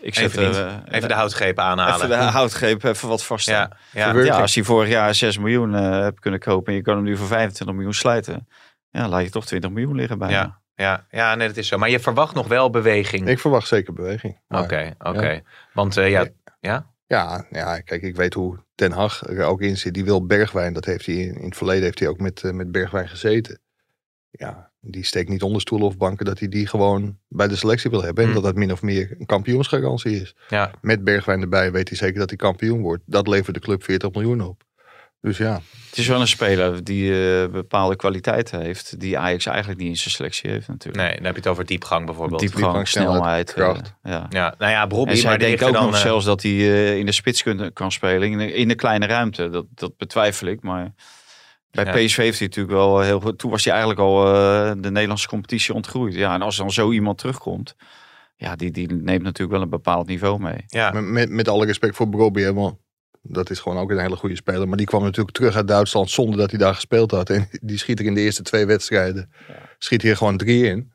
ik 0.00 0.14
zet 0.14 0.36
even, 0.36 0.84
eh, 0.86 0.96
even 0.96 1.08
de 1.08 1.14
houtgreep 1.14 1.58
aanhalen. 1.58 1.94
even 1.94 2.08
de 2.08 2.32
houtgreep 2.32 2.84
even 2.84 3.08
wat 3.08 3.24
vast. 3.24 3.46
ja, 3.46 3.76
ja. 3.92 4.12
Ja, 4.12 4.40
als 4.40 4.54
hij 4.54 4.64
vorig 4.64 4.88
jaar 4.88 5.14
6 5.14 5.38
miljoen 5.38 5.74
eh 5.74 5.90
hebt 5.90 6.20
kunnen 6.20 6.40
kopen 6.40 6.72
en 6.72 6.78
je 6.78 6.84
kan 6.84 6.94
hem 6.94 7.04
nu 7.04 7.16
voor 7.16 7.26
25 7.26 7.74
miljoen 7.76 7.94
slijten. 7.94 8.48
Ja, 8.90 9.08
laat 9.08 9.22
je 9.22 9.30
toch 9.30 9.46
20 9.46 9.70
miljoen 9.70 9.96
liggen 9.96 10.18
bij. 10.18 10.30
Ja, 10.30 10.60
ja, 10.74 11.06
ja, 11.10 11.34
nee, 11.34 11.46
dat 11.48 11.56
is 11.56 11.68
zo. 11.68 11.78
Maar 11.78 11.90
je 11.90 12.00
verwacht 12.00 12.34
nog 12.34 12.48
wel 12.48 12.70
beweging. 12.70 13.28
Ik 13.28 13.38
verwacht 13.38 13.68
zeker 13.68 13.92
beweging. 13.92 14.40
Oké, 14.48 14.94
oké. 14.98 15.40
Want 15.72 15.96
eh, 15.96 16.10
ja, 16.10 16.26
ja, 16.60 16.90
Ja, 17.06 17.46
ja, 17.50 17.80
kijk, 17.80 18.02
ik 18.02 18.16
weet 18.16 18.34
hoe 18.34 18.64
Ten 18.74 18.92
Hag 18.92 19.26
er 19.28 19.44
ook 19.44 19.60
in 19.60 19.76
zit. 19.76 19.94
Die 19.94 20.04
wil 20.04 20.26
Bergwijn. 20.26 20.72
Dat 20.72 20.84
heeft 20.84 21.06
hij 21.06 21.14
in, 21.14 21.34
in 21.34 21.44
het 21.44 21.56
verleden 21.56 21.82
heeft 21.82 21.98
hij 21.98 22.08
ook 22.08 22.18
met, 22.18 22.42
met 22.52 22.72
Bergwijn 22.72 23.08
gezeten. 23.08 23.60
Ja, 24.30 24.71
die 24.84 25.04
steekt 25.04 25.28
niet 25.28 25.42
onder 25.42 25.60
stoelen 25.60 25.86
of 25.88 25.96
banken 25.96 26.24
dat 26.26 26.38
hij 26.38 26.48
die 26.48 26.66
gewoon 26.66 27.18
bij 27.28 27.48
de 27.48 27.56
selectie 27.56 27.90
wil 27.90 28.02
hebben. 28.02 28.24
En 28.24 28.30
Hmm. 28.32 28.42
dat 28.42 28.50
dat 28.52 28.60
min 28.60 28.72
of 28.72 28.82
meer 28.82 29.14
een 29.18 29.26
kampioensgarantie 29.26 30.20
is. 30.20 30.34
ja. 30.48 30.70
Met 30.80 31.04
Bergwijn 31.04 31.40
erbij 31.40 31.72
weet 31.72 31.88
hij 31.88 31.98
zeker 31.98 32.18
dat 32.18 32.28
hij 32.28 32.38
kampioen 32.38 32.80
wordt. 32.80 33.02
Dat 33.06 33.26
levert 33.28 33.54
de 33.54 33.60
club 33.60 33.84
40 33.84 34.10
miljoen 34.12 34.40
op. 34.40 34.62
Dus 35.20 35.38
ja, 35.38 35.60
Het 35.88 35.98
is 35.98 36.06
wel 36.06 36.20
een 36.20 36.28
speler 36.28 36.84
die 36.84 37.12
eh, 37.42 37.48
bepaalde 37.50 37.96
kwaliteiten 37.96 38.60
heeft. 38.60 39.00
Die 39.00 39.18
Ajax 39.18 39.46
eigenlijk 39.46 39.80
niet 39.80 39.88
in 39.88 39.96
zijn 39.96 40.10
selectie 40.14 40.50
heeft 40.50 40.68
natuurlijk. 40.68 41.04
Nee, 41.04 41.14
dan 41.16 41.24
heb 41.24 41.34
je 41.34 41.40
het 41.40 41.48
over 41.50 41.66
diepgang 41.66 42.06
bijvoorbeeld. 42.06 42.40
Diepgang, 42.40 42.62
diepgang, 42.64 42.88
snelheid, 42.88 43.48
eh, 43.48 43.54
kracht. 43.54 43.94
ja. 44.02 44.26
Ja, 44.30 44.54
nou 44.58 44.70
ja, 44.70 45.04
En 45.10 45.16
zij 45.16 45.36
denkt 45.38 45.62
ook 45.62 45.68
er 45.68 45.74
nog 45.74 45.82
dan, 45.84 45.94
eh, 45.94 46.00
zelfs 46.00 46.24
dat 46.24 46.42
hij 46.42 46.50
eh, 46.52 46.96
in 46.98 47.06
de 47.06 47.12
spits 47.12 47.42
kun- 47.42 47.72
kan 47.72 47.92
spelen. 47.92 48.30
In 48.30 48.38
de, 48.38 48.52
in 48.54 48.68
de 48.68 48.74
kleine 48.74 49.06
ruimte. 49.06 49.48
Dat, 49.48 49.66
dat 49.74 49.96
betwijfel 49.96 50.46
ik. 50.46 50.62
Maar 50.62 50.92
bij 51.72 51.84
Ja. 51.84 51.90
PSV 51.92 52.16
heeft 52.16 52.38
hij 52.38 52.48
natuurlijk 52.48 52.74
wel 52.74 53.00
heel 53.00 53.20
goed. 53.20 53.38
Toen 53.38 53.50
was 53.50 53.64
hij 53.64 53.72
eigenlijk 53.72 54.02
al 54.02 54.26
eh, 54.34 54.72
de 54.78 54.90
Nederlandse 54.90 55.28
competitie 55.28 55.74
ontgroeid. 55.74 56.14
Ja, 56.14 56.34
en 56.34 56.42
als 56.42 56.56
dan 56.56 56.70
zo 56.70 56.90
iemand 56.92 57.18
terugkomt. 57.18 57.76
Ja, 58.36 58.56
die, 58.56 58.70
die 58.70 58.92
neemt 58.92 59.22
natuurlijk 59.22 59.52
wel 59.52 59.62
een 59.62 59.68
bepaald 59.70 60.06
niveau 60.06 60.40
mee. 60.40 60.64
Ja, 60.66 60.90
met, 60.90 61.04
met, 61.04 61.30
met 61.30 61.48
alle 61.48 61.66
respect 61.66 61.96
voor 61.96 62.08
Brobbey. 62.08 62.52
want 62.52 62.76
Dat 63.22 63.50
is 63.50 63.58
gewoon 63.60 63.78
ook 63.78 63.90
een 63.90 63.98
hele 64.00 64.16
goede 64.16 64.36
speler. 64.36 64.68
Maar 64.68 64.76
die 64.76 64.86
kwam 64.86 65.02
natuurlijk 65.02 65.36
terug 65.36 65.56
uit 65.56 65.68
Duitsland 65.68 66.10
zonder 66.10 66.38
dat 66.38 66.50
hij 66.50 66.58
daar 66.58 66.74
gespeeld 66.74 67.10
had. 67.10 67.30
En 67.30 67.48
die 67.60 67.78
schiet 67.78 67.98
er 67.98 68.06
in 68.06 68.14
de 68.14 68.20
eerste 68.20 68.42
twee 68.42 68.66
wedstrijden. 68.66 69.32
Schiet 69.78 70.02
hier 70.02 70.16
gewoon 70.16 70.36
drie 70.36 70.64
in. 70.64 70.92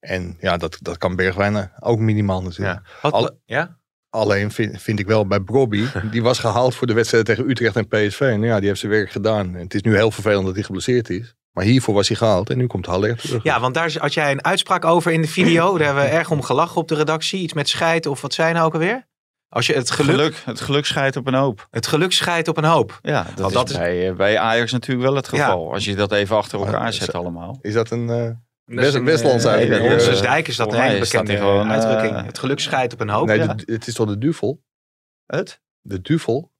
En 0.00 0.36
ja, 0.40 0.56
dat, 0.56 0.78
dat 0.80 0.98
kan 0.98 1.16
Bergwijn 1.16 1.72
ook 1.80 1.98
minimaal 1.98 2.42
natuurlijk. 2.42 2.80
ja. 3.02 3.10
Alle- 3.10 3.36
ja? 3.44 3.78
Alleen 4.16 4.50
vind, 4.50 4.82
vind 4.82 4.98
ik 4.98 5.06
wel 5.06 5.26
bij 5.26 5.40
Brobby, 5.40 5.84
die 6.10 6.22
was 6.22 6.38
gehaald 6.38 6.74
voor 6.74 6.86
de 6.86 6.92
wedstrijd 6.92 7.24
tegen 7.24 7.50
Utrecht 7.50 7.76
en 7.76 7.88
PSV. 7.88 8.20
En 8.20 8.42
ja, 8.42 8.58
die 8.58 8.68
heeft 8.68 8.80
zijn 8.80 8.92
werk 8.92 9.10
gedaan. 9.10 9.54
En 9.54 9.60
het 9.62 9.74
is 9.74 9.82
nu 9.82 9.94
heel 9.94 10.10
vervelend 10.10 10.46
dat 10.46 10.54
hij 10.54 10.62
geblesseerd 10.64 11.10
is. 11.10 11.34
Maar 11.52 11.64
hiervoor 11.64 11.94
was 11.94 12.08
hij 12.08 12.16
gehaald 12.16 12.50
en 12.50 12.56
nu 12.56 12.66
komt 12.66 12.86
Haller 12.86 13.16
terug. 13.16 13.42
ja, 13.42 13.60
want 13.60 13.74
daar 13.74 13.92
had 13.98 14.14
jij 14.14 14.30
een 14.30 14.44
uitspraak 14.44 14.84
over 14.84 15.12
in 15.12 15.22
de 15.22 15.28
video. 15.28 15.76
Daar 15.78 15.86
hebben 15.86 16.04
we 16.04 16.10
erg 16.10 16.30
om 16.30 16.42
gelachen 16.42 16.76
op 16.80 16.88
de 16.88 16.94
redactie. 16.94 17.40
Iets 17.40 17.52
met 17.52 17.68
scheid 17.68 18.06
of 18.06 18.20
wat 18.20 18.34
zijn 18.34 18.54
nou 18.54 18.66
ook 18.66 18.72
alweer? 18.72 19.06
Als 19.48 19.66
je 19.66 19.74
het 19.74 19.90
geluk, 19.90 20.14
Geluk, 20.16 20.42
het 20.44 20.60
geluk 20.60 20.86
scheidt 20.86 21.16
op 21.16 21.26
een 21.26 21.34
hoop. 21.34 21.66
het 21.70 21.86
geluk 21.86 22.12
scheidt 22.12 22.48
op 22.48 22.56
een 22.56 22.64
hoop. 22.64 22.98
Ja, 23.02 23.26
dat, 23.34 23.48
is, 23.48 23.54
dat 23.54 23.70
is- 23.70 23.76
bij, 23.76 24.08
eh, 24.08 24.14
bij 24.16 24.38
Ajax 24.38 24.72
natuurlijk 24.72 25.06
wel 25.06 25.16
het 25.16 25.28
Ja. 25.32 25.44
geval. 25.44 25.72
Als 25.72 25.84
je 25.84 25.94
dat 25.94 26.12
even 26.12 26.36
achter 26.36 26.58
elkaar 26.60 26.92
zet 26.92 27.12
allemaal. 27.12 27.58
Is 27.60 27.72
dat 27.72 27.90
een... 27.90 28.10
eh, 28.10 28.30
West- 28.66 29.02
Westlands 29.02 29.44
eh, 29.44 29.50
uitdrukking. 29.52 29.88
In 29.90 29.94
onze 29.98 30.10
Eh, 30.10 30.20
dijk 30.20 30.48
is 30.48 30.56
dat 30.56 30.72
een 30.72 30.80
hele 30.80 30.98
bekende 30.98 31.36
gewoon, 31.36 31.70
uitdrukking. 31.70 32.16
eh, 32.16 32.24
het 32.24 32.38
geluk 32.38 32.60
scheidt 32.60 32.92
op 32.92 33.00
een 33.00 33.08
hoop. 33.08 33.26
nee, 33.26 33.38
ja. 33.38 33.54
de- 33.54 33.72
het 33.72 33.86
is 33.86 33.94
toch 33.94 34.08
de 34.08 34.18
duvel? 34.18 34.62
Het? 35.26 35.60
De 35.80 36.00
duvel? 36.00 36.52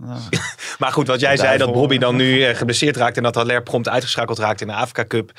Nou, 0.00 0.20
Maar 0.78 0.92
goed, 0.92 1.06
wat 1.06 1.20
jij 1.20 1.30
De 1.34 1.40
zei, 1.40 1.58
dat. 1.58 1.72
Bobby 1.72 1.98
dan 1.98 2.16
nu 2.16 2.42
geblesseerd 2.54 2.96
raakt 2.96 3.16
en 3.16 3.22
dat 3.22 3.34
Haller 3.34 3.62
prompt 3.62 3.88
uitgeschakeld 3.88 4.38
raakt 4.38 4.60
in 4.60 4.66
de 4.66 4.72
Afrika 4.72 5.04
Cup, 5.06 5.32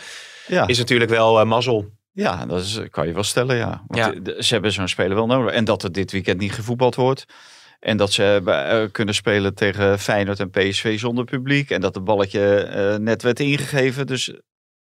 ja. 0.48 0.68
is 0.68 0.78
natuurlijk 0.78 1.10
wel 1.12 1.46
mazzel. 1.46 1.90
Ja, 2.12 2.46
dat 2.46 2.62
is, 2.62 2.80
kan 2.90 3.08
je 3.08 3.14
wel 3.14 3.24
stellen, 3.24 3.56
ja. 3.56 3.84
Want 3.88 4.00
Ja. 4.00 4.10
de- 4.12 4.22
de- 4.22 4.44
ze 4.44 4.54
hebben 4.54 4.72
zo'n 4.72 4.88
speler 4.88 5.16
wel 5.16 5.26
nodig. 5.26 5.54
En 5.54 5.66
dat 5.66 5.84
er 5.84 5.92
dit 5.92 6.12
weekend 6.12 6.40
niet 6.40 6.54
gevoetbald 6.54 6.96
wordt. 6.96 7.26
En 7.80 7.98
dat 7.98 8.12
ze 8.12 8.90
kunnen 8.92 9.16
spelen 9.16 9.54
tegen 9.54 10.00
Feyenoord 10.00 10.40
en 10.40 10.50
PSV 10.50 11.00
zonder 11.00 11.26
publiek. 11.26 11.70
En 11.70 11.82
dat 11.82 11.96
het 11.96 12.04
balletje 12.04 12.98
net 13.02 13.22
werd 13.22 13.40
ingegeven. 13.40 14.08
Dus 14.08 14.34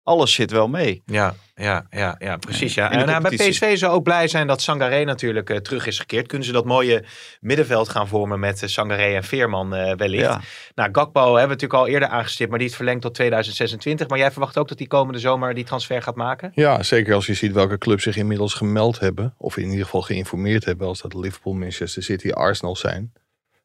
alles 0.03 0.33
zit 0.35 0.51
wel 0.51 0.69
mee. 0.69 1.03
Ja, 1.07 1.35
ja, 1.55 1.87
ja, 1.91 2.17
ja 2.19 2.37
precies. 2.37 2.75
Ja. 2.75 2.91
En 2.91 3.07
nou, 3.07 3.23
bij. 3.23 3.49
PSV 3.49 3.79
zou 3.79 3.93
ook 3.93 4.03
blij 4.03 4.29
zijn 4.29 4.47
dat 4.47 4.63
Sangaré 4.63 5.05
natuurlijk 5.05 5.51
eh, 5.51 5.57
terug 5.57 5.87
is 5.87 5.99
gekeerd. 5.99 6.27
Kunnen 6.27 6.47
ze 6.47 6.53
dat 6.53 6.65
mooie 6.65 7.05
middenveld 7.41 7.89
gaan 7.89 8.09
vormen 8.09 8.41
met 8.41 8.63
uh, 8.63 8.69
Sangaré 8.69 9.15
en 9.15 9.25
Veerman 9.25 9.75
eh, 9.75 9.97
wellicht. 9.97 10.25
Ja. 10.25 10.41
Nou, 10.75 10.89
Gakpo 10.93 11.21
hebben 11.21 11.41
we 11.43 11.47
natuurlijk 11.47 11.75
al 11.81 11.87
eerder 11.87 12.09
aangestipt, 12.09 12.51
maar 12.51 12.59
die 12.59 12.69
is 12.69 12.77
verlengd 12.77 13.03
tot 13.03 13.15
2026. 13.15 14.09
Maar 14.09 14.19
jij 14.19 14.31
verwacht 14.31 14.59
ook 14.59 14.69
dat 14.69 14.79
die 14.79 14.87
komende 14.89 15.19
zomer 15.19 15.55
die 15.55 15.65
transfer 15.65 16.03
gaat 16.03 16.17
maken? 16.17 16.51
Ja, 16.55 16.83
zeker 16.83 17.15
als 17.15 17.27
je 17.27 17.35
ziet 17.35 17.53
welke 17.53 17.79
clubs 17.79 18.03
zich 18.03 18.17
inmiddels 18.17 18.55
gemeld 18.55 18.99
hebben. 18.99 19.35
Of 19.39 19.57
in 19.57 19.69
ieder 19.69 19.85
geval 19.85 20.03
geïnformeerd 20.03 20.65
hebben. 20.65 20.87
Als 20.87 21.01
dat 21.01 21.15
Liverpool, 21.15 21.53
Manchester 21.55 22.03
City, 22.03 22.31
Arsenal 22.31 22.77
zijn. 22.77 23.13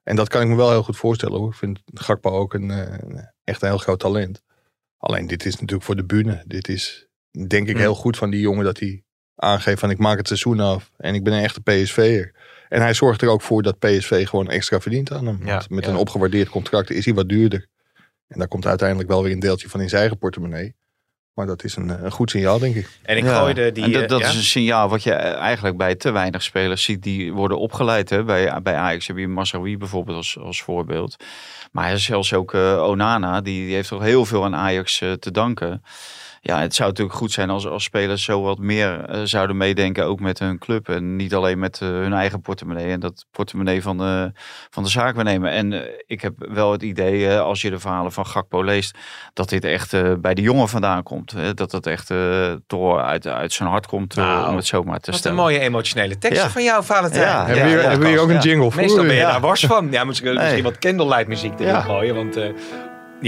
En 0.03 0.15
dat 0.15 0.27
kan 0.27 0.41
ik 0.41 0.47
me 0.47 0.55
wel 0.55 0.69
heel 0.69 0.83
goed 0.83 0.97
voorstellen 0.97 1.39
hoor. 1.39 1.49
Ik 1.49 1.55
vind 1.55 1.79
Gakpo 1.93 2.29
ook 2.29 2.53
een, 2.53 2.71
eh, 2.71 2.77
een- 2.77 3.29
echt 3.43 3.61
een 3.61 3.67
heel 3.67 3.77
groot 3.77 3.99
talent. 3.99 4.43
Alleen 4.97 5.27
dit 5.27 5.45
is 5.45 5.53
natuurlijk 5.53 5.84
voor 5.84 5.95
de 5.95 6.05
bühne. 6.05 6.43
Dit 6.47 6.67
is 6.67 7.08
denk 7.47 7.67
ik 7.67 7.73
Hmm. 7.73 7.81
heel 7.81 7.95
goed 7.95 8.17
van 8.17 8.29
die 8.29 8.39
jongen 8.41 8.65
dat 8.65 8.79
hij 8.79 9.03
aangeeft 9.36 9.79
van 9.79 9.89
ik 9.89 9.97
maak 9.97 10.17
het 10.17 10.27
seizoen 10.27 10.60
af. 10.60 10.91
En 10.97 11.13
ik 11.13 11.23
ben 11.23 11.34
een 11.34 11.43
echte 11.43 11.62
PSV'er. 11.62 12.34
En 12.69 12.81
hij 12.81 12.93
zorgt 12.93 13.21
er 13.21 13.27
ook 13.29 13.41
voor 13.41 13.63
dat 13.63 13.79
PSV 13.79 14.27
gewoon 14.27 14.49
extra 14.49 14.79
verdient 14.79 15.12
aan 15.12 15.25
hem. 15.25 15.45
Ja, 15.45 15.53
Want 15.58 15.69
met 15.69 15.86
ja. 15.86 15.89
een 15.91 15.97
opgewaardeerd 15.97 16.49
contract 16.49 16.89
is 16.89 17.05
hij 17.05 17.13
wat 17.13 17.29
duurder. 17.29 17.67
En 18.27 18.39
daar 18.39 18.47
komt 18.47 18.65
uiteindelijk 18.65 19.10
wel 19.10 19.23
weer 19.23 19.31
een 19.31 19.39
deeltje 19.39 19.69
van 19.69 19.81
in 19.81 19.89
zijn 19.89 20.01
eigen 20.01 20.17
portemonnee. 20.19 20.75
Maar 21.35 21.45
dat 21.45 21.63
is 21.63 21.75
een, 21.75 21.89
eh, 21.89 22.03
een 22.03 22.11
goed 22.11 22.29
signaal, 22.29 22.59
denk 22.59 22.75
ik. 22.75 22.89
En 23.01 23.17
ik 23.17 23.23
Ja, 23.23 23.37
gooide 23.37 23.71
die... 23.71 23.83
en 23.83 23.91
dat, 23.91 24.01
eh, 24.01 24.07
dat 24.07 24.19
ja? 24.19 24.27
is 24.27 24.35
een 24.35 24.43
signaal 24.43 24.89
wat 24.89 25.03
je 25.03 25.13
eigenlijk 25.13 25.77
bij 25.77 25.95
te 25.95 26.11
weinig 26.11 26.43
spelers 26.43 26.83
ziet 26.83 27.03
die 27.03 27.33
worden 27.33 27.59
opgeleid. 27.59 28.09
Hè? 28.09 28.23
Bij, 28.23 28.61
bij 28.61 28.75
Ajax 28.75 29.07
heb 29.07 29.17
je 29.17 29.27
Masraoui 29.27 29.77
bijvoorbeeld 29.77 30.17
als, 30.17 30.37
als 30.39 30.61
voorbeeld. 30.61 31.15
Maar 31.71 31.97
zelfs 31.97 32.33
ook 32.33 32.53
eh, 32.53 32.83
Onana, 32.83 33.41
die, 33.41 33.65
die 33.65 33.75
heeft 33.75 33.89
toch 33.89 34.01
heel 34.01 34.25
veel 34.25 34.43
aan 34.43 34.55
Ajax 34.55 34.97
te 34.97 35.31
danken. 35.31 35.83
Ja, 36.47 36.60
het 36.60 36.75
zou 36.75 36.89
natuurlijk 36.89 37.17
goed 37.17 37.31
zijn 37.31 37.49
als, 37.49 37.67
als 37.67 37.84
spelers 37.84 38.23
zo 38.23 38.41
wat 38.41 38.58
meer 38.58 39.05
eh, 39.05 39.21
zouden 39.23 39.58
meedenken, 39.58 40.05
ook 40.05 40.19
met 40.19 40.39
hun 40.39 40.58
club. 40.58 40.89
En 40.89 41.15
niet 41.15 41.36
alleen 41.36 41.60
met 41.60 41.81
eh, 41.81 41.88
hun 41.88 42.13
eigen 42.13 42.41
portemonnee 42.41 42.91
en 42.91 42.99
dat 42.99 43.25
portemonnee 43.31 43.81
van 43.81 43.97
de, 43.97 44.31
van 44.69 44.84
de 44.84 44.89
zaak 44.89 45.23
nemen. 45.23 45.51
En 45.51 45.73
eh, 45.73 45.89
ik 46.05 46.21
heb 46.21 46.34
wel 46.38 46.71
het 46.71 46.81
idee, 46.84 47.38
als 47.38 47.62
je 47.62 47.69
de 47.69 47.79
verhalen 47.79 48.12
van 48.12 48.25
Gakpo 48.25 48.63
leest, 48.63 48.97
dat 49.34 49.49
dit 49.49 49.63
echt 49.65 49.93
eh, 49.93 50.12
bij 50.19 50.34
de 50.34 50.41
jongen 50.41 50.67
vandaan 50.69 51.03
komt. 51.03 51.31
Hè? 51.31 51.53
Dat 51.53 51.71
het 51.71 51.88
echt 51.88 52.10
eh, 52.10 52.51
toch 52.67 52.97
uit, 52.99 53.27
uit 53.27 53.53
zijn 53.53 53.69
hart 53.69 53.88
komt, 53.88 54.15
Nou, 54.15 54.49
om 54.49 54.55
het 54.55 54.65
zo 54.65 54.84
maar 54.84 54.93
te 54.99 54.99
Wat 55.05 55.08
een 55.08 55.13
stellen. 55.15 55.38
mooie 55.38 55.60
emotionele 55.60 56.17
teksten 56.17 56.43
Ja. 56.45 56.49
van 56.51 56.63
jou, 56.63 56.84
Valentijn. 56.84 57.27
Ja, 57.27 57.45
hebben 57.45 57.65
hier, 57.67 57.75
ja, 57.77 57.81
hebben 57.81 57.99
we 57.99 58.08
hier 58.08 58.19
ook 58.21 58.29
een 58.29 58.39
jingle 58.41 58.71
voor? 58.71 58.81
Meestal 58.81 59.03
ben 59.03 59.13
je 59.13 59.19
Ja. 59.19 59.31
daar 59.31 59.41
wars 59.41 59.65
van. 59.65 59.88
Ja, 59.91 60.03
misschien, 60.03 60.34
misschien 60.34 60.53
Nee. 60.53 60.63
wat 60.63 60.77
candlelight 60.77 61.27
muziek 61.27 61.53
erin 61.53 61.65
Ja. 61.67 61.81
gooien, 61.81 62.15
want... 62.15 62.38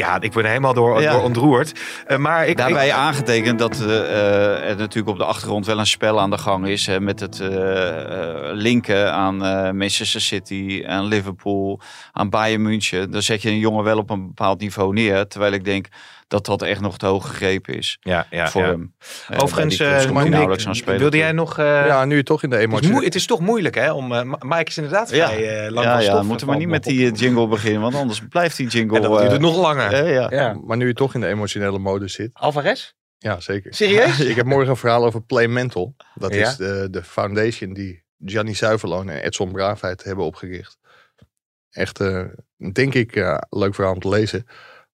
eh, 0.01 0.07
ja, 0.07 0.21
ik 0.21 0.31
ben 0.31 0.43
er 0.43 0.49
helemaal 0.49 0.73
door, 0.73 1.01
Ja. 1.01 1.11
door 1.11 1.23
ontroerd. 1.23 1.79
Eh, 2.05 2.17
maar 2.17 2.47
ik, 2.47 2.57
Daarbij 2.57 2.87
ik- 2.87 2.93
aangetekend 2.93 3.59
dat 3.59 3.79
eh, 3.81 3.99
eh, 3.99 4.69
er 4.69 4.75
natuurlijk 4.77 5.07
op 5.09 5.17
de 5.17 5.25
achtergrond 5.25 5.65
wel 5.65 5.79
een 5.79 5.87
spel 5.87 6.19
aan 6.19 6.29
de 6.29 6.37
gang 6.37 6.67
is. 6.67 6.85
Hè, 6.85 6.99
met 6.99 7.19
het 7.19 7.39
eh, 7.39 7.87
eh, 7.87 8.35
linken 8.53 9.13
aan 9.13 9.45
eh, 9.45 9.71
Manchester 9.71 10.21
City, 10.21 10.83
aan 10.87 11.05
Liverpool, 11.05 11.79
aan 12.11 12.29
Bayern 12.29 12.61
München. 12.61 13.11
Dan 13.11 13.21
zet 13.21 13.41
je 13.41 13.49
een 13.49 13.59
jongen 13.59 13.83
wel 13.83 13.97
op 13.97 14.09
een 14.09 14.27
bepaald 14.27 14.59
niveau 14.59 14.93
neer. 14.93 15.27
Terwijl 15.27 15.53
ik 15.53 15.65
denk 15.65 15.87
dat 16.27 16.45
dat 16.45 16.61
echt 16.61 16.81
nog 16.81 16.97
te 16.97 17.05
hoog 17.05 17.27
gegrepen 17.27 17.73
is 17.77 17.97
ja, 17.99 18.27
ja, 18.29 18.47
voor 18.49 18.61
ja. 18.61 18.67
hem. 18.67 18.93
Eh, 19.27 19.43
Overigens, 19.43 19.79
eh, 19.79 20.11
nauwelijks 20.11 20.67
aan 20.67 20.75
spelen. 20.75 20.99
wilde 20.99 21.17
jij 21.17 21.31
nog... 21.31 21.57
eh, 21.57 21.65
Ja, 21.65 22.05
nu 22.05 22.15
je 22.15 22.23
toch 22.23 22.43
in 22.43 22.49
de 22.49 22.55
het, 22.55 22.65
is 22.73 22.79
emotie. 22.87 23.05
het 23.05 23.15
is 23.15 23.25
toch 23.25 23.39
moeilijk, 23.39 23.75
hè? 23.75 23.91
Om, 23.91 24.13
eh, 24.13 24.23
Ma- 24.23 24.37
Mike 24.39 24.63
is 24.69 24.77
inderdaad 24.77 25.09
Ja, 25.09 25.27
vrij 25.27 25.65
eh, 25.65 25.71
lang 25.71 25.85
ja, 25.85 25.91
van 25.93 26.01
ja, 26.03 26.07
stof. 26.09 26.21
we 26.21 26.27
moeten 26.27 26.47
maar 26.47 26.57
niet 26.57 26.67
met 26.67 26.85
me 26.85 26.91
die 26.91 27.11
jingle 27.11 27.47
beginnen, 27.47 27.81
want 27.81 27.95
anders 27.95 28.21
blijft 28.29 28.57
die 28.57 28.67
jingle... 28.67 28.95
En 28.95 29.01
dan 29.01 29.17
duurt 29.17 29.31
het 29.31 29.41
nog 29.41 29.57
langer. 29.57 30.11
ja. 30.11 30.27
ja. 30.31 30.53
Maar 30.65 30.77
nu 30.77 30.87
je 30.87 30.93
toch 30.93 31.13
in 31.13 31.19
de 31.21 31.27
emotionele 31.27 31.79
mode 31.79 32.07
zit. 32.07 32.29
Alvarez? 32.33 32.91
Ja, 33.17 33.39
zeker. 33.39 33.73
Serieus? 33.73 34.19
Ik 34.31 34.35
heb 34.35 34.45
morgen 34.45 34.69
een 34.69 34.75
verhaal 34.77 35.05
over 35.05 35.21
Play 35.21 35.47
Mental. 35.47 35.95
Dat 36.15 36.33
Ja? 36.33 36.47
is 36.47 36.55
de, 36.55 36.87
de 36.91 37.03
foundation 37.03 37.73
die 37.73 38.03
Gianni 38.25 38.55
Zuiverloon 38.55 39.09
en 39.09 39.23
Edson 39.23 39.51
Braafheid 39.51 40.03
hebben 40.03 40.25
opgericht. 40.25 40.77
Echt, 41.69 41.99
eh, 41.99 42.23
denk 42.73 42.93
ik, 42.93 43.15
eh, 43.15 43.37
leuk 43.49 43.75
verhaal 43.75 43.93
om 43.93 43.99
te 43.99 44.09
lezen. 44.09 44.47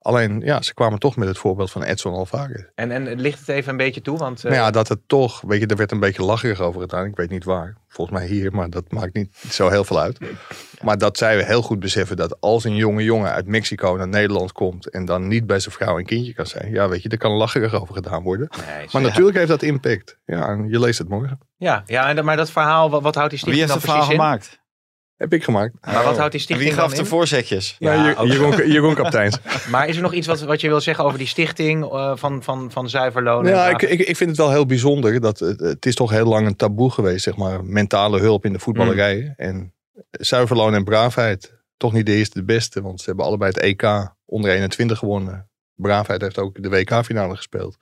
Alleen, 0.04 0.40
ja, 0.40 0.62
ze 0.62 0.74
kwamen 0.74 1.00
toch 1.00 1.16
met 1.16 1.28
het 1.28 1.38
voorbeeld 1.38 1.72
van 1.72 1.84
Edson 1.84 2.14
Alvarez. 2.14 2.64
En, 2.76 2.92
en 2.92 3.20
ligt 3.20 3.40
het 3.40 3.48
even 3.48 3.72
een 3.72 3.78
beetje 3.78 4.02
toe? 4.02 4.18
Want, 4.18 4.38
eh, 4.38 4.52
nou 4.52 4.56
ja, 4.56 4.72
dat 4.72 4.88
het 4.88 5.00
toch, 5.08 5.42
weet 5.42 5.60
je, 5.62 5.68
er 5.68 5.76
werd 5.76 5.92
een 5.92 6.00
beetje 6.00 6.24
lacherig 6.24 6.60
over 6.60 6.82
gedaan. 6.82 7.06
Ik 7.06 7.16
weet 7.16 7.30
niet 7.30 7.44
waar. 7.44 7.76
Volgens 7.88 8.18
mij 8.18 8.28
hier, 8.28 8.54
maar 8.54 8.70
dat 8.70 8.92
maakt 8.92 9.14
niet 9.14 9.36
zo 9.50 9.70
heel 9.70 9.84
veel 9.84 10.00
uit. 10.00 10.20
Maar 10.82 10.98
dat 10.98 11.18
zij 11.18 11.44
heel 11.44 11.62
goed 11.62 11.80
beseffen 11.80 12.18
dat 12.18 12.42
als 12.42 12.64
een 12.64 12.76
jonge 12.76 13.04
jongen 13.04 13.32
uit 13.32 13.48
Mexico 13.48 13.96
naar 13.98 14.08
Nederland 14.08 14.52
komt 14.52 14.90
en 14.90 15.06
dan 15.06 15.28
niet 15.28 15.48
bij 15.48 15.60
zijn 15.60 15.76
vrouw 15.76 15.98
en 15.98 16.06
kindje 16.06 16.34
kan 16.34 16.46
zijn. 16.46 16.72
Ja, 16.72 16.90
weet 16.90 17.02
je, 17.04 17.10
er 17.10 17.18
kan 17.18 17.32
lacherig 17.32 17.82
over 17.82 17.96
gedaan 17.96 18.24
worden. 18.24 18.48
nee, 18.58 18.88
Maar 18.92 19.02
ja. 19.02 19.08
natuurlijk 19.08 19.38
heeft 19.38 19.48
dat 19.50 19.62
impact. 19.62 20.18
Ja, 20.26 20.48
en 20.48 20.70
je 20.70 20.80
leest 20.80 21.00
het 21.00 21.10
morgen. 21.10 21.40
Ja, 21.58 21.84
ja 21.86 22.10
en, 22.10 22.26
maar 22.26 22.38
dat 22.38 22.52
verhaal, 22.52 22.90
wat, 22.90 23.02
wat 23.02 23.16
houdt 23.16 23.30
die 23.30 23.40
Wie 23.44 23.54
stichting 23.54 23.72
heeft 23.72 23.86
vraag 23.86 23.96
precies 23.96 24.14
in? 24.14 24.20
gemaakt? 24.22 24.62
Heb 25.24 25.34
ik 25.34 25.44
gemaakt. 25.44 25.74
Maar 25.82 26.04
wat 26.04 26.18
houdt 26.18 26.32
die 26.32 26.42
stichting 26.42 26.70
wie 26.70 26.80
gaf 26.80 26.88
dan 26.88 26.96
de 26.96 27.04
in? 27.04 27.10
voorzetjes? 27.10 27.76
Ja, 27.80 28.24
Jeroen, 28.24 28.68
Jeroen 28.68 28.96
Kapteins. 28.96 29.38
Maar 29.72 29.88
is 29.88 29.96
er 29.96 30.02
nog 30.02 30.14
iets 30.14 30.28
wat, 30.28 30.42
wat 30.42 30.62
je 30.62 30.68
wil 30.68 30.82
zeggen 30.82 31.04
over 31.04 31.18
die 31.18 31.28
stichting 31.28 31.84
eh, 31.84 32.12
van, 32.16 32.44
van, 32.44 32.72
van 32.72 32.90
zuiverloon? 32.90 33.46
en 33.46 33.52
Ja, 33.52 33.70
ik, 33.70 33.82
ik, 33.82 34.00
ik 34.00 34.16
vind 34.16 34.30
het 34.30 34.40
wel 34.40 34.52
heel 34.52 34.66
bijzonder. 34.66 35.22
Dat 35.22 35.40
het, 35.40 35.60
het 35.60 35.86
is 35.86 35.96
toch 35.96 36.10
heel 36.10 36.26
lang 36.26 36.48
een 36.48 36.56
taboe 36.56 36.92
geweest, 36.92 37.24
zeg 37.24 37.36
maar. 37.36 37.66
Mentale 37.66 38.20
hulp 38.20 38.46
in 38.46 38.54
de 38.54 38.60
voetballerij. 38.60 39.22
Mm. 39.22 39.34
En 39.38 39.74
zuiverloon 40.12 40.74
en 40.74 40.84
braafheid. 40.84 41.54
Toch 41.78 41.94
niet 41.94 42.06
de 42.06 42.14
eerste 42.14 42.40
de 42.40 42.46
beste. 42.46 42.82
Want 42.82 43.00
ze 43.00 43.06
hebben 43.06 43.26
allebei 43.26 43.52
het 43.52 43.60
EK 43.60 44.14
onder 44.26 44.52
21 44.52 44.98
gewonnen. 44.98 45.50
Braafheid 45.76 46.22
heeft 46.22 46.38
ook 46.38 46.64
de 46.64 46.70
WK-finale 46.70 47.36
gespeeld. 47.36 47.78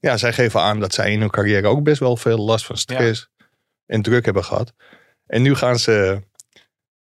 Ja, 0.00 0.16
zij 0.16 0.32
geven 0.32 0.60
aan 0.60 0.80
dat 0.80 0.94
zij 0.94 1.12
in 1.12 1.20
hun 1.20 1.30
carrière 1.30 1.68
ook 1.68 1.82
best 1.82 2.00
wel 2.00 2.16
veel 2.16 2.38
last 2.38 2.66
van 2.66 2.76
stress 2.76 3.28
en 3.86 4.02
druk 4.02 4.24
hebben 4.24 4.44
gehad. 4.44 4.72
En 5.32 5.42
nu 5.42 5.54
gaan 5.54 5.78
ze, 5.78 6.22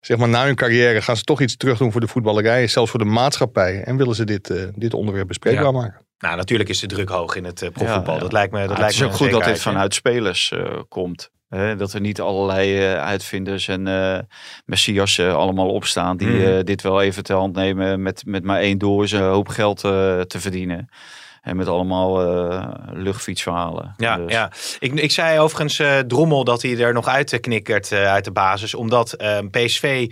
zeg 0.01 0.17
maar 0.19 0.29
na 0.29 0.45
hun 0.45 0.55
carrière, 0.55 1.03
gaan 1.03 1.17
ze 1.17 1.23
toch 1.25 1.41
iets 1.41 1.57
terug 1.57 1.79
doen 1.79 1.93
voor 1.93 2.01
de 2.01 2.09
voetballerij. 2.09 2.67
Zelfs 2.67 2.91
voor 2.91 3.01
de 3.01 3.07
maatschappij. 3.07 3.83
En 3.83 3.97
willen 3.97 4.15
ze 4.15 4.25
dit, 4.25 4.51
eh, 4.51 4.63
dit 4.75 4.95
onderwerp 4.95 5.27
bespreekbaar 5.29 5.65
Ja. 5.65 5.71
maken. 5.71 6.07
Nou, 6.19 6.37
natuurlijk 6.37 6.69
is 6.69 6.81
de 6.81 6.87
druk 6.87 7.09
hoog 7.09 7.35
in 7.37 7.45
het 7.45 7.63
eh, 7.63 7.71
profvoetbal. 7.71 8.13
Ja, 8.15 8.15
ja. 8.15 8.23
Dat 8.23 8.33
lijkt 8.33 8.53
me, 8.53 8.59
dat 8.59 8.71
Ja, 8.71 8.79
lijkt 8.79 8.85
het 8.95 8.95
is 8.95 9.01
me 9.01 9.07
ook 9.07 9.15
goed 9.21 9.31
dat 9.31 9.45
dit 9.45 9.61
vanuit 9.63 9.95
spelers 9.95 10.53
eh, 10.53 10.63
komt. 10.89 11.31
Hè? 11.49 11.77
Dat 11.77 11.93
er 11.93 12.01
niet 12.01 12.21
allerlei 12.21 12.79
eh, 12.79 12.95
uitvinders 13.05 13.69
en 13.69 13.87
eh 13.87 14.19
messias 14.65 15.21
allemaal 15.21 15.69
opstaan 15.71 16.17
die 16.17 16.57
eh, 16.57 16.65
dit 16.65 16.83
wel 16.83 17.03
even 17.03 17.23
ter 17.23 17.37
hand 17.37 17.55
nemen 17.55 18.03
met, 18.03 18.23
met 18.27 18.45
maar 18.45 18.61
één 18.61 18.79
doel 18.79 19.03
is 19.03 19.13
een 19.13 19.23
hoop 19.23 19.49
geld 19.49 19.85
eh, 19.85 20.21
te 20.21 20.41
verdienen. 20.41 20.89
En 21.41 21.57
met 21.57 21.69
allemaal 21.69 22.23
eh, 22.51 22.69
luchtfietsverhalen. 22.93 23.95
Ja, 23.97 24.17
Dus- 24.17 24.33
ja. 24.33 24.51
Ik, 24.79 24.93
ik 24.95 25.11
zei 25.11 25.39
overigens 25.39 25.79
eh, 25.79 25.99
Drommel 25.99 26.45
dat 26.45 26.63
hij 26.63 26.79
er 26.79 26.93
nog 26.93 27.07
uit 27.09 27.33
eh, 27.33 27.41
knikkert 27.41 27.93
eh, 27.93 28.07
uit 28.13 28.25
de 28.25 28.33
basis. 28.33 28.75
Omdat 28.75 29.13
eh, 29.13 29.39
PSV 29.51 30.11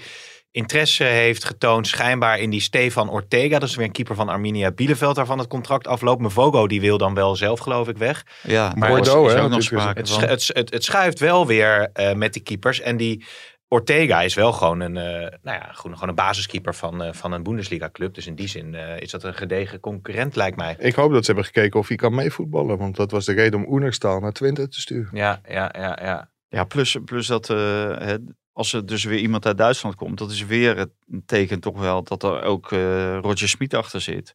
interesse 0.51 1.05
heeft 1.05 1.45
getoond 1.45 1.87
schijnbaar 1.87 2.39
in 2.39 2.51
die 2.51 2.61
Stefan 2.61 3.11
Ortega. 3.11 3.59
Dat 3.59 3.69
is 3.69 3.75
weer 3.77 3.87
een 3.87 3.93
keeper 3.93 4.15
van 4.15 4.29
Arminia 4.29 4.71
Bielefeld 4.71 5.17
waarvan 5.17 5.39
het 5.39 5.49
contract 5.49 5.87
afloopt. 5.87 6.21
Mevogo 6.21 6.67
die 6.67 6.81
wil 6.81 6.99
dan 6.99 7.15
wel 7.15 7.37
zelf 7.37 7.61
geloof 7.61 7.89
ik 7.89 7.97
weg. 7.99 8.23
Ja, 8.43 8.73
Maar 8.77 8.89
is- 8.91 8.95
Bordeaux, 8.95 9.27
is 9.29 9.33
hè, 9.35 9.43
ook 9.43 9.51
nog 9.51 9.59
natuurlijk 9.59 9.83
sprake 9.95 10.01
Het, 10.25 10.31
het, 10.31 10.51
het, 10.57 10.71
het 10.73 10.85
schuift 10.85 11.19
wel 11.19 11.47
weer 11.47 11.91
eh, 11.93 12.13
met 12.15 12.33
die 12.33 12.43
keepers. 12.43 12.81
En 12.81 12.97
die 12.97 13.25
Ortega 13.69 14.23
is 14.23 14.35
wel 14.35 14.53
gewoon 14.53 14.81
een, 14.81 14.97
eh, 14.97 15.39
nou 15.43 15.59
ja, 15.59 15.69
gewoon, 15.73 15.95
gewoon 15.95 16.09
een 16.09 16.15
basiskeeper 16.15 16.75
van, 16.75 17.03
eh, 17.03 17.13
van 17.13 17.33
een 17.33 17.43
Bundesliga 17.43 17.91
club. 17.93 18.15
Dus 18.15 18.27
in 18.27 18.35
die 18.35 18.49
zin 18.49 18.75
eh, 18.75 19.01
is 19.01 19.11
dat 19.11 19.23
een 19.23 19.35
gedegen 19.35 19.81
concurrent 19.81 20.37
lijkt 20.37 20.57
mij. 20.57 20.77
Ik 20.79 20.95
hoop 20.95 21.13
dat 21.13 21.25
ze 21.25 21.27
hebben 21.33 21.45
gekeken 21.45 21.81
of 21.81 21.89
hij 21.89 21.97
kan 21.97 22.15
meevoetballen. 22.15 22.79
Want 22.79 22.97
dat 22.97 23.11
was 23.11 23.25
de 23.25 23.33
reden 23.33 23.65
om 23.65 23.73
Oenerstaal 23.73 24.21
naar 24.21 24.33
Twente 24.33 24.69
te 24.69 24.81
sturen. 24.81 25.11
Ja, 25.13 25.41
ja, 25.49 25.75
ja, 25.79 25.99
ja. 26.03 26.31
Ja, 26.49 26.65
plus, 26.65 26.97
plus 27.05 27.27
dat 27.27 27.51
eh, 27.51 27.57
hè, 27.99 28.17
als 28.53 28.73
er 28.73 28.87
dus 28.87 29.05
weer 29.05 29.19
iemand 29.19 29.47
uit 29.47 29.59
Duitsland 29.59 29.95
komt, 29.95 30.19
dat 30.19 30.31
is 30.31 30.45
weer 30.45 30.77
het 30.77 30.91
teken 31.27 31.61
toch 31.61 31.79
wel 31.79 32.03
dat 32.03 32.23
er 32.23 32.43
ook 32.43 32.73
eh, 32.73 33.19
Roger 33.19 33.49
Smit 33.49 33.75
achter 33.75 34.01
zit. 34.01 34.35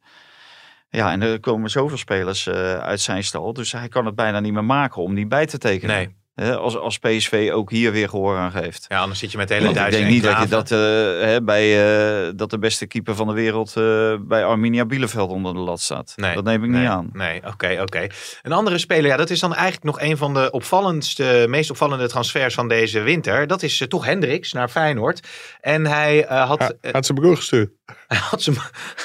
Ja, 0.90 1.12
en 1.12 1.22
er 1.22 1.40
komen 1.40 1.70
zoveel 1.70 1.98
spelers 1.98 2.48
eh, 2.48 2.78
uit 2.78 3.00
zijn 3.00 3.24
stal, 3.24 3.54
dus 3.54 3.72
hij 3.72 3.88
kan 3.88 4.06
het 4.06 4.16
bijna 4.16 4.40
niet 4.40 4.54
meer 4.54 4.66
maken 4.66 5.02
om 5.02 5.16
die 5.16 5.28
bij 5.28 5.46
te 5.46 5.58
tekenen. 5.58 5.96
Nee. 5.96 6.16
Hè, 6.36 6.58
als, 6.58 6.78
als 6.78 7.00
PSV 7.00 7.50
ook 7.54 7.70
hier 7.70 7.92
weer 7.92 8.10
gehoor 8.10 8.38
aan 8.38 8.52
geeft. 8.52 8.86
Ja, 8.88 9.00
anders 9.00 9.20
zit 9.20 9.32
je 9.32 9.38
met 9.38 9.48
de 9.48 9.54
hele 9.54 9.66
Want 9.66 9.78
ik 9.78 9.92
denk 9.92 10.08
niet 10.08 10.24
dat 10.24 10.40
je 10.40 10.48
dat, 10.48 10.72
eh, 10.72 10.80
hè, 11.28 11.42
bij, 11.42 12.26
eh, 12.26 12.32
dat 12.36 12.50
de 12.50 12.60
beste 12.60 12.88
keeper 12.88 13.16
van 13.16 13.28
de 13.28 13.34
wereld 13.34 13.78
eh, 13.78 14.16
bij 14.20 14.46
Arminia 14.46 14.86
Bielefeld 14.86 15.30
onder 15.30 15.54
de 15.54 15.60
lat 15.60 15.82
staat. 15.82 16.14
Nee, 16.16 16.36
dat 16.36 16.44
neem 16.44 16.64
ik 16.64 16.70
nee, 16.70 16.80
niet 16.80 16.90
aan. 16.90 17.10
Nee, 17.14 17.42
oké, 17.48 17.78
oké. 17.82 18.08
Een 18.42 18.52
andere 18.52 18.78
speler, 18.78 19.06
ja, 19.06 19.18
dat 19.18 19.30
is 19.30 19.40
dan 19.40 19.54
eigenlijk 19.54 19.84
nog 19.84 20.02
een 20.02 20.18
van 20.18 20.34
de 20.34 20.52
opvallendste, 20.52 21.46
meest 21.50 21.70
opvallende 21.70 22.08
transfers 22.08 22.54
van 22.54 22.68
deze 22.68 23.00
winter. 23.00 23.48
Dat 23.48 23.64
is 23.64 23.86
toch 23.88 24.06
Hendricks 24.06 24.54
naar 24.54 24.70
Feyenoord. 24.70 25.28
En 25.62 25.86
hij 25.86 26.26
eh, 26.26 26.48
had, 26.48 26.60
Hij 26.82 26.92
had 26.92 27.06
zijn 27.06 27.18
broer 27.18 27.36
gestuurd. 27.36 27.72
hij 28.08 28.18
had 28.18 28.42
zijn, 28.42 28.56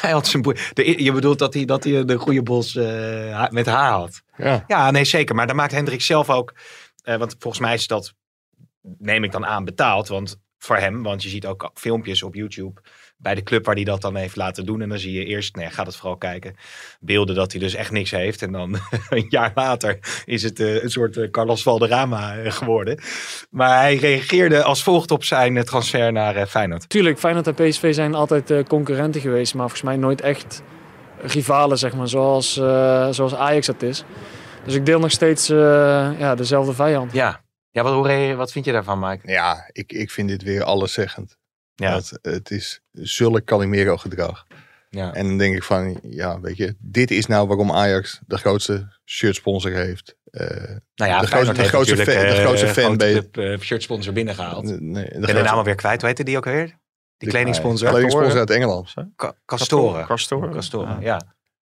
hij 0.00 0.10
had 0.10 0.26
zijn 0.26 0.42
broer- 0.42 0.70
de, 0.72 1.02
Je 1.02 1.12
bedoelt 1.12 1.38
dat 1.38 1.54
hij, 1.54 1.64
dat 1.64 1.84
hij 1.84 2.04
de 2.04 2.16
goede 2.16 2.42
bos 2.42 2.76
eh, 2.76 3.48
met 3.48 3.66
haar 3.66 3.92
had? 3.92 4.22
Ja. 4.36 4.64
Ja, 4.66 4.90
nee, 4.90 5.04
zeker. 5.04 5.34
Maar 5.34 5.46
daar 5.46 5.56
maakt 5.56 5.72
Hendricks 5.72 6.06
zelf 6.06 6.30
ook, 6.30 6.54
eh, 7.08 7.16
want 7.16 7.36
volgens 7.38 7.62
mij 7.62 7.74
is 7.74 7.86
dat, 7.86 8.14
neem 8.98 9.24
ik 9.24 9.32
dan 9.32 9.46
aan, 9.46 9.64
betaald. 9.64 10.08
Want 10.08 10.38
voor 10.58 10.76
hem, 10.76 11.02
want 11.02 11.22
je 11.22 11.28
ziet 11.28 11.46
ook 11.46 11.70
filmpjes 11.74 12.22
op 12.22 12.34
YouTube 12.34 12.80
bij 13.16 13.34
de 13.34 13.42
club 13.42 13.64
waar 13.64 13.74
hij 13.74 13.84
dat 13.84 14.00
dan 14.00 14.16
heeft 14.16 14.36
laten 14.36 14.66
doen. 14.66 14.80
En 14.80 14.88
dan 14.88 14.98
zie 14.98 15.12
je 15.12 15.24
eerst, 15.24 15.56
nee, 15.56 15.70
gaat 15.70 15.86
het 15.86 15.96
vooral 15.96 16.16
kijken, 16.16 16.54
beelden 17.00 17.34
dat 17.34 17.52
hij 17.52 17.60
dus 17.60 17.74
echt 17.74 17.90
niks 17.90 18.10
heeft. 18.10 18.42
En 18.42 18.52
dan 18.52 18.78
een 19.08 19.26
jaar 19.28 19.52
later 19.54 19.98
is 20.24 20.42
het 20.42 20.60
eh, 20.60 20.82
een 20.82 20.90
soort 20.90 21.16
eh, 21.16 21.30
Carlos 21.30 21.62
Valderrama 21.62 22.50
geworden. 22.50 23.00
Maar 23.50 23.80
hij 23.80 23.96
reageerde 23.96 24.62
als 24.62 24.82
volgt 24.82 25.10
op 25.10 25.24
zijn 25.24 25.64
transfer 25.64 26.12
naar 26.12 26.46
Feyenoord. 26.46 26.88
Tuurlijk, 26.88 27.18
Feyenoord 27.18 27.46
en 27.46 27.54
PSV 27.54 27.94
zijn 27.94 28.14
altijd 28.14 28.68
concurrenten 28.68 29.20
geweest, 29.20 29.54
maar 29.54 29.62
volgens 29.62 29.82
mij 29.82 29.96
nooit 29.96 30.20
echt 30.20 30.62
rivalen, 31.20 31.78
zeg 31.78 31.94
maar, 31.94 32.08
zoals, 32.08 32.52
zoals 33.10 33.34
Ajax 33.34 33.66
dat 33.66 33.82
is. 33.82 34.04
Dus 34.64 34.74
ik 34.74 34.86
deel 34.86 34.98
nog 34.98 35.10
steeds 35.10 35.48
eh, 35.48 35.56
ja, 36.18 36.34
dezelfde 36.34 36.72
vijand. 36.74 37.12
Ja, 37.12 37.40
ja 37.70 37.82
wat, 37.82 37.92
hoe 37.92 38.06
re- 38.06 38.34
wat 38.34 38.52
vind 38.52 38.64
je 38.64 38.72
daarvan, 38.72 38.98
Mike? 38.98 39.30
Ja, 39.30 39.68
ik, 39.72 39.92
ik 39.92 40.10
vind 40.10 40.28
dit 40.28 40.42
weer 40.42 40.62
alleszeggend. 40.64 41.36
Ja. 41.74 41.90
Dat, 41.92 42.18
het 42.22 42.50
is 42.50 42.80
zulk 42.92 43.44
Calimero 43.44 43.96
gedrag. 43.96 44.46
Ja. 44.90 45.12
En 45.14 45.26
dan 45.26 45.38
denk 45.38 45.54
ik 45.56 45.62
van, 45.62 45.98
ja, 46.02 46.40
weet 46.40 46.56
je, 46.56 46.76
dit 46.78 47.10
is 47.10 47.26
nou 47.26 47.46
waarom 47.46 47.72
Ajax 47.72 48.20
de 48.26 48.38
grootste 48.38 48.88
shirtsponsor 49.04 49.72
heeft. 49.72 50.16
Eh, 50.30 50.46
Nou 50.94 51.10
ja, 51.10 51.20
De 51.20 51.26
grootste- 51.26 51.52
de 51.52 51.58
heeft 51.58 51.68
grootste 51.74 51.94
natuurlijk, 51.96 52.18
fan- 52.26 52.28
de 52.34 52.36
eh, 52.40 52.44
grootste 52.44 52.66
fanbase. 52.66 53.28
eh, 53.32 53.58
shirtsponsor 53.60 54.12
binnengehaald. 54.12 54.64
nee, 54.80 55.04
de 55.04 55.18
ben 55.20 55.34
de 55.34 55.42
naam 55.42 55.56
alweer 55.56 55.74
kwijt. 55.74 55.98
Hoe 55.98 56.06
heette 56.08 56.24
die 56.24 56.36
ook 56.36 56.46
alweer? 56.46 56.66
Die 56.66 56.76
de 57.18 57.34
kledingsponsor? 57.34 57.88
Kledingsponsor 57.88 58.38
uit 58.38 58.50
Engeland. 58.50 58.94
Castoren. 59.46 60.06
Castoren. 60.06 60.52
Castoren, 60.52 61.00
Ja. 61.00 61.36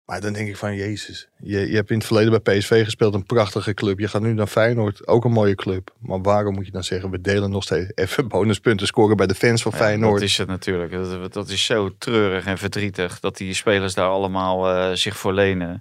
Maar 0.09 0.21
dan 0.21 0.33
denk 0.33 0.49
ik 0.49 0.57
van, 0.57 0.75
jezus, 0.75 1.29
je, 1.37 1.68
je 1.71 1.75
hebt 1.75 1.90
in 1.90 1.97
het 1.97 2.07
verleden 2.07 2.42
bij 2.42 2.59
PSV 2.59 2.85
gespeeld, 2.85 3.14
een 3.14 3.25
prachtige 3.27 3.75
club. 3.75 3.99
Je 3.99 4.09
gaat 4.09 4.23
nu 4.23 4.33
naar 4.33 4.47
Feyenoord, 4.47 5.07
ook 5.07 5.25
een 5.25 5.33
mooie 5.33 5.55
club. 5.55 5.90
Maar 5.99 6.21
waarom 6.21 6.55
moet 6.55 6.66
je 6.66 6.73
dan 6.73 6.85
zeggen, 6.85 7.11
we 7.11 7.21
delen 7.21 7.51
nog 7.51 7.62
steeds 7.62 7.90
even 7.94 8.29
bonuspunten 8.35 8.87
scoren 8.87 9.16
bij 9.16 9.27
de 9.27 9.35
fans 9.35 9.62
van 9.62 9.73
Ja, 9.73 9.79
Feyenoord. 9.79 10.12
Dat 10.21 10.29
is 10.29 10.38
het 10.38 10.49
natuurlijk. 10.49 10.92
Dat, 10.92 11.33
dat 11.33 11.49
is 11.49 11.64
zo 11.64 11.90
treurig 11.99 12.44
en 12.47 12.59
verdrietig 12.59 13.21
dat 13.21 13.37
die 13.37 13.55
spelers 13.55 13.94
daar 13.94 14.09
allemaal 14.09 14.68
eh, 14.71 14.92
zich 14.94 15.16
voor 15.16 15.33
lenen. 15.33 15.81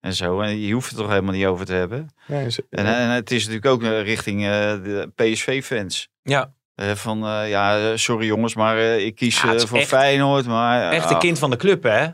En 0.00 0.14
zo. 0.14 0.40
En 0.40 0.58
je 0.60 0.72
hoeft 0.72 0.88
het 0.90 0.98
toch 0.98 1.08
helemaal 1.08 1.34
niet 1.34 1.46
over 1.46 1.66
te 1.66 1.72
hebben. 1.72 2.08
Ja, 2.26 2.40
En, 2.70 2.86
en 2.86 3.08
het 3.10 3.30
is 3.30 3.38
natuurlijk 3.46 3.66
ook 3.72 3.82
eh, 3.82 4.02
richting 4.02 4.42
eh, 4.42 4.48
de 4.82 5.10
PSV-fans. 5.14 6.08
Ja, 6.22 6.52
Eh, 6.74 6.90
van 6.90 7.26
eh, 7.26 7.48
ja, 7.48 7.96
sorry 7.96 8.26
jongens, 8.26 8.54
maar 8.54 8.78
eh, 8.78 9.04
ik 9.06 9.14
kies 9.14 9.40
Ja, 9.42 9.58
voor 9.58 9.78
echt- 9.78 9.88
Feyenoord. 9.88 10.46
Maar, 10.46 10.92
echt 10.92 11.10
een 11.10 11.18
kind 11.18 11.38
van 11.38 11.50
de 11.50 11.56
club, 11.56 11.82
hè? 11.82 12.06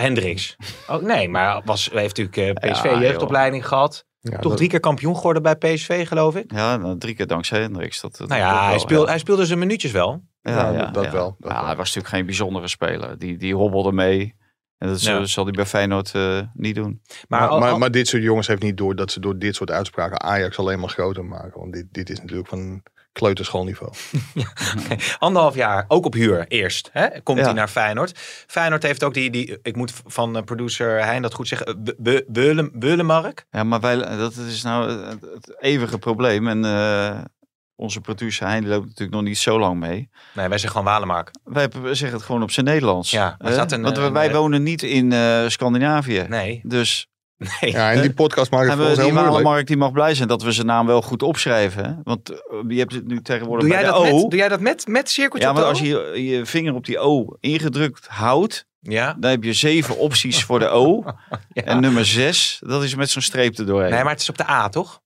Hendricks. 0.00 0.56
Oh, 0.88 1.02
nee, 1.02 1.28
maar 1.28 1.62
was, 1.64 1.90
heeft 1.92 2.16
natuurlijk 2.16 2.62
eh, 2.62 2.70
PSV 2.72 2.84
Ja, 2.84 3.00
jeugdopleiding 3.00 3.66
gehad. 3.68 4.04
ja, 4.20 4.30
Toch 4.30 4.40
dat- 4.42 4.56
drie 4.56 4.68
keer 4.68 4.80
kampioen 4.80 5.16
geworden 5.16 5.42
bij 5.42 5.56
PSV, 5.56 6.08
geloof 6.08 6.36
ik. 6.36 6.52
Ja, 6.52 6.76
nou, 6.76 6.98
drie 6.98 7.14
keer 7.14 7.26
dankzij 7.26 7.60
Hendricks. 7.60 8.00
Dat, 8.00 8.16
dat 8.16 8.28
Nou 8.28 8.40
ja, 8.40 8.68
hij, 8.68 8.78
speelde, 8.78 9.04
ja. 9.04 9.10
hij 9.10 9.18
speelde 9.18 9.46
zijn 9.46 9.58
minuutjes 9.58 9.92
wel. 9.92 10.22
Ja, 10.42 10.72
dat- 10.72 10.94
dat 10.94 11.10
wel, 11.12 11.36
dat 11.38 11.50
ja, 11.50 11.56
wel. 11.56 11.66
hij 11.66 11.76
was 11.76 11.86
natuurlijk 11.86 12.14
geen 12.14 12.26
bijzondere 12.26 12.68
speler. 12.68 13.18
Die, 13.18 13.36
die 13.36 13.54
hobbelde 13.54 13.92
mee. 13.92 14.34
En 14.78 14.88
dat 14.88 15.00
zal, 15.00 15.18
Ja. 15.18 15.24
zal 15.26 15.44
hij 15.44 15.52
bij 15.52 15.66
Feyenoord 15.66 16.14
eh, 16.14 16.40
niet 16.54 16.74
doen. 16.74 17.02
Maar, 17.28 17.40
Maar, 17.40 17.48
al- 17.48 17.58
maar, 17.58 17.78
maar 17.78 17.90
dit 17.90 18.08
soort 18.08 18.22
jongens 18.22 18.46
heeft 18.46 18.62
niet 18.62 18.76
door 18.76 18.94
dat 18.96 19.10
ze 19.12 19.20
door 19.20 19.38
dit 19.38 19.54
soort 19.54 19.70
uitspraken 19.70 20.20
Ajax 20.22 20.58
alleen 20.58 20.80
maar 20.80 20.88
groter 20.88 21.24
maken. 21.24 21.60
Want 21.60 21.72
dit, 21.72 21.86
dit 21.90 22.10
is 22.10 22.20
natuurlijk 22.20 22.48
van 22.48 22.82
kleuterschoolniveau. 23.18 23.92
anderhalf 25.18 25.54
jaar, 25.54 25.84
ook 25.88 26.04
op 26.04 26.12
huur 26.14 26.44
eerst, 26.48 26.88
hè, 26.92 27.20
komt 27.22 27.38
Ja. 27.38 27.44
hij 27.44 27.52
naar 27.52 27.68
Feyenoord. 27.68 28.18
Feyenoord 28.46 28.82
heeft 28.82 29.04
ook 29.04 29.14
die, 29.14 29.30
die 29.30 29.58
ik 29.62 29.76
moet 29.76 29.92
van 30.06 30.36
eh, 30.36 30.42
producer 30.42 31.04
Hein 31.04 31.22
dat 31.22 31.34
goed 31.34 31.48
zeggen, 31.48 31.82
Be- 31.84 31.94
Be- 31.98 32.24
Beule- 32.28 32.70
Beulemark. 32.72 33.46
Ja, 33.50 33.64
maar 33.64 33.80
wij, 33.80 33.96
dat 34.16 34.36
is 34.36 34.62
nou 34.62 34.90
het, 34.90 35.20
het 35.20 35.56
eeuwige 35.60 35.98
probleem. 35.98 36.48
En 36.48 36.64
eh, 36.64 37.18
onze 37.76 38.00
producer 38.00 38.46
Hein 38.46 38.60
die 38.60 38.70
loopt 38.70 38.84
natuurlijk 38.86 39.12
nog 39.16 39.22
niet 39.22 39.38
zo 39.38 39.58
lang 39.58 39.78
mee. 39.80 40.08
Nee, 40.34 40.48
wij 40.48 40.58
zeggen 40.58 40.70
gewoon 40.80 40.92
Walemark. 40.92 41.30
Wij 41.44 41.68
zeggen 41.82 42.12
het 42.12 42.22
gewoon 42.22 42.42
op 42.42 42.50
zijn 42.50 42.66
Nederlands. 42.66 43.10
Ja, 43.10 43.34
maar 43.38 43.48
hè? 43.48 43.52
staat 43.54 43.72
een, 43.72 43.82
Want 43.82 43.98
eh, 43.98 44.10
wij 44.10 44.26
een- 44.26 44.32
wonen 44.32 44.62
niet 44.62 44.82
in 44.82 45.12
eh, 45.12 45.44
Scandinavië. 45.48 46.24
Nee, 46.28 46.60
Dus 46.64 47.08
nee. 47.38 47.70
Ja, 47.72 47.92
en 47.92 48.00
die 48.00 48.12
podcast 48.14 48.50
maakt 48.50 48.68
het 48.68 48.78
heel 48.78 48.86
die 48.94 48.96
moeilijk. 49.02 49.26
Walemark 49.28 49.66
die 49.66 49.76
mag 49.76 49.92
blij 49.92 50.14
zijn 50.14 50.28
dat 50.28 50.42
we 50.42 50.52
zijn 50.52 50.66
naam 50.66 50.86
wel 50.86 51.02
goed 51.02 51.22
opschrijven. 51.22 51.84
Hè? 51.84 51.92
Want 52.02 52.30
eh, 52.30 52.38
je 52.68 52.78
hebt 52.78 52.92
het 52.92 53.06
nu 53.06 53.22
tegenwoordig 53.22 53.66
Doe 53.68 53.74
jij, 53.74 53.82
bij 53.82 53.92
dat 53.92 54.02
de 54.04 54.10
O. 54.10 54.14
met, 54.20 54.30
doe 54.30 54.38
jij 54.38 54.48
dat 54.48 54.60
met, 54.60 54.86
met 54.86 55.10
cirkeltje 55.10 55.46
ja, 55.46 55.50
op 55.52 55.56
de 55.56 55.62
maar 55.62 55.70
als 55.70 55.80
je 55.80 56.22
je 56.24 56.46
vinger 56.46 56.74
op 56.74 56.84
die 56.84 56.98
O 56.98 57.36
ingedrukt 57.40 58.06
houdt, 58.06 58.66
Ja. 58.80 59.16
dan 59.18 59.30
heb 59.30 59.42
je 59.44 59.52
zeven 59.52 59.98
opties 59.98 60.44
voor 60.44 60.58
de 60.58 60.68
O. 60.68 61.02
Ja. 61.52 61.62
En 61.62 61.80
nummer 61.80 62.06
zes, 62.06 62.60
dat 62.66 62.82
is 62.82 62.94
met 62.94 63.10
zo'n 63.10 63.22
streep 63.22 63.58
erdoorheen. 63.58 63.90
Nee, 63.90 64.02
maar 64.02 64.12
het 64.12 64.20
is 64.20 64.28
op 64.28 64.36
de 64.38 64.48
A, 64.50 64.68
toch? 64.68 65.00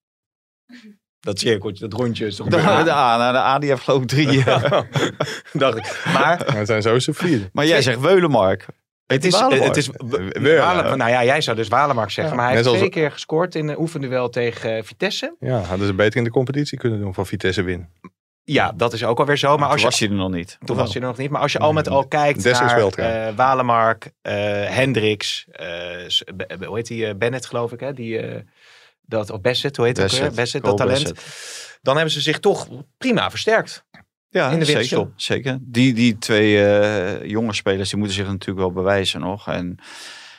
Dat 1.21 1.39
cirkeltje, 1.39 1.89
dat 1.89 1.99
rondje 2.01 2.27
is 2.27 2.37
toch 2.37 2.47
de, 2.47 2.57
de 2.57 2.63
de 2.63 2.93
A? 2.93 3.15
A, 3.15 3.17
nou, 3.17 3.33
de 3.33 3.39
A 3.39 3.59
die 3.59 3.69
heeft 3.69 3.83
geloof 3.83 4.03
ik 4.03 4.09
drie. 4.09 4.45
Dacht 5.53 5.77
ik. 5.77 6.03
Maar 6.13 6.45
Ja, 6.53 6.55
het 6.57 6.83
zijn 6.83 7.01
z'n 7.01 7.13
vier. 7.13 7.49
maar 7.53 7.67
jij 7.67 7.83
zegt 7.83 8.01
Weulemark. 8.01 8.67
Het 9.15 9.25
is, 9.25 9.39
het 9.41 9.77
is 9.77 9.91
Weer, 10.31 10.59
Wale- 10.59 10.89
ja. 10.89 10.95
nou 10.95 11.11
ja, 11.11 11.25
jij 11.25 11.41
zou 11.41 11.57
dus 11.57 11.69
Walemark 11.69 12.11
zeggen. 12.11 12.35
Ja, 12.35 12.41
maar 12.41 12.51
hij 12.51 12.55
net 12.55 12.65
heeft 12.65 12.81
als- 12.81 12.91
twee 12.91 13.03
keer 13.03 13.13
gescoord 13.13 13.55
in 13.55 13.69
een 13.69 13.79
oefenduel 13.79 14.29
tegen 14.29 14.77
eh, 14.77 14.83
Vitesse. 14.83 15.37
Ja, 15.41 15.59
hadden 15.61 15.87
ze 15.87 15.95
beter 15.95 16.19
in 16.19 16.25
de 16.25 16.31
competitie 16.31 16.79
kunnen 16.79 17.01
doen 17.01 17.15
van 17.15 17.27
Vitesse 17.27 17.63
win. 17.63 17.89
Ja, 18.45 18.73
dat 18.77 18.93
is 18.93 19.05
ook 19.05 19.19
alweer 19.19 19.37
zo. 19.37 19.57
Maar 19.57 19.69
als 19.69 19.71
Toen 19.71 19.79
je, 19.81 19.85
was 19.87 19.99
hij 20.01 20.09
er 20.09 20.15
nog 20.15 20.31
niet. 20.31 20.59
toen 20.65 20.77
was 20.77 20.93
hij 20.93 21.03
er 21.03 21.09
nog 21.09 21.17
niet. 21.17 21.31
Maar 21.31 21.41
als 21.41 21.53
je 21.53 21.59
al 21.59 21.73
met 21.73 21.89
al 21.89 22.07
kijkt 22.09 22.43
Des 22.43 22.61
naar 22.61 22.79
eh, 22.87 23.35
Walemark, 23.37 24.11
eh, 24.23 24.35
Hendricks, 24.65 25.47
eh, 25.51 25.67
hoe 26.67 26.77
heet 26.77 26.87
die? 26.87 27.07
eh, 27.07 27.15
Bennett 27.15 27.47
geloof 27.47 27.73
ik, 27.73 27.81
hè? 27.81 27.93
Die, 27.93 28.19
eh, 28.19 28.41
dat, 29.01 29.31
of 29.31 29.41
Bassett, 29.41 29.77
hoe 29.77 29.87
heet 29.87 29.97
het 29.97 30.05
ook 30.07 30.11
weer? 30.19 30.21
Bassett, 30.21 30.41
Bassett, 30.41 30.65
dat 30.65 30.77
talent. 30.77 31.25
Dan 31.83 31.95
hebben 31.95 32.13
ze 32.15 32.21
zich 32.21 32.39
toch 32.39 32.69
prima 32.99 33.31
versterkt. 33.31 33.85
Ja, 34.31 34.51
in 34.51 34.59
de 34.59 34.65
zeker, 34.65 35.09
zeker. 35.17 35.59
Die, 35.61 35.95
die 35.95 36.19
twee 36.19 36.65
eh, 36.65 37.29
jonge 37.31 37.53
spelers 37.53 37.91
die 37.91 37.99
moeten 37.99 38.17
zich 38.17 38.27
natuurlijk 38.27 38.59
wel 38.59 38.73
bewijzen 38.73 39.21
nog. 39.21 39.49
En 39.49 39.79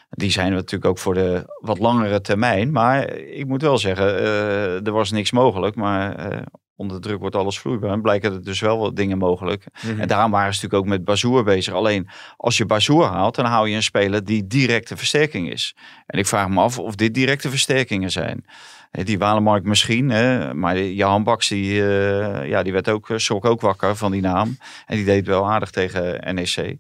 die 0.10 0.32
zijn 0.32 0.52
natuurlijk 0.52 0.86
ook 0.86 0.98
voor 0.98 1.14
de 1.14 1.56
wat 1.62 1.80
langere 1.80 2.22
termijn. 2.22 2.72
Maar 2.72 3.16
ik 3.16 3.48
moet 3.48 3.62
wel 3.62 3.78
zeggen, 3.78 4.20
eh, 4.20 4.86
er 4.86 4.92
was 4.92 5.12
niks 5.12 5.32
mogelijk. 5.32 5.76
Maar 5.76 6.16
eh, 6.16 6.42
onder 6.76 7.02
druk 7.02 7.20
wordt 7.20 7.36
alles 7.36 7.60
vloeibaar. 7.60 7.92
En 7.92 8.02
blijken 8.02 8.34
er 8.34 8.44
dus 8.44 8.60
wel 8.60 8.78
wat 8.78 8.96
dingen 8.96 9.18
mogelijk. 9.18 9.66
En 9.98 10.08
daarom 10.08 10.32
waren 10.32 10.54
ze 10.54 10.62
natuurlijk 10.62 10.84
ook 10.84 10.98
met 10.98 11.06
Bazoer 11.06 11.44
bezig. 11.44 11.74
Alleen 11.74 12.10
als 12.38 12.58
je 12.58 12.66
Bazoer 12.66 13.06
haalt, 13.06 13.36
dan 13.36 13.46
hou 13.46 13.70
je 13.70 13.76
een 13.76 13.84
speler 13.84 14.24
die 14.24 14.48
directe 14.48 14.98
versterking 14.98 15.52
is. 15.52 15.76
En 16.06 16.20
ik 16.20 16.26
vraag 16.26 16.50
me 16.50 16.60
af 16.60 16.80
of 16.80 16.96
dit 16.96 17.14
directe 17.14 17.50
versterkingen 17.50 18.12
zijn. 18.12 18.46
Die 18.92 19.18
Walemark 19.18 19.64
misschien, 19.64 20.10
hè, 20.10 20.54
maar 20.54 20.80
Johan 20.80 21.24
Baks 21.24 21.48
die, 21.48 21.82
eh, 21.82 22.48
ja, 22.48 22.64
die 22.64 22.74
werd 22.74 22.90
ook, 22.90 23.10
eh, 23.10 23.18
schrok 23.18 23.46
ook 23.46 23.62
wakker 23.62 23.96
van 23.96 24.12
die 24.12 24.22
naam. 24.22 24.58
En 24.86 24.96
die 24.96 25.06
deed 25.06 25.26
wel 25.26 25.52
aardig 25.52 25.72
tegen 25.72 26.36
NEC. 26.36 26.78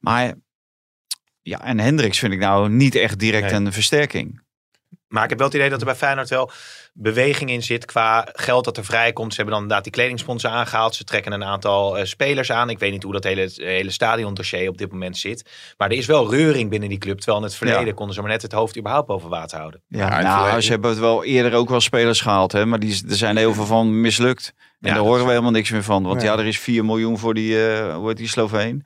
Maar 0.00 0.34
ja, 1.42 1.64
en 1.64 1.78
Hendricks 1.78 2.18
vind 2.18 2.32
ik 2.32 2.38
nou 2.38 2.70
niet 2.70 2.94
echt 2.94 3.18
direct 3.18 3.50
Nee. 3.50 3.60
een 3.60 3.72
versterking. 3.72 4.40
Maar 5.08 5.22
ik 5.22 5.28
heb 5.28 5.38
wel 5.38 5.46
het 5.48 5.56
idee 5.56 5.70
dat 5.70 5.80
er 5.80 5.86
bij 5.86 5.94
Feyenoord 5.94 6.28
wel 6.28 6.50
beweging 6.92 7.50
in 7.50 7.62
zit 7.62 7.84
qua 7.84 8.28
geld 8.32 8.64
dat 8.64 8.76
er 8.76 8.84
vrijkomt. 8.84 9.30
Ze 9.30 9.36
hebben 9.36 9.54
dan 9.54 9.62
inderdaad 9.62 9.84
die 9.84 9.94
kledingsponsor 10.02 10.50
aangehaald. 10.50 10.94
Ze 10.94 11.04
trekken 11.04 11.32
een 11.32 11.44
aantal 11.44 11.98
eh, 11.98 12.04
spelers 12.04 12.52
aan. 12.52 12.70
Ik 12.70 12.78
weet 12.78 12.92
niet 12.92 13.02
hoe 13.02 13.12
dat 13.12 13.24
hele, 13.24 13.50
hele 13.54 13.90
stadiondossier 13.90 14.68
op 14.68 14.78
dit 14.78 14.90
moment 14.92 15.16
zit. 15.16 15.50
Maar 15.76 15.90
er 15.90 15.96
is 15.96 16.06
wel 16.06 16.30
reuring 16.30 16.70
binnen 16.70 16.88
die 16.88 16.98
club. 16.98 17.16
Terwijl 17.16 17.38
in 17.38 17.44
het 17.44 17.54
verleden 17.54 17.86
Ja. 17.86 17.92
konden 17.92 18.14
ze 18.14 18.20
maar 18.20 18.30
net 18.30 18.42
het 18.42 18.52
hoofd 18.52 18.76
überhaupt 18.78 19.06
boven 19.06 19.28
water 19.30 19.58
houden. 19.58 19.82
Ja, 19.88 20.20
nou, 20.22 20.60
ze 20.60 20.70
hebben 20.70 20.90
het 20.90 20.98
wel 20.98 21.24
eerder 21.24 21.54
ook 21.54 21.68
wel 21.68 21.80
spelers 21.80 22.20
gehaald, 22.20 22.52
hè, 22.52 22.66
maar 22.66 22.78
die, 22.78 23.02
er 23.08 23.16
zijn 23.16 23.36
heel 23.36 23.54
veel 23.54 23.66
van 23.66 24.00
mislukt. 24.00 24.52
En 24.56 24.88
Ja, 24.88 24.94
daar 24.94 25.02
horen 25.02 25.18
is- 25.18 25.24
we 25.24 25.30
helemaal 25.30 25.50
niks 25.50 25.70
meer 25.70 25.82
van. 25.82 26.02
Want 26.02 26.16
Nee. 26.16 26.26
ja, 26.26 26.38
er 26.38 26.46
is 26.46 26.58
4 26.58 26.84
miljoen 26.84 27.18
voor 27.18 27.34
die, 27.34 27.66
eh 27.72 27.94
hoe 27.94 28.08
heet 28.08 28.16
die 28.16 28.28
Sloveen? 28.28 28.84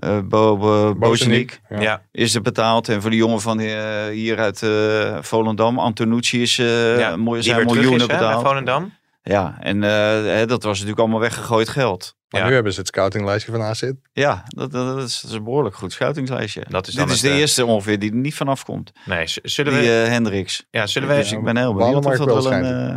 Eh 0.00 0.18
Bo, 0.24 0.56
Bo, 0.56 0.94
Bozeniek. 0.94 1.60
Ja. 1.68 1.80
Ja. 1.80 2.02
is 2.12 2.34
er 2.34 2.40
betaald. 2.42 2.88
En 2.88 3.00
voor 3.00 3.10
die 3.10 3.18
jongen 3.18 3.40
van 3.40 3.60
eh, 3.60 4.04
hier 4.12 4.38
uit 4.38 4.62
eh, 4.62 5.16
Volendam, 5.20 5.78
Antonucci, 5.78 6.42
is 6.42 6.58
eh 6.58 6.98
Ja, 6.98 7.16
mooi, 7.16 7.40
Die 7.40 7.50
zijn 7.50 7.56
weer 7.56 7.66
terug 7.66 7.82
miljoenen 7.82 8.08
is, 8.08 8.12
hè, 8.14 8.18
betaald. 8.20 8.46
Volendam. 8.46 8.92
Ja, 9.22 9.56
en 9.60 9.84
eh, 9.84 9.90
hè, 10.34 10.46
dat 10.46 10.62
was 10.62 10.72
natuurlijk 10.72 10.98
allemaal 11.00 11.20
weggegooid 11.20 11.68
geld. 11.68 12.16
Maar 12.28 12.40
Ja. 12.40 12.46
nu 12.48 12.54
hebben 12.54 12.72
ze 12.72 12.78
het 12.78 12.88
scoutinglijstje 12.88 13.52
van 13.52 13.62
AZ. 13.62 13.90
Ja, 14.12 14.42
dat, 14.48 14.72
dat, 14.72 14.86
dat 14.96 15.06
is, 15.08 15.20
dat 15.20 15.30
is 15.30 15.36
een 15.36 15.44
behoorlijk 15.44 15.74
goed 15.76 15.92
schuitingslijstje. 15.92 16.62
Dat 16.68 16.86
is 16.86 16.94
Dit 16.94 17.06
is 17.06 17.12
het, 17.12 17.20
de 17.20 17.28
eh, 17.28 17.38
eerste 17.38 17.66
ongeveer 17.66 17.98
die 17.98 18.10
er 18.10 18.16
niet 18.16 18.34
vanaf 18.34 18.64
komt. 18.64 18.92
Nee, 19.04 19.24
zullen 19.42 19.72
Die 19.72 19.82
we... 19.82 20.02
eh, 20.02 20.08
Hendricks. 20.10 20.66
ja, 20.70 20.86
zullen 20.86 21.08
we... 21.08 21.14
dus 21.14 21.32
ik 21.32 21.44
ben 21.44 21.56
heel 21.56 21.74
benieuwd 21.74 22.06
of 22.06 22.16
dat 22.16 22.26
wel 22.44 22.52
een... 22.52 22.90
eh, 22.90 22.96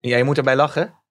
Ja, 0.00 0.16
je 0.16 0.24
moet 0.24 0.36
erbij 0.36 0.56
lachen. 0.56 1.01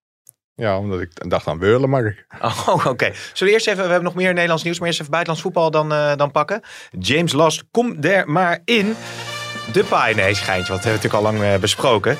Ja, 0.61 0.77
omdat 0.77 1.01
ik 1.01 1.29
dacht 1.29 1.47
aan 1.47 1.59
Wurlen, 1.59 1.89
maar 1.89 2.25
Oh, 2.67 2.85
oké. 2.85 3.11
Zullen 3.33 3.33
we 3.37 3.51
eerst 3.51 3.67
even, 3.67 3.83
we 3.83 3.89
hebben 3.89 4.03
nog 4.03 4.15
meer 4.15 4.33
Nederlands 4.33 4.63
nieuws, 4.63 4.77
maar 4.77 4.87
eerst 4.87 4.99
even 4.99 5.11
buitenlands 5.11 5.45
voetbal 5.45 5.71
dan, 5.71 5.93
eh, 5.93 6.15
dan 6.15 6.31
pakken. 6.31 6.61
James 6.99 7.33
Last, 7.33 7.63
kom 7.71 8.03
er 8.03 8.29
maar 8.29 8.59
in. 8.65 8.95
De 9.73 9.83
paai, 9.83 10.15
nee, 10.15 10.33
schijntje, 10.33 10.71
want 10.71 10.83
dat 10.83 10.91
hebben 10.91 11.01
we 11.01 11.07
natuurlijk 11.07 11.13
al 11.13 11.21
lang 11.21 11.53
eh, 11.53 11.59
besproken. 11.59 12.17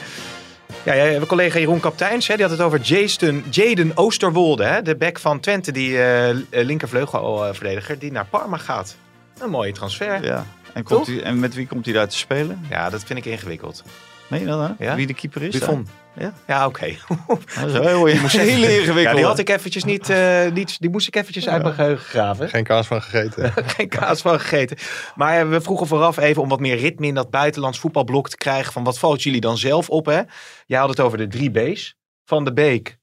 Ja, 0.83 0.93
ja, 0.93 1.03
mijn 1.03 1.25
collega 1.25 1.59
Jeroen 1.59 1.79
Kapteins, 1.79 2.27
hè, 2.27 2.33
die 2.33 2.43
had 2.43 2.51
het 2.51 2.61
over 2.61 2.79
Jason, 2.79 3.43
Jaden 3.49 3.91
Oosterwolde, 3.95 4.63
hè, 4.63 4.81
de 4.81 4.95
back 4.95 5.19
van 5.19 5.39
Twente, 5.39 5.71
die 5.71 6.03
eh 6.03 6.35
linkervleugelverdediger, 6.49 7.99
die 7.99 8.11
naar 8.11 8.25
Parma 8.25 8.57
gaat. 8.57 8.95
Een 9.39 9.49
mooie 9.49 9.71
transfer. 9.71 10.23
Ja, 10.23 10.23
Ja. 10.23 10.45
En, 10.73 10.83
komt 10.83 11.07
hij, 11.07 11.23
en 11.23 11.39
met 11.39 11.53
wie 11.53 11.67
komt 11.67 11.85
hij 11.85 11.93
daar 11.93 12.07
te 12.07 12.17
spelen? 12.17 12.65
dat 12.89 13.03
vind 13.03 13.19
ik 13.19 13.25
ingewikkeld. 13.25 13.83
Nee, 14.31 14.39
je 14.39 14.45
dat? 14.45 14.71
hè? 14.77 14.85
Ja? 14.85 14.95
Wie 14.95 15.07
de 15.07 15.13
keeper 15.13 15.41
is? 15.41 15.59
Buffon. 15.59 15.87
Ja. 16.17 16.33
Ja, 16.47 16.65
oké. 16.65 16.85
Dat 17.27 17.67
is 17.67 17.73
heel, 17.73 17.83
heel 17.83 18.07
ingewikkeld. 18.07 18.95
Ja, 18.95 19.13
die 19.13 19.25
had 19.25 19.39
ik 19.39 19.49
eventjes 19.49 19.83
niet, 19.83 20.09
eh, 20.09 20.51
niet, 20.51 20.79
die 20.79 20.89
moest 20.89 21.07
ik 21.07 21.15
eventjes 21.15 21.47
uit 21.47 21.63
mijn 21.63 21.75
geheugen 21.75 22.05
graven. 22.05 22.49
geen 22.49 22.63
kaas 22.63 22.87
van 22.87 23.01
gegeten. 23.01 23.53
geen 23.77 23.89
kaas 23.89 24.21
van 24.21 24.39
gegeten. 24.39 24.77
Maar 25.15 25.39
eh, 25.39 25.49
we 25.49 25.61
vroegen 25.61 25.87
vooraf 25.87 26.17
even 26.17 26.41
om 26.41 26.49
wat 26.49 26.59
meer 26.59 26.77
ritme 26.77 27.07
in 27.07 27.13
dat 27.13 27.29
buitenlands 27.29 27.79
voetbalblok 27.79 28.29
te 28.29 28.37
krijgen. 28.37 28.73
Van 28.73 28.83
wat 28.83 28.99
valt 28.99 29.23
jullie 29.23 29.41
dan 29.41 29.57
zelf 29.57 29.89
op? 29.89 30.05
Hè? 30.05 30.21
Jij 30.65 30.79
had 30.79 30.89
het 30.89 30.99
over 30.99 31.17
de 31.17 31.27
drie 31.27 31.51
B's. 31.51 31.95
Van 32.25 32.45
de 32.45 32.53
Beek. 32.53 32.97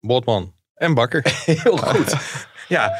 Botman 0.00 0.54
en 0.74 0.94
Bakker. 0.94 1.22
Heel 1.44 1.76
goed. 1.76 2.16
ja, 2.68 2.98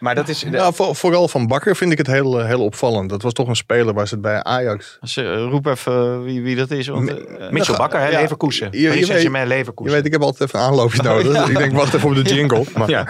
maar 0.00 0.14
dat 0.14 0.28
is... 0.28 0.44
Nou, 0.44 0.74
voor- 0.74 0.96
vooral 0.96 1.28
van 1.28 1.46
Bakker 1.46 1.76
vind 1.76 1.92
ik 1.92 1.98
het 1.98 2.06
heel, 2.06 2.40
eh, 2.40 2.46
heel 2.46 2.64
opvallend. 2.64 3.10
Dat 3.10 3.22
was 3.22 3.32
toch 3.32 3.48
een 3.48 3.56
speler 3.56 3.94
waar 3.94 4.06
ze 4.08 4.14
het 4.14 4.22
bij 4.22 4.42
Ajax... 4.42 4.98
Zeg, 5.00 5.24
Roep 5.38 5.66
even 5.66 6.22
wie, 6.24 6.42
wie 6.42 6.56
dat 6.56 6.70
is. 6.70 6.86
Want, 6.88 7.08
eh, 7.26 7.50
Mitchell 7.50 7.76
Bakker, 7.76 8.00
hè? 8.00 8.08
Ja, 8.08 8.20
Leverkusen. 8.20 8.68
je- 8.70 8.80
je 8.80 8.88
weet- 8.88 9.06
Saint-Germain, 9.06 9.48
Je 9.48 9.54
Leverkusen. 9.54 9.94
weet, 9.94 10.06
ik 10.06 10.12
heb 10.12 10.22
altijd 10.22 10.48
even 10.48 10.60
een 10.60 10.66
aanloopje 10.66 11.02
nodig. 11.12 11.48
Ik 11.48 11.56
denk, 11.58 11.72
wacht 11.72 11.94
even 11.94 12.08
op 12.08 12.14
de 12.14 12.22
jingle. 12.34 12.64
Maar 12.76 12.88
ja. 12.88 13.08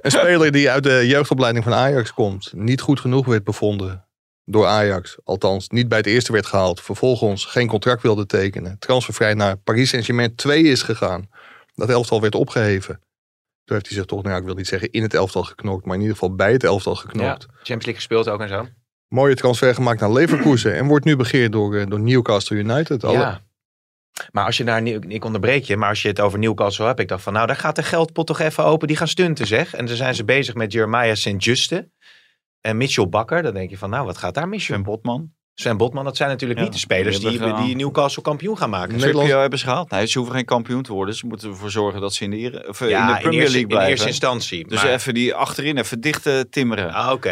Een 0.00 0.10
speler 0.10 0.52
die 0.52 0.70
uit 0.70 0.82
de 0.82 1.06
jeugdopleiding 1.06 1.64
van 1.64 1.74
Ajax 1.74 2.12
komt. 2.12 2.52
Niet 2.54 2.80
goed 2.80 3.00
genoeg 3.00 3.26
werd 3.26 3.44
bevonden 3.44 4.04
door 4.44 4.66
Ajax. 4.66 5.16
Althans, 5.24 5.68
niet 5.68 5.88
bij 5.88 5.98
het 5.98 6.06
eerste 6.06 6.32
werd 6.32 6.46
gehaald. 6.46 6.80
Vervolgens 6.80 7.44
geen 7.44 7.66
contract 7.68 8.02
wilde 8.02 8.26
tekenen. 8.26 8.76
Transfervrij 8.78 9.34
naar 9.34 9.56
Paris 9.56 9.88
Saint-Germain 9.90 10.34
2 10.34 10.62
is 10.62 10.82
gegaan. 10.82 11.28
Dat 11.74 11.88
elftal 11.90 12.20
werd 12.20 12.34
opgeheven. 12.34 13.00
Toen 13.64 13.76
heeft 13.76 13.88
hij 13.88 13.96
zich 13.96 14.06
toch, 14.06 14.22
nou 14.22 14.34
ja, 14.34 14.40
ik 14.40 14.46
wil 14.46 14.54
niet 14.54 14.66
zeggen 14.66 14.90
in 14.90 15.02
het 15.02 15.14
elftal 15.14 15.42
geknokt. 15.42 15.84
Maar 15.84 15.94
in 15.94 16.00
ieder 16.00 16.16
geval 16.16 16.34
bij 16.34 16.52
het 16.52 16.64
elftal 16.64 16.94
ja. 16.94 17.00
geknokt. 17.00 17.46
Champions 17.46 17.66
League 17.66 17.94
gespeeld 17.94 18.28
ook 18.28 18.40
en 18.40 18.48
zo. 18.48 18.66
Mooie 19.08 19.34
transfer 19.34 19.74
gemaakt 19.74 20.00
naar 20.00 20.12
Leverkusen. 20.12 20.74
En 20.74 20.86
wordt 20.86 21.04
nu 21.04 21.16
begeerd 21.16 21.52
door, 21.52 21.76
eh, 21.76 21.86
door 21.86 22.00
Newcastle 22.00 22.56
United. 22.56 23.04
Alle- 23.04 23.18
Ja. 23.18 23.40
Maar 24.32 24.44
als 24.44 24.56
je 24.56 24.64
naar, 24.64 24.82
Nieuw- 24.82 25.00
ik 25.08 25.24
onderbreek 25.24 25.64
je, 25.64 25.76
maar 25.76 25.88
als 25.88 26.02
je 26.02 26.08
het 26.08 26.20
over 26.20 26.38
Newcastle 26.38 26.86
hebt, 26.86 27.00
ik 27.00 27.08
dacht 27.08 27.22
van 27.22 27.32
nou, 27.32 27.46
daar 27.46 27.56
gaat 27.56 27.76
de 27.76 27.82
geldpot 27.82 28.26
toch 28.26 28.40
even 28.40 28.64
open. 28.64 28.88
Die 28.88 28.96
gaan 28.96 29.08
stunten 29.08 29.46
zeg. 29.46 29.74
En 29.74 29.86
dan 29.86 29.96
zijn 29.96 30.14
ze 30.14 30.24
bezig 30.24 30.54
met 30.54 30.72
Jeremiah 30.72 31.14
St-Juste 31.14 31.90
en 32.60 32.76
Mitchell 32.76 33.08
Bakker. 33.08 33.42
Dan 33.42 33.54
denk 33.54 33.70
je 33.70 33.78
van 33.78 33.90
nou, 33.90 34.06
wat 34.06 34.18
gaat 34.18 34.34
daar 34.34 34.48
mis? 34.48 34.64
Sven 34.64 34.82
Botman. 34.82 35.33
Sven 35.54 35.76
Botman, 35.76 36.04
dat 36.04 36.16
zijn 36.16 36.28
natuurlijk 36.28 36.58
Ja, 36.58 36.64
niet 36.64 36.74
de 36.74 36.80
spelers 36.80 37.20
die 37.20 37.54
die. 37.54 37.76
Newcastle 37.76 38.22
kampioen 38.22 38.58
gaan 38.58 38.70
maken. 38.70 38.96
Nederland- 38.98 39.28
hebben 39.30 39.58
ze 39.58 39.64
gehaald. 39.64 39.90
Nee, 39.90 40.06
ze 40.06 40.18
hoeven 40.18 40.36
geen 40.36 40.44
kampioen 40.44 40.82
te 40.82 40.92
worden. 40.92 41.14
Ze 41.14 41.26
moeten 41.26 41.48
ervoor 41.50 41.70
zorgen 41.70 42.00
dat 42.00 42.14
ze 42.14 42.24
in 42.24 42.30
de, 42.30 42.36
Ere- 42.36 42.68
of, 42.68 42.80
eh, 42.80 42.88
Ja, 42.88 43.08
in 43.08 43.14
de 43.14 43.20
Premier 43.20 43.40
eerste, 43.40 43.52
League 43.52 43.60
in 43.60 43.66
blijven. 43.68 43.90
eerste 43.90 44.06
instantie. 44.08 44.68
dus 44.68 44.82
maar- 44.82 44.92
even 44.92 45.14
die 45.14 45.34
achterin 45.34 45.76
even 45.78 46.00
dicht 46.00 46.26
eh, 46.26 46.40
timmeren. 46.40 46.92
Ah, 46.92 47.12
oké. 47.12 47.30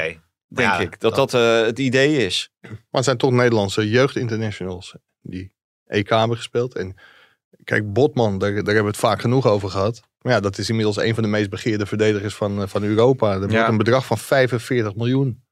denk 0.48 0.68
Ja, 0.68 0.78
ik. 0.80 1.00
Dat 1.00 1.14
dat 1.14 1.34
eh, 1.34 1.60
het 1.62 1.78
idee 1.78 2.16
is. 2.26 2.50
Maar 2.60 2.70
het 2.90 3.04
zijn 3.04 3.16
toch 3.16 3.30
Nederlandse 3.30 3.88
jeugdinternationals 3.88 4.94
die 5.20 5.52
EK 5.86 6.08
hebben 6.08 6.36
gespeeld. 6.36 6.74
En 6.74 6.94
kijk, 7.64 7.92
Botman, 7.92 8.38
daar, 8.38 8.50
daar 8.50 8.64
hebben 8.64 8.82
we 8.82 8.88
het 8.88 8.96
vaak 8.96 9.20
genoeg 9.20 9.46
over 9.46 9.68
gehad. 9.70 10.00
Maar 10.20 10.32
ja, 10.32 10.40
dat 10.40 10.58
is 10.58 10.68
inmiddels 10.68 10.96
een 10.96 11.14
van 11.14 11.22
de 11.22 11.28
meest 11.28 11.50
begeerde 11.50 11.86
verdedigers 11.86 12.34
van, 12.34 12.68
van 12.68 12.82
Europa. 12.82 13.32
Er 13.32 13.38
wordt 13.38 13.52
Ja. 13.52 13.68
een 13.68 13.76
bedrag 13.76 14.06
van 14.06 14.18
45 14.18 14.94
miljoen 14.94 15.44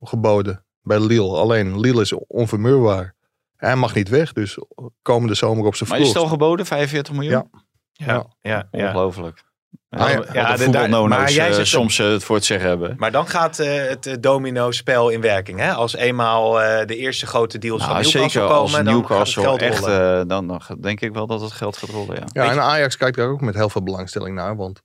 geboden 0.00 0.64
bij 0.88 1.00
Lille. 1.00 1.36
Alleen 1.36 1.80
Lille 1.80 2.00
is 2.00 2.12
onvermuurbaar. 2.26 3.14
Hij 3.56 3.76
mag 3.76 3.94
niet 3.94 4.08
weg, 4.08 4.32
dus 4.32 4.58
komende 5.02 5.34
zomer 5.34 5.66
op 5.66 5.74
zijn 5.74 5.88
Maar 5.90 5.98
is 6.00 6.08
het 6.08 6.16
al 6.16 6.26
geboden? 6.26 6.66
45 6.66 7.14
miljoen? 7.14 7.32
Ja. 7.32 7.46
Ja, 7.92 8.26
ja, 8.40 8.68
ja. 8.70 8.86
Ongelooflijk. 8.86 9.46
Ah, 9.90 10.00
ja. 10.00 10.16
Ja, 10.16 10.24
Ja, 10.32 10.48
wat 10.48 10.56
de- 10.58 10.62
voetbalnono's 10.64 11.18
maar 11.18 11.30
jij 11.30 11.48
eh, 11.48 11.54
zegt- 11.54 11.68
soms 11.68 11.98
eh, 11.98 12.06
het 12.10 12.24
voor 12.24 12.36
het 12.36 12.44
zeggen 12.44 12.68
hebben. 12.68 12.94
Maar 12.98 13.12
dan 13.12 13.26
gaat 13.28 13.58
eh, 13.58 13.88
het 13.88 14.16
domino-spel 14.20 15.08
in 15.08 15.20
werking. 15.20 15.58
Hè? 15.58 15.72
Als 15.72 15.94
eenmaal 15.96 16.62
eh, 16.62 16.86
de 16.86 16.96
eerste 16.96 17.26
grote 17.26 17.58
deals 17.58 17.80
Nou, 17.80 17.92
van 17.92 18.02
Newcastle 18.02 18.30
zeker 18.30 18.40
komen, 18.48 18.62
als 18.62 18.72
dan 18.72 18.84
gaat 18.84 18.94
het 18.94 19.08
Newcastle 19.08 19.42
geld 19.42 19.60
echt, 19.62 19.78
rollen. 19.78 20.28
dan, 20.28 20.46
dan 20.46 20.60
denk 20.80 21.00
ik 21.00 21.12
wel 21.12 21.26
dat 21.26 21.40
het 21.40 21.52
geld 21.52 21.76
gaat 21.76 21.90
rollen, 21.90 22.16
ja. 22.16 22.44
Ja, 22.44 22.50
en 22.50 22.60
Ajax 22.62 22.96
kijkt 22.96 23.16
daar 23.16 23.28
ook 23.28 23.40
met 23.40 23.54
heel 23.54 23.68
veel 23.70 23.82
belangstelling 23.82 24.34
naar. 24.36 24.56
Want 24.56 24.82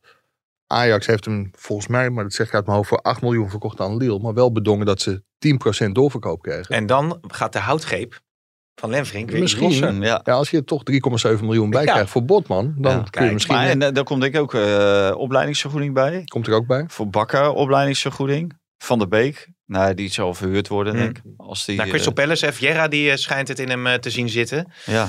Ajax 0.67 1.05
heeft 1.07 1.25
hem 1.25 1.49
volgens 1.51 1.87
mij, 1.87 2.09
maar 2.09 2.23
dat 2.23 2.33
zeg 2.33 2.47
ik 2.47 2.53
uit 2.53 2.65
mijn 2.65 2.77
hoofd, 2.77 2.89
voor 2.89 3.01
8 3.01 3.21
miljoen 3.21 3.49
verkocht 3.49 3.79
aan 3.79 3.97
Lille. 3.97 4.19
Maar 4.19 4.33
wel 4.33 4.51
bedongen 4.51 4.85
dat 4.85 5.01
ze 5.01 5.23
10% 5.87 5.91
doorverkoop 5.91 6.41
kregen. 6.41 6.75
En 6.75 6.85
dan 6.85 7.19
gaat 7.27 7.53
de 7.53 7.59
houtgreep 7.59 8.19
van 8.75 8.89
Lenvrink 8.89 9.29
weer 9.31 9.41
Misschien. 9.41 9.63
lossen. 9.63 10.01
ja. 10.01 10.21
Ja, 10.23 10.33
als 10.33 10.49
je 10.49 10.57
er 10.57 10.63
toch 10.63 10.81
3,7 11.37 11.39
miljoen 11.43 11.69
bij 11.69 11.83
Ja. 11.83 11.91
krijgt 11.91 12.09
voor 12.11 12.25
Botman, 12.25 12.73
dan 12.77 12.91
Ja, 12.91 12.97
kun 12.97 13.03
je 13.05 13.09
kijk, 13.09 13.33
misschien... 13.33 13.55
Maar 13.55 13.67
en 13.69 13.81
eh, 13.81 13.93
daar 13.93 14.03
komt 14.03 14.21
denk 14.21 14.33
ik 14.35 14.41
ook 14.41 14.53
eh, 14.53 15.13
opleidingsvergoeding 15.17 15.93
bij. 15.93 16.21
Komt 16.25 16.47
er 16.47 16.53
ook 16.53 16.67
bij. 16.67 16.85
Voor 16.87 17.09
Bakker 17.09 17.49
opleidingsvergoeding. 17.49 18.61
Van 18.77 18.99
der 18.99 19.07
Beek. 19.07 19.47
Nou, 19.65 19.93
die 19.93 20.11
zal 20.11 20.33
verhuurd 20.33 20.67
worden, 20.67 20.93
Hmm. 20.93 21.01
denk 21.03 21.17
ik. 21.17 21.23
Als 21.37 21.65
die, 21.65 21.77
Nou, 21.77 21.89
Crystal 21.89 22.13
eh, 22.13 22.23
Palace, 22.23 22.87
die 22.89 23.17
schijnt 23.17 23.47
het 23.47 23.59
in 23.59 23.69
hem 23.69 23.99
te 23.99 24.09
zien 24.09 24.29
zitten. 24.29 24.71
ja. 24.85 25.07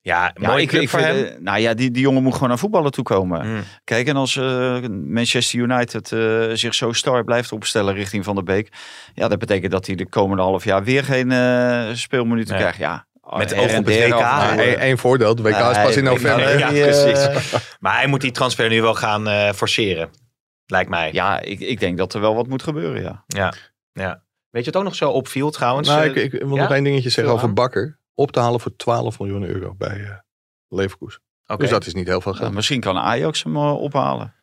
Ja, 0.00 0.32
Ja, 0.40 0.48
mooi 0.48 0.62
ik, 0.62 0.70
voor 0.88 1.00
vind, 1.00 1.12
hem. 1.12 1.24
eh, 1.24 1.40
nou 1.40 1.58
ja, 1.58 1.74
die, 1.74 1.90
die 1.90 2.02
jongen 2.02 2.22
moet 2.22 2.32
gewoon 2.32 2.48
naar 2.48 2.58
voetballen 2.58 2.90
toekomen. 2.90 3.46
Mm. 3.46 3.62
Kijk, 3.84 4.06
en 4.08 4.16
als 4.16 4.36
eh, 4.36 4.78
Manchester 4.88 5.58
United 5.58 6.12
eh, 6.12 6.44
zich 6.52 6.74
zo 6.74 6.92
star 6.92 7.24
blijft 7.24 7.52
opstellen 7.52 7.94
richting 7.94 8.24
Van 8.24 8.34
der 8.34 8.44
Beek. 8.44 8.68
Ja, 9.14 9.28
dat 9.28 9.38
betekent 9.38 9.72
dat 9.72 9.86
hij 9.86 9.94
de 9.94 10.08
komende 10.08 10.42
half 10.42 10.64
jaar 10.64 10.84
weer 10.84 11.04
geen 11.04 11.32
eh, 11.32 11.88
speelminuten 11.92 12.52
Nee. 12.52 12.60
krijgt. 12.60 12.78
Ja, 12.78 13.06
Met 13.36 13.54
oog 13.54 13.62
op 13.78 13.84
het 13.86 13.96
WK. 13.96 14.08
toe, 14.08 14.22
eh, 14.22 14.72
één 14.82 14.98
voordeel, 14.98 15.34
de 15.34 15.42
WK 15.42 15.54
is 15.56 15.82
pas 15.82 15.96
in 15.96 16.04
november. 16.04 16.58
Ja, 16.58 16.68
precies. 16.70 17.28
Maar 17.80 17.96
hij 17.96 18.06
moet 18.06 18.20
die 18.20 18.30
transfer 18.32 18.68
nu 18.68 18.82
wel 18.82 18.94
gaan 18.94 19.28
eh, 19.28 19.52
forceren. 19.52 20.10
Lijkt 20.66 20.90
mij. 20.90 21.12
ja, 21.12 21.40
ik, 21.40 21.60
ik 21.60 21.80
denk 21.80 21.98
dat 21.98 22.14
er 22.14 22.20
wel 22.20 22.34
wat 22.34 22.46
moet 22.48 22.62
gebeuren, 22.62 23.02
ja. 23.02 23.24
Ja. 23.26 23.52
ja. 23.92 24.22
Weet 24.50 24.64
je 24.64 24.70
wat 24.70 24.80
ook 24.80 24.86
nog 24.86 24.94
zo 24.96 25.10
opviel 25.10 25.50
trouwens? 25.50 25.88
Nou, 25.88 26.04
ik, 26.04 26.14
ik 26.14 26.30
wil 26.42 26.54
ja? 26.54 26.62
nog 26.62 26.70
één 26.72 26.84
dingetje 26.84 27.10
zeggen 27.10 27.32
over. 27.34 27.52
Bakker. 27.52 27.98
Op 28.18 28.32
te 28.32 28.40
halen 28.40 28.60
voor 28.60 28.76
12 28.76 29.18
miljoen 29.18 29.44
euro 29.44 29.74
bij 29.74 30.00
eh 30.04 30.16
Leverkusen. 30.68 31.20
Oké. 31.46 31.60
Dus 31.60 31.70
dat 31.70 31.86
is 31.86 31.94
niet 31.94 32.06
heel 32.06 32.20
veel 32.20 32.32
Nou, 32.32 32.44
geld. 32.44 32.54
misschien 32.54 32.80
kan 32.80 32.96
Ajax 32.98 33.42
hem 33.42 33.56
eh, 33.56 33.80
ophalen. 33.80 34.34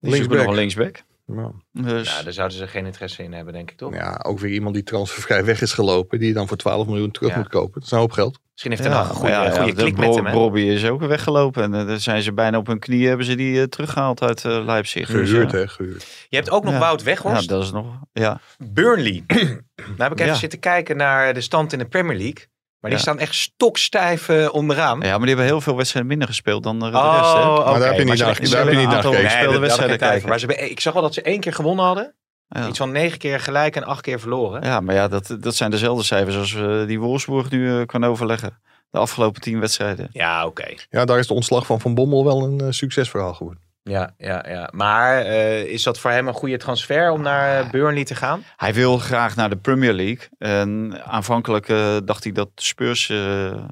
Die 0.00 0.10
Linksback. 0.10 0.38
nog 0.38 0.46
een 0.46 0.54
linksback. 0.54 1.02
Ja. 1.26 1.52
Dus, 1.72 2.16
Ja, 2.16 2.22
daar 2.22 2.32
zouden 2.32 2.56
ze 2.58 2.66
geen 2.66 2.86
interesse 2.86 3.22
in 3.22 3.32
hebben, 3.32 3.52
denk 3.52 3.70
ik 3.70 3.76
toch? 3.76 3.94
ja, 3.94 4.20
ook 4.22 4.38
weer 4.38 4.52
iemand 4.52 4.74
die 4.74 4.82
transfervrij 4.82 5.44
weg 5.44 5.60
is 5.60 5.72
gelopen. 5.72 6.18
Die 6.18 6.28
je 6.28 6.34
dan 6.34 6.48
voor 6.48 6.56
12 6.56 6.86
miljoen 6.86 7.10
terug 7.10 7.30
Ja. 7.30 7.36
moet 7.38 7.48
kopen. 7.48 7.72
Dat 7.74 7.82
is 7.82 7.90
een 7.90 7.98
hoop 7.98 8.12
geld. 8.12 8.38
Misschien 8.52 8.70
heeft 8.70 8.84
hij 8.84 8.92
nog 8.98 9.08
een 9.08 9.14
goede, 9.14 9.30
ja, 9.30 9.50
goede 9.50 9.58
ja, 9.60 9.66
de 9.66 9.72
klik 9.82 9.96
met 9.96 10.14
hem. 10.14 10.24
Brobby 10.24 10.60
is 10.60 10.84
ook 10.86 11.00
weggelopen. 11.00 11.62
En 11.62 11.74
eh, 11.74 11.86
daar 11.86 12.00
zijn 12.00 12.22
ze 12.22 12.32
bijna 12.32 12.58
op 12.58 12.66
hun 12.66 12.78
knieën 12.78 13.08
hebben 13.08 13.26
ze 13.26 13.34
die 13.34 13.60
eh, 13.60 13.66
teruggehaald 13.66 14.22
uit 14.22 14.44
Leipzig. 14.44 15.06
Dus, 15.08 15.28
Gehuurd 15.30 15.50
ja. 15.50 15.56
hè, 15.58 15.68
gehuurd. 15.68 16.26
Je 16.28 16.36
hebt 16.36 16.50
ook 16.50 16.64
nog 16.64 16.72
Ja. 16.72 16.78
Wout 16.78 16.98
Ja, 16.98 17.04
Weghorst. 17.04 17.48
dat 17.48 17.62
is 17.62 17.70
nog. 17.72 17.86
Ja. 18.12 18.40
Burnley. 18.58 19.24
Daar 19.26 19.38
heb 20.08 20.12
ik 20.12 20.18
even 20.18 20.26
Ja. 20.32 20.34
zitten 20.34 20.58
kijken 20.58 20.96
naar 20.96 21.34
de 21.34 21.40
stand 21.40 21.72
in 21.72 21.78
de 21.78 21.86
Premier 21.86 22.16
League. 22.16 22.46
Maar 22.80 22.90
die 22.90 23.00
Ja. 23.00 23.06
staan 23.06 23.18
echt 23.18 23.34
stokstijf 23.34 24.28
eh, 24.28 24.48
onderaan. 24.54 25.00
ja, 25.00 25.08
maar 25.10 25.18
die 25.18 25.28
hebben 25.28 25.44
heel 25.44 25.60
veel 25.60 25.76
wedstrijden 25.76 26.10
minder 26.10 26.28
gespeeld 26.28 26.62
dan 26.62 26.78
de, 26.78 26.90
de 26.90 26.96
Oh, 26.96 27.16
rest. 27.18 27.32
Hè? 27.32 27.38
Maar 27.70 27.78
daar 27.78 27.88
heb 27.88 27.98
je 27.98 28.04
niet 28.04 28.06
naar- 28.06 28.16
ze 28.16 28.24
daar 28.24 28.34
heb 28.34 28.50
hebben 28.52 28.64
je 28.64 28.70
niet 28.70 28.80
een 28.80 28.86
naar 28.88 28.96
aantal 28.96 29.12
gekeken. 29.12 29.52
ik 29.54 29.60
wedstrijden 29.60 29.98
kijken. 29.98 30.28
Maar 30.28 30.38
ze 30.38 30.46
hebben, 30.46 30.70
ik 30.70 30.80
zag 30.80 30.94
al 30.94 31.02
dat 31.02 31.14
ze 31.14 31.22
één 31.22 31.40
keer 31.40 31.52
gewonnen 31.52 31.84
hadden. 31.84 32.14
Ja. 32.48 32.68
Iets 32.68 32.78
van 32.78 32.92
negen 32.92 33.18
keer 33.18 33.40
gelijk 33.40 33.76
en 33.76 33.84
acht 33.84 34.00
keer 34.00 34.20
verloren. 34.20 34.62
Ja, 34.62 34.80
maar 34.80 34.94
ja, 34.94 35.08
dat, 35.08 35.36
dat 35.40 35.54
zijn 35.54 35.70
dezelfde 35.70 36.04
cijfers 36.04 36.36
als 36.36 36.54
eh, 36.54 36.86
die 36.86 37.00
Wolfsburg 37.00 37.50
nu 37.50 37.78
eh, 37.80 37.86
kan 37.86 38.04
overleggen. 38.04 38.60
De 38.90 38.98
afgelopen 38.98 39.40
tien 39.40 39.60
wedstrijden. 39.60 40.08
Ja, 40.12 40.46
oké. 40.46 40.66
Ja, 40.90 41.04
daar 41.04 41.18
is 41.18 41.26
de 41.26 41.34
ontslag 41.34 41.66
van 41.66 41.80
Van 41.80 41.94
Bommel 41.94 42.24
wel 42.24 42.42
een 42.44 42.60
eh, 42.60 42.66
succesverhaal 42.70 43.34
geworden. 43.34 43.62
Ja, 43.88 44.14
ja, 44.18 44.44
ja. 44.48 44.68
Maar 44.72 45.20
eh, 45.20 45.62
is 45.64 45.82
dat 45.82 45.98
voor 45.98 46.10
hem 46.10 46.28
een 46.28 46.34
goede 46.34 46.56
transfer 46.56 47.10
om 47.10 47.22
naar 47.22 47.60
eh, 47.64 47.70
Burnley 47.70 48.04
te 48.04 48.14
gaan? 48.14 48.42
Hij 48.56 48.74
wil 48.74 48.98
graag 48.98 49.36
naar 49.36 49.50
de 49.50 49.56
Premier 49.56 49.92
League. 49.92 50.28
En 50.38 51.00
aanvankelijk 51.04 51.68
eh, 51.68 51.96
dacht 52.04 52.24
hij 52.24 52.32
dat 52.32 52.50
Spurs 52.54 53.08
eh, 53.10 53.64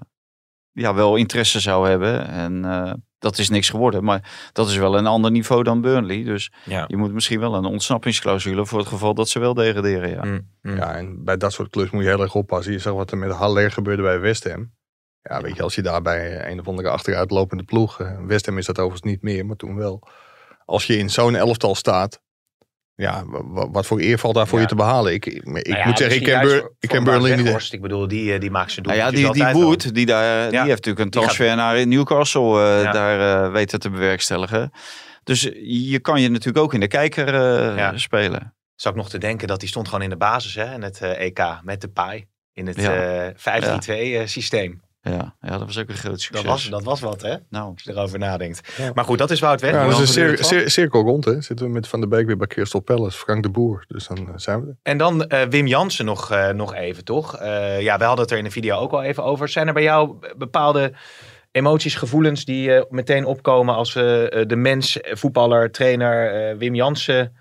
ja, 0.73 0.95
wel 0.95 1.17
interesse 1.17 1.61
zou 1.61 1.89
hebben. 1.89 2.29
En 2.29 2.65
eh, 2.65 2.93
dat 3.19 3.39
is 3.39 3.49
niks 3.49 3.69
geworden. 3.71 4.05
Maar 4.05 4.51
dat 4.53 4.69
is 4.69 4.77
wel 4.77 4.99
een 4.99 5.07
ander 5.07 5.31
niveau 5.31 5.63
dan 5.63 5.81
Burnley. 5.81 6.23
Dus 6.25 6.53
Ja. 6.65 6.85
je 6.87 6.97
moet 6.97 7.13
misschien 7.13 7.41
wel 7.41 7.55
een 7.55 7.65
ontsnappingsclausule 7.65 8.67
voor 8.67 8.79
het 8.79 8.89
geval 8.89 9.15
dat 9.15 9.29
ze 9.29 9.39
wel 9.39 9.55
degraderen. 9.55 10.11
Ja. 10.11 10.25
Mm, 10.25 10.51
mm. 10.63 10.77
Ja, 10.77 10.95
en 10.95 11.25
bij 11.25 11.37
dat 11.37 11.53
soort 11.53 11.71
clubs 11.71 11.91
moet 11.91 12.03
je 12.03 12.09
heel 12.09 12.23
erg 12.23 12.35
oppassen. 12.35 12.73
Je 12.73 12.79
zag 12.79 12.93
wat 12.93 13.11
er 13.11 13.19
met 13.19 13.31
Haller 13.33 13.71
gebeurde 13.71 14.03
bij 14.03 14.21
West 14.21 14.45
Ham. 14.51 14.73
Ja, 15.29 15.41
weet 15.41 15.57
je, 15.57 15.63
als 15.63 15.75
je 15.75 15.83
daar 15.83 16.03
bij 16.03 16.51
een 16.51 16.61
of 16.61 16.69
andere 16.69 16.89
achteruitlopende 16.89 17.63
ploeg... 17.65 18.01
eh, 18.01 18.19
West 18.27 18.47
Ham 18.47 18.59
is 18.59 18.67
dat 18.67 18.79
overigens 18.79 19.11
niet 19.13 19.23
meer, 19.23 19.47
maar 19.47 19.57
toen 19.57 19.77
wel. 19.77 20.03
Als 20.65 20.87
je 20.87 20.97
in 20.99 21.11
zo'n 21.11 21.35
elftal 21.37 21.75
staat... 21.75 22.21
ja, 22.95 23.25
wa- 23.27 23.45
wa- 23.45 23.71
wat 23.71 23.87
voor 23.87 24.01
eer 24.01 24.19
valt 24.19 24.35
daar 24.35 24.47
voor 24.47 24.59
Ja. 24.59 24.63
je 24.65 24.71
te 24.71 24.75
behalen? 24.77 25.13
Ik, 25.13 25.27
ik, 25.27 25.45
Nou 25.45 25.61
ja, 25.71 25.87
moet 25.87 25.99
zeggen, 25.99 26.17
ik 26.17 26.23
ken, 26.25 26.41
Bur 26.41 26.59
voor- 26.61 26.75
ik 26.81 26.89
ken 26.89 27.45
niet. 27.45 27.73
Ik 27.73 27.81
bedoel, 27.81 28.09
die, 28.09 28.33
eh, 28.35 28.41
die 28.41 28.51
maakt 28.51 28.73
zijn 28.73 28.87
Nou 28.87 28.99
ja, 28.99 29.11
die, 29.11 29.33
die. 29.33 29.45
Wood, 29.45 29.95
die, 29.95 30.07
daar, 30.07 30.51
die 30.51 30.59
heeft 30.59 30.69
natuurlijk 30.69 30.99
een 30.99 31.13
gaat- 31.13 31.23
transfer 31.37 31.57
naar 31.57 31.87
Newcastle 31.87 32.63
eh, 32.77 32.83
Ja. 32.83 32.93
daar 32.93 33.45
eh, 33.45 33.53
weten 33.53 33.81
te 33.81 33.91
bewerkstelligen. 33.91 34.71
Dus 35.25 35.51
je 35.63 35.99
kan 36.01 36.21
je 36.21 36.29
natuurlijk 36.29 36.65
ook 36.65 36.75
in 36.75 36.81
de 36.81 36.89
kijker 36.89 37.29
eh, 37.35 37.77
Ja. 37.77 37.99
spelen. 37.99 38.55
Zat 38.75 38.93
ik 38.93 38.99
nog 38.99 39.09
te 39.09 39.19
denken 39.19 39.49
dat 39.49 39.61
die 39.61 39.69
stond 39.69 39.87
gewoon 39.89 40.03
in 40.03 40.11
de 40.11 40.17
basis 40.17 40.55
hè, 40.55 40.75
in 40.75 40.83
het 40.83 41.01
eh, 41.01 41.21
EK 41.21 41.41
met 41.63 41.81
de 41.81 41.89
paai. 41.89 42.27
In 42.53 42.67
het 42.67 42.81
Ja. 42.81 42.95
eh 42.95 43.35
5-3-2 43.35 44.17
eh, 44.17 44.27
systeem. 44.27 44.83
Ja, 45.11 45.35
ja, 45.41 45.49
dat 45.59 45.61
was 45.67 45.79
ook 45.79 45.89
een 45.89 45.95
groot 45.95 46.11
Dat 46.13 46.21
succes. 46.21 46.45
was, 46.45 46.69
dat 46.69 46.83
was 46.85 47.01
wat, 47.01 47.23
hè? 47.23 47.35
Nou, 47.51 47.73
Als 47.73 47.83
je 47.83 47.91
erover 47.91 48.19
nadenkt. 48.19 48.79
Maar 48.95 49.05
goed, 49.05 49.19
dat 49.19 49.31
is 49.31 49.41
Wout 49.41 49.61
Ja, 49.61 49.67
Weghorst. 49.73 49.99
dat 49.99 50.09
is 50.09 50.17
een 50.17 50.37
cir- 50.37 50.45
cir- 50.45 50.71
cirkel 50.71 51.03
rond, 51.03 51.25
hè? 51.25 51.41
Zitten 51.41 51.67
we 51.67 51.73
met 51.73 51.89
Van 51.89 52.01
der 52.01 52.09
Beek 52.09 52.27
weer 52.27 52.37
bij 52.37 52.47
Crystal 52.47 52.81
Palace, 52.81 53.19
Frank 53.19 53.43
de 53.43 53.49
Boer. 53.51 53.85
Dus 53.89 54.07
dan 54.07 54.17
eh, 54.19 54.25
zijn 54.37 54.61
we 54.61 54.67
er. 54.67 54.77
En 54.83 54.99
dan 54.99 55.27
eh, 55.27 55.43
Wim 55.49 55.67
Jansen 55.67 56.05
nog, 56.05 56.31
eh, 56.31 56.49
nog 56.51 56.75
even, 56.75 57.05
toch? 57.05 57.37
Eh, 57.37 57.81
ja, 57.81 57.99
we 57.99 58.05
hadden 58.05 58.23
het 58.25 58.31
er 58.33 58.39
in 58.39 58.45
de 58.45 58.51
video 58.51 58.77
ook 58.79 58.93
al 58.93 59.03
even 59.03 59.25
over. 59.25 59.49
Zijn 59.49 59.67
er 59.67 59.73
bij 59.75 59.83
jou 59.83 60.15
bepaalde 60.37 60.93
emoties, 61.51 61.95
gevoelens 61.95 62.45
die 62.45 62.85
meteen 62.91 63.25
opkomen 63.25 63.75
als 63.75 63.93
we 63.93 64.29
eh, 64.33 64.47
de 64.47 64.57
mens, 64.57 64.99
voetballer, 65.03 65.71
trainer 65.71 66.49
eh, 66.51 66.57
Wim 66.59 66.75
Jansen... 66.75 67.37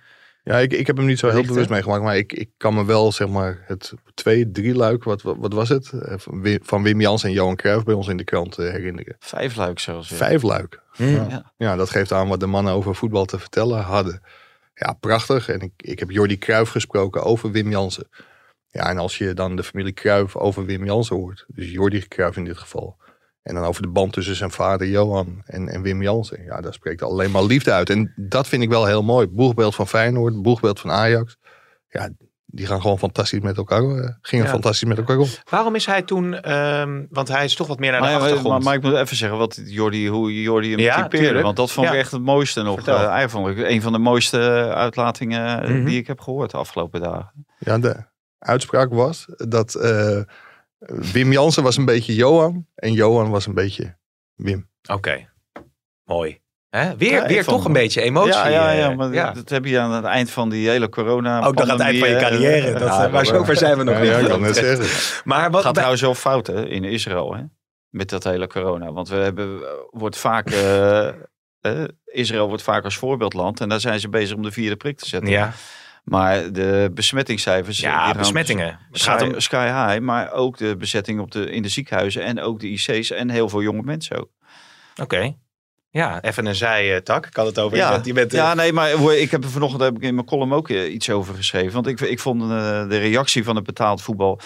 Ja, 0.48 0.58
ik, 0.58 0.74
ik 0.74 0.88
heb 0.88 0.98
hem 0.98 1.06
niet 1.06 1.20
zo 1.20 1.30
heel 1.30 1.46
bewust 1.46 1.70
meegemaakt, 1.70 2.04
maar 2.04 2.18
ik, 2.18 2.34
ik 2.34 2.50
kan 2.58 2.74
me 2.74 2.86
wel, 2.86 3.12
zeg 3.12 3.28
maar, 3.28 3.64
het 3.68 3.94
twee, 4.14 4.52
drie 4.52 4.76
luik, 4.76 5.04
wat, 5.04 5.22
wat, 5.22 5.36
wat 5.40 5.54
was 5.54 5.70
het? 5.70 5.92
Eh, 5.92 6.14
Van 6.18 6.42
Wim, 6.42 6.60
van 6.62 6.84
Wim 6.84 7.02
Jans 7.02 7.24
en 7.24 7.32
Johan 7.32 7.56
Cruijff 7.56 7.84
bij 7.84 7.94
ons 7.94 8.08
in 8.08 8.18
de 8.18 8.24
krant 8.24 8.58
eh, 8.58 8.70
herinneren. 8.72 9.16
vijf 9.20 9.56
luik 9.56 9.80
zelfs. 9.80 10.10
weer. 10.10 10.18
Vijf 10.18 10.42
luik. 10.42 10.82
Ja. 10.98 11.52
Ja, 11.58 11.76
dat 11.76 11.90
geeft 11.90 12.12
aan 12.12 12.28
wat 12.28 12.40
de 12.40 12.46
mannen 12.46 12.74
over 12.74 12.96
voetbal 12.96 13.26
te 13.26 13.40
vertellen 13.40 13.82
hadden. 13.82 14.22
Ja, 14.74 14.94
prachtig. 14.94 15.50
En 15.50 15.60
ik, 15.60 15.72
ik 15.78 16.00
heb 16.00 16.12
Jordi 16.12 16.38
Cruijff 16.38 16.72
gesproken 16.72 17.24
over 17.24 17.52
Wim 17.52 17.70
Jansen. 17.70 18.08
Ja, 18.68 18.90
en 18.90 18.98
als 18.98 19.18
je 19.18 19.34
dan 19.34 19.56
de 19.56 19.64
familie 19.64 19.94
Cruijff 19.94 20.36
over 20.36 20.66
Wim 20.66 20.86
Jansen 20.86 21.16
hoort, 21.16 21.46
dus 21.48 21.72
Jordi 21.72 22.08
Cruijff 22.08 22.38
in 22.38 22.44
dit 22.46 22.58
geval, 22.58 22.98
en 23.46 23.56
dan 23.56 23.64
over 23.64 23.82
de 23.82 23.88
band 23.88 24.14
tussen 24.14 24.36
zijn 24.36 24.52
vader 24.52 24.88
Johan 24.88 25.42
en, 25.46 25.68
en 25.70 25.82
Wim 25.82 26.02
Jansen, 26.02 26.44
ja, 26.44 26.62
daar 26.62 26.74
spreekt 26.74 27.02
alleen 27.04 27.32
maar 27.32 27.44
liefde 27.44 27.72
uit. 27.72 27.90
En 27.90 28.14
dat 28.16 28.48
vind 28.48 28.64
ik 28.64 28.70
wel 28.70 28.86
heel 28.86 29.04
mooi. 29.04 29.28
Boegbeeld 29.28 29.76
van 29.76 29.88
Feyenoord, 29.88 30.42
boegbeeld 30.42 30.80
van 30.80 30.92
Ajax. 30.92 31.38
Ja, 31.90 32.10
die 32.46 32.66
gaan 32.66 32.82
gewoon 32.82 32.98
fantastisch 33.00 33.40
met 33.40 33.58
elkaar, 33.58 33.82
eh, 33.84 34.10
gingen 34.22 34.46
Ja. 34.46 34.52
fantastisch 34.52 34.88
met 34.88 34.98
elkaar 34.98 35.18
om. 35.18 35.28
Waarom 35.50 35.76
is 35.76 35.86
hij 35.86 36.02
toen... 36.02 36.42
ehm, 36.42 37.04
want 37.10 37.28
hij 37.28 37.46
is 37.46 37.56
toch 37.56 37.68
wat 37.68 37.80
meer 37.80 37.92
naar 37.92 38.02
de 38.02 38.08
Maar, 38.08 38.16
achtergrond. 38.16 38.48
maar, 38.48 38.62
maar 38.62 38.74
ik 38.76 38.82
moet 38.82 38.94
even 38.94 39.16
zeggen 39.16 39.38
wat 39.38 39.62
Jordi, 39.66 40.08
hoe 40.10 40.42
Jordi 40.42 40.70
hem 40.72 40.80
Ja, 40.80 40.96
typeerde. 40.96 41.18
tuurlijk. 41.26 41.44
Want 41.46 41.58
dat 41.58 41.72
vond 41.72 41.88
ik 41.88 41.94
echt 41.94 42.12
het 42.12 42.22
mooiste 42.22 42.62
nog. 42.62 42.76
Vertel. 42.76 42.96
Eh, 42.96 43.00
eigenlijk 43.08 43.32
vond 43.32 43.48
ik 43.48 43.70
een 43.70 43.82
van 43.82 43.92
de 43.92 43.98
mooiste 44.00 44.40
uitlatingen 44.74 45.62
eh, 45.64 45.70
Mhm. 45.70 45.86
die 45.86 45.98
ik 45.98 46.08
heb 46.08 46.20
gehoord 46.20 46.52
de 46.52 46.58
afgelopen 46.58 47.02
dagen. 47.02 47.46
Ja, 47.60 47.78
de 47.78 47.96
uitspraak 48.40 48.94
was 48.94 49.26
dat 49.38 49.76
eh, 49.76 50.20
Wim 50.80 51.32
Jansen 51.32 51.64
was 51.64 51.78
een 51.78 51.86
beetje 51.86 52.16
Johan 52.16 52.68
en 52.76 52.94
Johan 52.94 53.30
was 53.30 53.46
een 53.46 53.54
beetje 53.54 53.98
Wim. 54.36 54.70
Oké, 54.92 55.30
mooi. 56.04 56.44
Hè? 56.70 56.98
Weer, 56.98 57.12
Ja, 57.12 57.28
weer 57.28 57.44
toch 57.44 57.66
een 57.66 57.74
beetje 57.74 58.02
emotie. 58.02 58.34
ja, 58.34 58.48
ja, 58.48 58.72
ja, 58.72 58.90
eh, 58.90 58.98
maar 58.98 59.14
ja. 59.14 59.32
dat 59.32 59.50
heb 59.50 59.66
je 59.66 59.80
aan 59.80 59.92
het 59.92 60.06
eind 60.06 60.32
van 60.32 60.50
die 60.50 60.70
hele 60.70 60.90
corona. 60.90 61.44
Ook 61.46 61.54
nog 61.56 61.64
aan 61.64 61.70
het 61.70 61.80
eind 61.80 62.00
van 62.00 62.10
je 62.10 62.18
carrière. 62.18 62.72
Dat, 62.80 62.90
eh, 62.90 63.12
maar 63.12 63.26
zover 63.26 63.56
zijn 63.56 63.78
we 63.78 63.84
nog 63.84 63.94
Ja, 63.96 64.02
niet. 64.02 64.10
ja, 64.10 64.20
ik 64.20 64.28
kan 64.42 64.54
zeggen. 64.54 65.24
Maar 65.32 65.42
wat 65.52 65.54
gaat 65.54 65.64
bij- 65.64 65.72
trouwens 65.74 66.02
wel 66.02 66.16
fout 66.16 66.48
hè, 66.48 66.68
in 66.68 66.84
Israël. 66.84 67.34
Hè? 67.36 67.42
Met 67.90 68.10
dat 68.10 68.24
hele 68.24 68.48
corona. 68.48 68.92
Want 68.92 69.10
we 69.10 69.16
hebben, 69.16 69.60
wordt 69.90 70.18
vaak, 70.18 70.50
eh, 70.50 71.08
eh, 71.62 71.84
Israël 72.06 72.48
wordt 72.48 72.64
vaak 72.64 72.84
als 72.84 72.98
voorbeeldland. 72.98 73.62
En 73.62 73.70
daar 73.70 73.80
zijn 73.80 74.00
ze 74.00 74.10
bezig 74.10 74.36
om 74.36 74.42
de 74.44 74.52
vierde 74.52 74.76
prik 74.76 74.98
te 74.98 75.08
zetten. 75.08 75.30
ja, 75.30 75.54
Maar 76.06 76.52
de 76.52 76.92
besmettingscijfers. 76.94 77.80
ja 77.80 78.06
gaan 78.06 78.18
besmettingen. 78.18 78.80
Het 78.92 79.02
gaat 79.02 79.22
om, 79.22 79.40
sky 79.40 79.66
high. 79.66 80.00
Maar 80.00 80.32
ook 80.32 80.58
de 80.58 80.76
bezetting 80.78 81.20
op 81.20 81.32
de, 81.32 81.52
in 81.52 81.62
de 81.62 81.70
ziekenhuizen. 81.70 82.24
En 82.24 82.42
ook 82.42 82.60
de 82.60 82.68
IC's. 82.68 83.12
En 83.12 83.30
heel 83.30 83.50
veel 83.50 83.62
jonge 83.62 83.82
mensen 83.82 84.18
ook. 84.20 84.30
Oké. 85.02 85.36
Ja, 85.96 86.22
even 86.22 86.46
een 86.46 86.56
zijtak. 86.56 87.26
Ik 87.26 87.36
had 87.36 87.46
het 87.46 87.60
over. 87.60 87.78
Ja, 87.78 87.92
bent, 87.92 88.06
je 88.06 88.14
bent, 88.14 88.34
eh, 88.34 88.40
ja, 88.40 88.54
nee, 88.54 88.74
maar 88.74 88.92
ik 89.14 89.32
heb 89.32 89.44
er 89.44 89.50
vanochtend 89.50 89.82
heb 89.82 89.96
ik 89.96 90.02
in 90.02 90.16
mijn 90.16 90.28
column 90.28 90.54
ook 90.54 90.70
eh, 90.70 90.94
iets 90.94 91.10
over 91.10 91.36
geschreven. 91.36 91.74
Want 91.74 91.88
ik, 91.88 92.00
ik 92.00 92.20
vond 92.20 92.42
eh, 92.42 92.48
de 92.88 92.98
reactie 92.98 93.44
van 93.44 93.56
het 93.56 93.66
betaald 93.66 94.02
voetbal. 94.02 94.40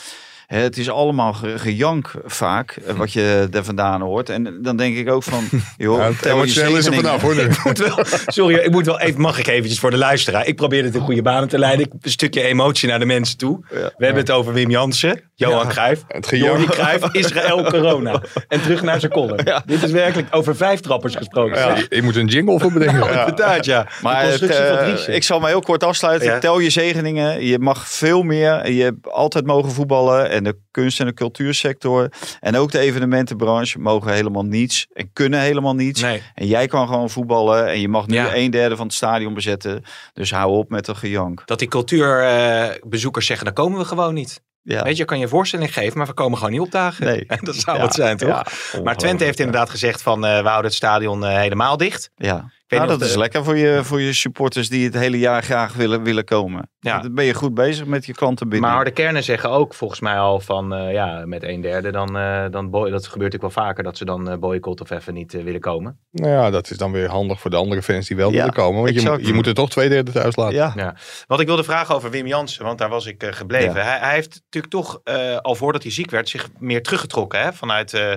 Het 0.49 0.77
is 0.77 0.89
allemaal 0.89 1.33
ge- 1.33 1.59
gejank 1.59 2.11
vaak, 2.25 2.71
eh, 2.85 2.93
wat 3.01 3.13
je 3.13 3.47
er 3.51 3.63
vandaan 3.63 4.01
hoort. 4.01 4.29
En 4.29 4.59
dan 4.61 4.77
denk 4.77 4.97
ik 4.97 5.09
ook 5.09 5.23
van, 5.23 5.43
joh, 5.77 5.97
Ja, 5.97 6.03
het 6.07 6.21
tel 6.21 6.35
je 6.35 6.41
emotioneel 6.41 6.69
is 6.77 6.85
er 6.85 6.93
zegeningen. 6.93 7.19
vanaf 7.19 7.21
hoor 7.21 7.35
nu. 7.35 7.41
ik 7.53 7.63
moet 7.63 7.77
wel, 7.77 7.97
sorry, 8.25 8.55
ik 8.55 8.71
moet 8.71 8.85
wel 8.85 8.99
even, 8.99 9.21
mag 9.21 9.39
ik 9.39 9.47
eventjes 9.47 9.79
voor 9.79 9.91
de 9.91 9.97
luisteraar. 9.97 10.47
Ik 10.47 10.55
probeer 10.55 10.83
het 10.83 10.95
in 10.95 11.01
goede 11.01 11.21
banen 11.21 11.49
te 11.49 11.57
leiden. 11.59 11.85
Ik, 11.85 11.91
een 12.01 12.11
stukje 12.11 12.41
emotie 12.41 12.89
naar 12.89 12.99
de 12.99 13.05
mensen 13.05 13.37
toe. 13.37 13.59
We 13.69 14.05
hebben 14.05 14.21
het 14.21 14.31
over 14.31 14.53
Wim 14.53 14.69
Jansen, 14.69 15.21
Johan 15.35 15.65
Ja. 15.65 15.71
Cruijff. 15.71 16.03
Jordi 16.29 16.65
Cruijff, 16.65 17.07
Israël, 17.11 17.63
corona. 17.63 18.21
En 18.47 18.61
terug 18.61 18.81
naar 18.81 18.99
zijn 18.99 19.11
column. 19.11 19.45
Dit 19.65 19.83
is 19.83 19.91
werkelijk 19.91 20.27
over 20.35 20.55
vijf 20.55 20.79
trappers 20.79 21.15
gesproken. 21.15 21.85
Je 21.89 22.01
moet 22.01 22.15
een 22.15 22.27
jingle 22.27 22.59
voor 22.59 22.71
bedenken. 22.71 23.09
Inderdaad, 23.09 23.65
ja. 23.65 23.87
Maar 24.01 24.23
het, 24.23 24.41
eh, 24.41 25.15
ik 25.15 25.23
zal 25.23 25.39
mij 25.39 25.49
heel 25.49 25.61
kort 25.61 25.83
afsluiten. 25.83 26.27
Ja. 26.27 26.39
Tel 26.39 26.59
je 26.59 26.69
zegeningen. 26.69 27.45
Je 27.45 27.59
mag 27.59 27.87
veel 27.89 28.23
meer. 28.23 28.71
Je 28.71 28.83
hebt 28.83 29.11
altijd 29.11 29.45
mogen 29.45 29.71
voetballen. 29.71 30.37
En 30.39 30.51
de 30.51 30.59
kunst- 30.71 30.99
en 30.99 31.05
de 31.05 31.13
cultuursector. 31.13 32.09
En 32.39 32.55
ook 32.55 32.71
de 32.71 32.79
evenementenbranche 32.79 33.79
mogen 33.79 34.13
helemaal 34.13 34.45
niets. 34.45 34.87
En 34.93 35.09
kunnen 35.13 35.39
helemaal 35.39 35.75
niets. 35.75 36.01
Nee. 36.01 36.21
En 36.33 36.47
jij 36.47 36.67
kan 36.67 36.87
gewoon 36.87 37.09
voetballen. 37.09 37.67
En 37.67 37.79
je 37.81 37.87
mag 37.87 38.07
nu 38.07 38.15
Ja. 38.15 38.35
een 38.35 38.51
derde 38.51 38.75
van 38.75 38.85
het 38.85 38.95
stadion 38.95 39.33
bezetten. 39.33 39.83
Dus 40.13 40.31
hou 40.31 40.51
op 40.51 40.69
met 40.69 40.85
dat 40.85 40.97
gejank. 40.97 41.41
Dat 41.45 41.59
die 41.59 41.67
cultuurbezoekers 41.67 43.25
zeggen, 43.25 43.45
dan 43.45 43.53
komen 43.55 43.79
we 43.79 43.85
gewoon 43.85 44.13
niet. 44.13 44.41
Ja. 44.73 44.83
Weet 44.83 44.91
je, 44.93 44.97
je 45.01 45.05
kan 45.05 45.19
je 45.19 45.27
voorstelling 45.27 45.73
geven, 45.73 45.97
maar 45.97 46.07
we 46.07 46.13
komen 46.13 46.37
gewoon 46.37 46.51
niet 46.53 46.61
opdagen. 46.61 47.05
Nee. 47.05 47.23
En 47.27 47.39
dat 47.41 47.55
zou 47.55 47.77
Ja, 47.77 47.83
het 47.83 47.93
zijn, 47.93 48.17
toch? 48.17 48.29
ja, 48.29 48.45
maar 48.83 48.95
Twente 48.97 49.23
heeft 49.23 49.37
ja. 49.37 49.43
inderdaad 49.45 49.69
gezegd 49.69 50.01
van, 50.01 50.25
eh, 50.25 50.41
we 50.41 50.47
houden 50.47 50.65
het 50.65 50.73
stadion 50.73 51.25
eh, 51.25 51.37
helemaal 51.37 51.77
dicht. 51.77 52.11
Ja. 52.15 52.51
weet 52.67 52.79
Nou, 52.79 52.91
dat 52.91 53.01
is 53.07 53.11
de- 53.13 53.19
lekker 53.19 53.43
voor 53.43 53.57
je, 53.57 53.79
voor 53.83 54.01
je 54.01 54.13
supporters 54.13 54.69
die 54.69 54.85
het 54.85 54.93
hele 54.93 55.19
jaar 55.19 55.43
graag 55.43 55.73
willen, 55.73 56.03
willen 56.03 56.23
komen. 56.25 56.69
Ja. 56.79 56.99
Dan 57.01 57.13
ben 57.13 57.25
je 57.25 57.33
goed 57.33 57.53
bezig 57.53 57.85
met 57.85 58.05
je 58.05 58.13
klantenbinding. 58.13 58.65
Maar 58.67 58.75
harde 58.75 58.91
kernen 58.91 59.23
zeggen 59.23 59.49
ook 59.49 59.73
volgens 59.73 59.99
mij 59.99 60.17
al 60.19 60.39
van, 60.39 60.73
eh, 60.73 60.91
ja, 60.93 61.25
met 61.25 61.43
een 61.43 61.61
derde, 61.61 61.91
dan, 61.91 62.17
eh, 62.17 62.45
dan 62.51 62.69
boy, 62.69 62.89
dat 62.89 63.07
gebeurt 63.07 63.31
natuurlijk 63.33 63.55
wel 63.55 63.65
vaker, 63.65 63.83
dat 63.83 63.97
ze 63.97 64.05
dan 64.05 64.39
boycott 64.39 64.81
of 64.81 64.89
even 64.89 65.13
niet 65.13 65.31
willen 65.31 65.59
komen. 65.59 65.99
Nou 66.11 66.31
ja, 66.31 66.49
dat 66.49 66.69
is 66.69 66.77
dan 66.77 66.91
weer 66.91 67.09
handig 67.09 67.39
voor 67.39 67.49
de 67.51 67.57
andere 67.57 67.81
fans 67.81 68.07
die 68.07 68.17
wel 68.17 68.29
Ja, 68.31 68.35
willen 68.37 68.53
komen. 68.53 68.81
Want 68.81 68.93
je, 68.93 69.01
exact. 69.01 69.25
je 69.27 69.33
moet 69.33 69.47
er 69.47 69.53
toch 69.53 69.69
twee 69.69 69.89
derde 69.89 70.11
thuis 70.11 70.35
laten. 70.35 70.55
ja. 70.55 70.73
Ja. 70.75 70.95
Wat 71.27 71.39
ik 71.39 71.47
wilde 71.47 71.63
vragen 71.63 71.95
over 71.95 72.09
Wim 72.09 72.27
Jansen, 72.27 72.65
want 72.65 72.77
daar 72.77 72.89
was 72.89 73.05
ik 73.05 73.23
gebleven. 73.29 73.75
Ja. 73.75 73.81
Hij, 73.83 73.99
hij 73.99 74.13
heeft 74.13 74.41
toch, 74.67 75.01
eh, 75.03 75.37
al 75.37 75.55
voordat 75.55 75.83
hij 75.83 75.91
ziek 75.91 76.11
werd, 76.11 76.29
zich 76.29 76.49
meer 76.59 76.83
teruggetrokken 76.83 77.41
hè? 77.41 77.53
vanuit 77.53 77.93
eh, 77.93 78.13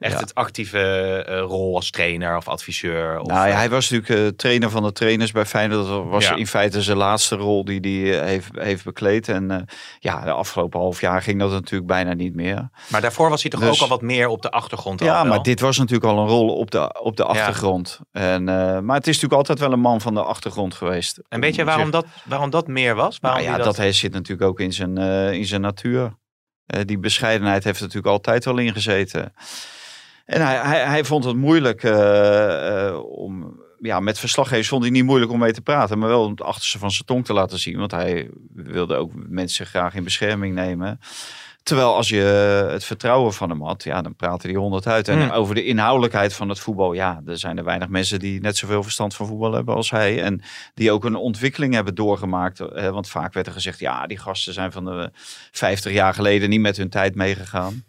echt 0.00 0.12
Ja. 0.12 0.18
het 0.20 0.34
actieve 0.34 0.78
eh, 1.26 1.40
rol 1.40 1.74
als 1.74 1.90
trainer 1.90 2.36
of 2.36 2.48
adviseur. 2.48 3.20
Of, 3.20 3.26
Nou 3.26 3.40
ja, 3.46 3.52
eh, 3.52 3.56
hij 3.56 3.70
was 3.70 3.90
natuurlijk 3.90 4.20
eh, 4.20 4.36
trainer 4.36 4.70
van 4.70 4.82
de 4.82 4.92
trainers 4.92 5.32
bij 5.32 5.46
Feyenoord. 5.46 5.86
Dat 5.86 6.04
was 6.04 6.28
Ja. 6.28 6.34
in 6.34 6.46
feite 6.46 6.82
zijn 6.82 6.96
laatste 6.96 7.36
rol 7.36 7.64
die 7.64 7.80
hij 7.80 8.20
eh, 8.20 8.26
heeft, 8.26 8.48
heeft 8.52 8.84
bekleed. 8.84 9.28
En 9.28 9.64
ja, 9.98 10.24
de 10.24 10.30
afgelopen 10.30 10.80
half 10.80 11.00
jaar 11.00 11.22
ging 11.22 11.40
dat 11.40 11.50
natuurlijk 11.50 11.86
bijna 11.90 12.12
niet 12.12 12.34
meer. 12.34 12.70
maar 12.88 13.00
daarvoor 13.00 13.30
was 13.30 13.42
hij 13.42 13.50
toch 13.50 13.60
Dus- 13.60 13.68
ook 13.70 13.80
al 13.82 13.88
wat 13.88 14.02
meer 14.02 14.28
op 14.28 14.42
de 14.42 14.50
achtergrond. 14.50 15.00
Ja, 15.00 15.24
maar 15.24 15.42
dit 15.42 15.60
was 15.60 15.78
natuurlijk 15.78 16.12
al 16.12 16.18
een 16.18 16.28
rol 16.28 16.48
op 16.56 16.70
de, 16.70 17.00
op 17.02 17.16
de 17.16 17.24
achtergrond. 17.24 18.00
En, 18.12 18.44
maar 18.84 18.96
het 18.96 19.06
is 19.06 19.14
natuurlijk 19.14 19.32
altijd 19.32 19.58
wel 19.58 19.72
een 19.72 19.80
man 19.80 20.00
van 20.00 20.14
de 20.14 20.22
achtergrond 20.22 20.74
geweest. 20.74 21.20
En 21.28 21.40
weet 21.40 21.54
je 21.54 21.60
Om 21.60 21.66
waarom 21.66 21.90
dat, 21.90 22.06
waarom 22.24 22.50
dat 22.50 22.66
meer 22.66 22.94
was? 22.94 23.18
Waarom 23.20 23.40
Nou 23.40 23.50
ja, 23.52 23.56
die 23.56 23.66
dat, 23.66 23.76
hij 23.76 23.92
zit 23.92 24.12
natuurlijk 24.12 24.48
ook 24.50 24.60
in 24.60 24.72
zijn, 24.72 24.98
in 25.34 25.46
zijn 25.46 25.60
natuur. 25.60 26.18
Die 26.84 26.98
bescheidenheid 26.98 27.64
heeft 27.64 27.76
er 27.76 27.82
natuurlijk 27.86 28.12
altijd 28.12 28.44
wel 28.44 28.58
in 28.58 28.72
gezeten. 28.72 29.32
En 30.30 30.46
hij, 30.46 30.56
hij, 30.56 30.84
hij 30.84 31.04
vond 31.04 31.24
het 31.24 31.36
moeilijk 31.36 31.82
eh, 31.82 32.86
eh, 32.86 33.04
om... 33.04 33.58
Ja, 33.78 34.00
met 34.00 34.18
verslaggevers 34.18 34.68
vond 34.68 34.82
hij 34.82 34.90
niet 34.90 35.04
moeilijk 35.04 35.32
om 35.32 35.38
mee 35.38 35.52
te 35.52 35.60
praten. 35.60 35.98
Maar 35.98 36.08
wel 36.08 36.24
om 36.24 36.30
het 36.30 36.42
achterste 36.42 36.78
van 36.78 36.90
zijn 36.90 37.04
tong 37.04 37.24
te 37.24 37.32
laten 37.32 37.58
zien. 37.58 37.78
Want 37.78 37.90
hij 37.90 38.30
wilde 38.54 38.94
ook 38.94 39.10
mensen 39.14 39.66
graag 39.66 39.94
in 39.94 40.04
bescherming 40.04 40.54
nemen. 40.54 41.00
Terwijl 41.62 41.94
als 41.94 42.08
je 42.08 42.20
het 42.70 42.84
vertrouwen 42.84 43.32
van 43.32 43.50
hem 43.50 43.62
had, 43.62 43.84
ja, 43.84 44.02
dan 44.02 44.16
praatte 44.16 44.46
hij 44.46 44.56
honderd 44.56 44.86
uit. 44.86 45.08
En 45.08 45.20
Hmm. 45.20 45.30
over 45.30 45.54
de 45.54 45.64
inhoudelijkheid 45.64 46.34
van 46.34 46.48
het 46.48 46.58
voetbal, 46.58 46.92
ja, 46.92 47.22
er 47.26 47.38
zijn 47.38 47.58
er 47.58 47.64
weinig 47.64 47.88
mensen 47.88 48.18
die 48.18 48.40
net 48.40 48.56
zoveel 48.56 48.82
verstand 48.82 49.14
van 49.14 49.26
voetbal 49.26 49.52
hebben 49.52 49.74
als 49.74 49.90
hij. 49.90 50.22
En 50.22 50.42
die 50.74 50.92
ook 50.92 51.04
een 51.04 51.16
ontwikkeling 51.16 51.74
hebben 51.74 51.94
doorgemaakt. 51.94 52.60
Eh, 52.60 52.90
want 52.90 53.08
vaak 53.08 53.32
werd 53.32 53.46
er 53.46 53.52
gezegd, 53.52 53.78
ja, 53.78 54.06
die 54.06 54.18
gasten 54.18 54.52
zijn 54.52 54.72
van 54.72 54.84
de 54.84 55.10
50 55.50 55.92
jaar 55.92 56.14
geleden 56.14 56.48
niet 56.50 56.60
met 56.60 56.76
hun 56.76 56.90
tijd 56.90 57.14
meegegaan. 57.14 57.84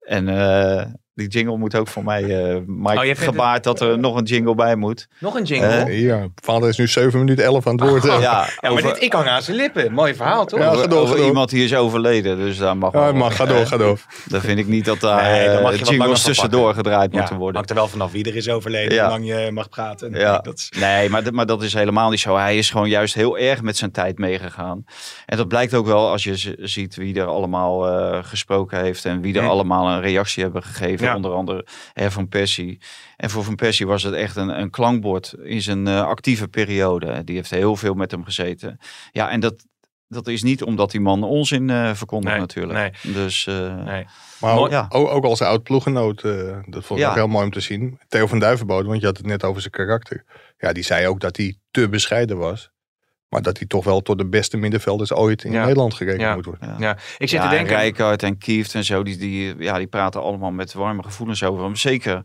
En 0.00 0.28
Die 1.16 1.28
jingle 1.28 1.56
moet 1.56 1.74
ook 1.76 1.88
voor 1.88 2.04
mij. 2.04 2.22
eh 2.50 2.56
Mike 2.66 3.08
Oh, 3.10 3.16
gebaard 3.16 3.64
dat 3.64 3.80
er 3.80 3.98
nog 3.98 4.16
een 4.16 4.24
jingle 4.24 4.54
bij 4.54 4.76
moet. 4.76 5.08
Nog 5.18 5.34
een 5.34 5.42
jingle. 5.44 5.68
Eh, 5.68 6.00
Ja, 6.02 6.26
vader 6.34 6.68
is 6.68 6.76
nu 6.78 6.86
7 6.88 7.18
minuten 7.18 7.44
11 7.44 7.66
aan 7.66 7.72
het 7.80 7.88
woord. 7.88 8.04
ja, 8.04 8.20
ja, 8.20 8.48
maar 8.72 8.82
dit, 8.82 9.02
ik 9.02 9.12
hang 9.12 9.28
aan 9.28 9.42
zijn 9.42 9.56
lippen. 9.56 9.92
Mooi 9.92 10.14
verhaal, 10.14 10.46
toch? 10.46 10.58
Ja, 10.60 10.74
ga 10.74 10.86
door, 10.86 10.98
over 11.00 11.08
ga 11.14 11.16
door. 11.16 11.26
iemand 11.26 11.50
die 11.50 11.64
is 11.64 11.74
overleden. 11.74 12.36
Dus 12.36 12.58
daar 12.58 12.76
mag 12.76 12.92
Ja, 12.92 12.98
wel- 13.00 13.12
maar 13.14 13.30
ga 13.30 13.44
door, 13.46 13.66
ga 13.66 13.76
door. 13.76 13.98
Dan 14.28 14.40
vind 14.40 14.58
ik 14.58 14.66
niet 14.66 14.84
dat 14.84 15.00
daar 15.00 15.22
Nee, 15.22 15.40
eh, 15.46 15.52
mag 15.52 15.62
langer 15.62 15.78
jingles 15.90 16.22
tussendoor 16.22 16.64
pakken. 16.64 16.84
gedraaid 16.84 17.12
Ja, 17.12 17.18
moeten 17.18 17.36
worden. 17.36 17.54
hangt 17.54 17.70
er 17.70 17.76
wel 17.76 17.88
vanaf 17.88 18.12
wie 18.12 18.24
er 18.24 18.36
is 18.36 18.48
overleden, 18.48 18.94
Ja. 18.94 19.02
hoe 19.02 19.10
lang 19.18 19.26
je 19.26 19.50
mag 19.52 19.68
praten. 19.68 20.12
Ja. 20.12 20.38
Dat 20.38 20.58
is, 20.58 20.72
Nee, 20.80 21.08
maar, 21.08 21.22
maar 21.34 21.46
dat 21.46 21.62
is 21.62 21.74
helemaal 21.74 22.10
niet 22.10 22.20
zo. 22.20 22.36
Hij 22.36 22.56
is 22.58 22.70
gewoon 22.70 22.88
juist 22.88 23.14
heel 23.14 23.38
erg 23.38 23.62
met 23.62 23.76
zijn 23.76 23.90
tijd 23.90 24.18
meegegaan. 24.18 24.84
En 25.26 25.36
dat 25.36 25.48
blijkt 25.48 25.74
ook 25.74 25.86
wel 25.86 26.10
als 26.10 26.24
je 26.24 26.56
ziet 26.60 26.94
wie 26.96 27.20
er 27.20 27.26
allemaal 27.26 27.86
eh, 27.88 28.18
gesproken 28.22 28.80
heeft. 28.82 29.04
En 29.04 29.20
wie 29.20 29.38
er 29.38 29.48
allemaal 29.48 29.88
een 29.88 30.00
reactie 30.00 30.42
hebben 30.42 30.62
gegeven. 30.62 31.05
Ja. 31.06 31.16
Onder 31.16 31.30
andere 31.32 31.66
hè, 31.92 32.10
Van 32.10 32.28
Persie. 32.28 32.80
En 33.16 33.30
voor 33.30 33.44
Van 33.44 33.54
Persie 33.54 33.86
was 33.86 34.02
het 34.02 34.14
echt 34.14 34.36
een, 34.36 34.60
een 34.60 34.70
klankbord 34.70 35.34
in 35.42 35.62
zijn 35.62 35.86
eh, 35.86 36.02
actieve 36.06 36.48
periode. 36.48 37.24
Die 37.24 37.36
heeft 37.36 37.50
heel 37.50 37.76
veel 37.76 37.94
met 37.94 38.10
hem 38.10 38.24
gezeten. 38.24 38.78
Ja, 39.12 39.30
en 39.30 39.40
dat, 39.40 39.64
dat 40.08 40.26
is 40.26 40.42
niet 40.42 40.62
omdat 40.62 40.90
die 40.90 41.00
man 41.00 41.22
onzin 41.22 41.70
eh 41.70 41.94
verkondigt 41.94 42.30
Nee, 42.32 42.40
natuurlijk. 42.40 42.98
Dus 43.02 43.46
eh, 43.46 43.74
nee. 43.84 44.06
Maar 44.40 44.56
ook, 44.56 44.70
Ja. 44.70 44.86
ook, 44.88 45.08
ook 45.08 45.24
als 45.24 45.42
oud 45.42 45.62
ploegenoot, 45.62 46.22
eh, 46.22 46.32
dat 46.66 46.84
vond 46.84 47.00
ik 47.00 47.04
Ja. 47.04 47.08
ook 47.10 47.16
heel 47.16 47.26
mooi 47.28 47.44
om 47.44 47.50
te 47.52 47.60
zien. 47.60 47.98
Theo 48.08 48.26
van 48.26 48.38
Duivenbode, 48.38 48.88
want 48.88 49.00
je 49.00 49.06
had 49.06 49.16
het 49.16 49.26
net 49.26 49.44
over 49.44 49.60
zijn 49.60 49.72
karakter. 49.72 50.24
Ja, 50.58 50.72
die 50.72 50.82
zei 50.84 51.06
ook 51.06 51.20
dat 51.20 51.36
hij 51.36 51.58
te 51.70 51.88
bescheiden 51.88 52.36
was. 52.38 52.70
Maar 53.28 53.42
dat 53.42 53.58
hij 53.58 53.66
toch 53.66 53.84
wel 53.84 54.00
tot 54.02 54.18
de 54.18 54.26
beste 54.26 54.56
middenvelders 54.56 55.12
ooit 55.12 55.44
in 55.44 55.52
Ja. 55.52 55.60
Nederland 55.62 55.94
gerekend 55.94 56.20
Ja. 56.20 56.34
moet 56.34 56.44
worden. 56.44 56.68
ja. 56.68 56.76
Ja, 56.78 56.92
ik 57.18 57.28
zit 57.28 57.30
ja, 57.30 57.48
te 57.48 57.54
denken... 57.54 57.76
Rijkaard 57.76 58.22
en 58.22 58.38
Kieft 58.38 58.74
en 58.74 58.84
zo, 58.84 59.02
die, 59.02 59.16
die, 59.16 59.54
ja, 59.58 59.78
die 59.78 59.86
praten 59.86 60.22
allemaal 60.22 60.50
met 60.50 60.72
warme 60.72 61.02
gevoelens 61.02 61.42
over 61.42 61.64
hem. 61.64 61.76
Zeker 61.76 62.20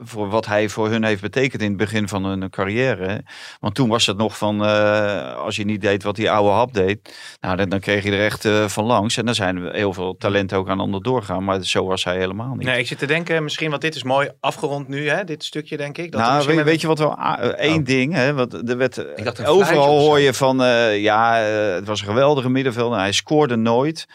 voor 0.00 0.28
wat 0.28 0.46
hij 0.46 0.68
voor 0.68 0.88
hun 0.88 1.04
heeft 1.04 1.20
betekend 1.20 1.62
in 1.62 1.68
het 1.68 1.76
begin 1.76 2.08
van 2.08 2.24
hun 2.24 2.50
carrière. 2.50 3.24
Want 3.60 3.74
toen 3.74 3.88
was 3.88 4.06
het 4.06 4.16
nog 4.16 4.38
van, 4.38 4.64
eh, 4.64 5.34
als 5.34 5.56
je 5.56 5.64
niet 5.64 5.80
deed 5.80 6.02
wat 6.02 6.16
die 6.16 6.30
oude 6.30 6.50
hap 6.50 6.72
deed, 6.74 7.16
nou, 7.40 7.56
dan, 7.56 7.68
dan 7.68 7.80
kreeg 7.80 8.04
je 8.04 8.10
er 8.12 8.24
echt 8.24 8.44
eh, 8.44 8.64
van 8.68 8.84
langs. 8.84 9.16
En 9.16 9.24
dan 9.24 9.34
zijn 9.34 9.56
er 9.56 9.74
heel 9.74 9.92
veel 9.92 10.16
talenten 10.16 10.58
ook 10.58 10.68
aan 10.68 10.80
onder 10.80 11.02
doorgaan. 11.02 11.44
Maar 11.44 11.64
zo 11.64 11.84
was 11.86 12.04
hij 12.04 12.16
helemaal 12.16 12.54
niet. 12.54 12.66
Nee, 12.66 12.78
ik 12.78 12.86
zit 12.86 12.98
te 12.98 13.06
denken, 13.06 13.42
misschien, 13.42 13.70
want 13.70 13.82
dit 13.82 13.94
is 13.94 14.02
mooi 14.02 14.28
afgerond 14.40 14.88
nu, 14.88 15.08
hè, 15.08 15.24
dit 15.24 15.44
stukje, 15.44 15.76
denk 15.76 15.98
ik. 15.98 16.12
Dat 16.12 16.20
nou, 16.20 16.34
misschien 16.34 16.54
weet, 16.56 16.64
met- 16.64 16.72
weet 16.72 16.80
je 16.80 16.86
wat 16.86 16.98
wel? 16.98 17.16
eh, 17.18 17.48
één 17.68 17.78
Oh. 17.78 17.84
ding, 17.84 18.12
hè, 18.12 18.34
want 18.34 18.68
er 18.70 18.76
werd, 18.76 19.46
overal 19.46 19.98
hoor 19.98 20.18
je 20.20 20.32
van, 20.38 20.62
eh, 20.62 21.02
ja, 21.02 21.46
eh, 21.46 21.74
het 21.74 21.86
was 21.86 22.00
een 22.00 22.06
geweldige 22.06 22.48
middenvelder. 22.48 22.98
Hij 22.98 23.12
scoorde 23.12 23.56
nooit, 23.56 24.06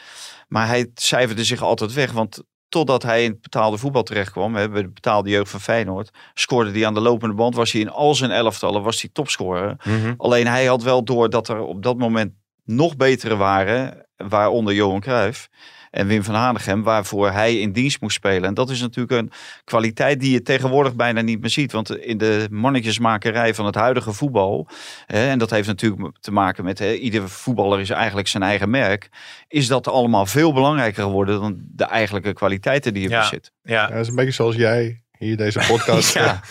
maar 0.48 0.68
hij 0.68 0.92
cijferde 0.96 1.44
zich 1.44 1.62
altijd 1.62 1.94
weg. 1.94 2.12
Want 2.12 2.44
totdat 2.70 3.04
hij 3.04 3.24
in 3.24 3.32
het 3.32 3.42
betaalde 3.42 3.78
voetbal 3.78 4.04
terechtkwam, 4.04 4.56
hè, 4.56 4.70
bij 4.70 4.82
de 4.82 4.90
betaalde 4.90 5.30
jeugd 5.30 5.52
van 5.52 5.60
Feyenoord, 5.60 6.10
scoorde 6.34 6.72
hij 6.72 6.86
aan 6.86 6.94
de 6.94 7.00
lopende 7.00 7.36
band, 7.36 7.56
was 7.56 7.72
hij 7.72 7.82
in 7.82 7.90
al 7.90 8.16
zijn 8.16 8.32
elftallen, 8.32 8.84
was 8.84 9.02
hij 9.02 9.10
topscorer. 9.14 9.76
Mhm. 9.84 10.14
Alleen 10.18 10.48
hij 10.48 10.66
had 10.66 10.84
wel 10.84 11.04
door 11.04 11.30
dat 11.30 11.48
er 11.48 11.60
op 11.60 11.84
dat 11.84 11.98
moment 11.98 12.34
nog 12.64 12.96
betere 12.96 13.36
waren, 13.36 14.08
waaronder 14.16 14.74
Johan 14.74 15.00
Cruijff 15.00 15.50
en 15.94 16.08
Wim 16.08 16.24
van 16.24 16.36
Hanegem, 16.36 16.84
waarvoor 16.84 17.32
hij 17.32 17.60
in 17.60 17.72
dienst 17.72 18.02
moest 18.02 18.16
spelen. 18.16 18.44
En 18.44 18.54
dat 18.54 18.70
is 18.70 18.82
natuurlijk 18.82 19.22
een 19.22 19.32
kwaliteit 19.64 20.20
die 20.20 20.32
je 20.32 20.42
tegenwoordig 20.42 20.96
bijna 20.96 21.22
niet 21.22 21.42
meer 21.42 21.50
ziet. 21.50 21.72
Want 21.72 21.98
in 21.98 22.18
de 22.18 22.48
mannetjesmakerij 22.52 23.54
van 23.54 23.66
het 23.66 23.76
huidige 23.76 24.14
voetbal, 24.14 24.68
hè, 25.06 25.30
en 25.30 25.40
dat 25.40 25.50
heeft 25.50 25.68
natuurlijk 25.68 26.18
te 26.20 26.32
maken 26.32 26.64
met, 26.64 26.80
hè, 26.80 26.94
ieder 26.94 27.30
voetballer 27.30 27.80
is 27.80 27.90
eigenlijk 27.90 28.28
zijn 28.28 28.44
eigen 28.44 28.70
merk, 28.70 29.10
is 29.48 29.68
dat 29.68 29.88
allemaal 29.88 30.26
veel 30.26 30.54
belangrijker 30.54 31.04
geworden 31.04 31.42
dan 31.42 31.58
de 31.72 31.86
eigenlijke 31.86 32.34
kwaliteiten 32.34 32.94
die 32.94 33.04
je 33.04 33.10
Ja. 33.10 33.20
bezit. 33.20 33.52
Ja, 33.64 33.74
Ja, 33.74 33.88
dat 33.88 34.00
is 34.00 34.08
een 34.08 34.16
beetje 34.16 34.32
zoals 34.32 34.56
jij 34.56 35.03
hier 35.24 35.38
deze 35.38 35.60
podcast. 35.68 36.14
Ja, 36.24 36.42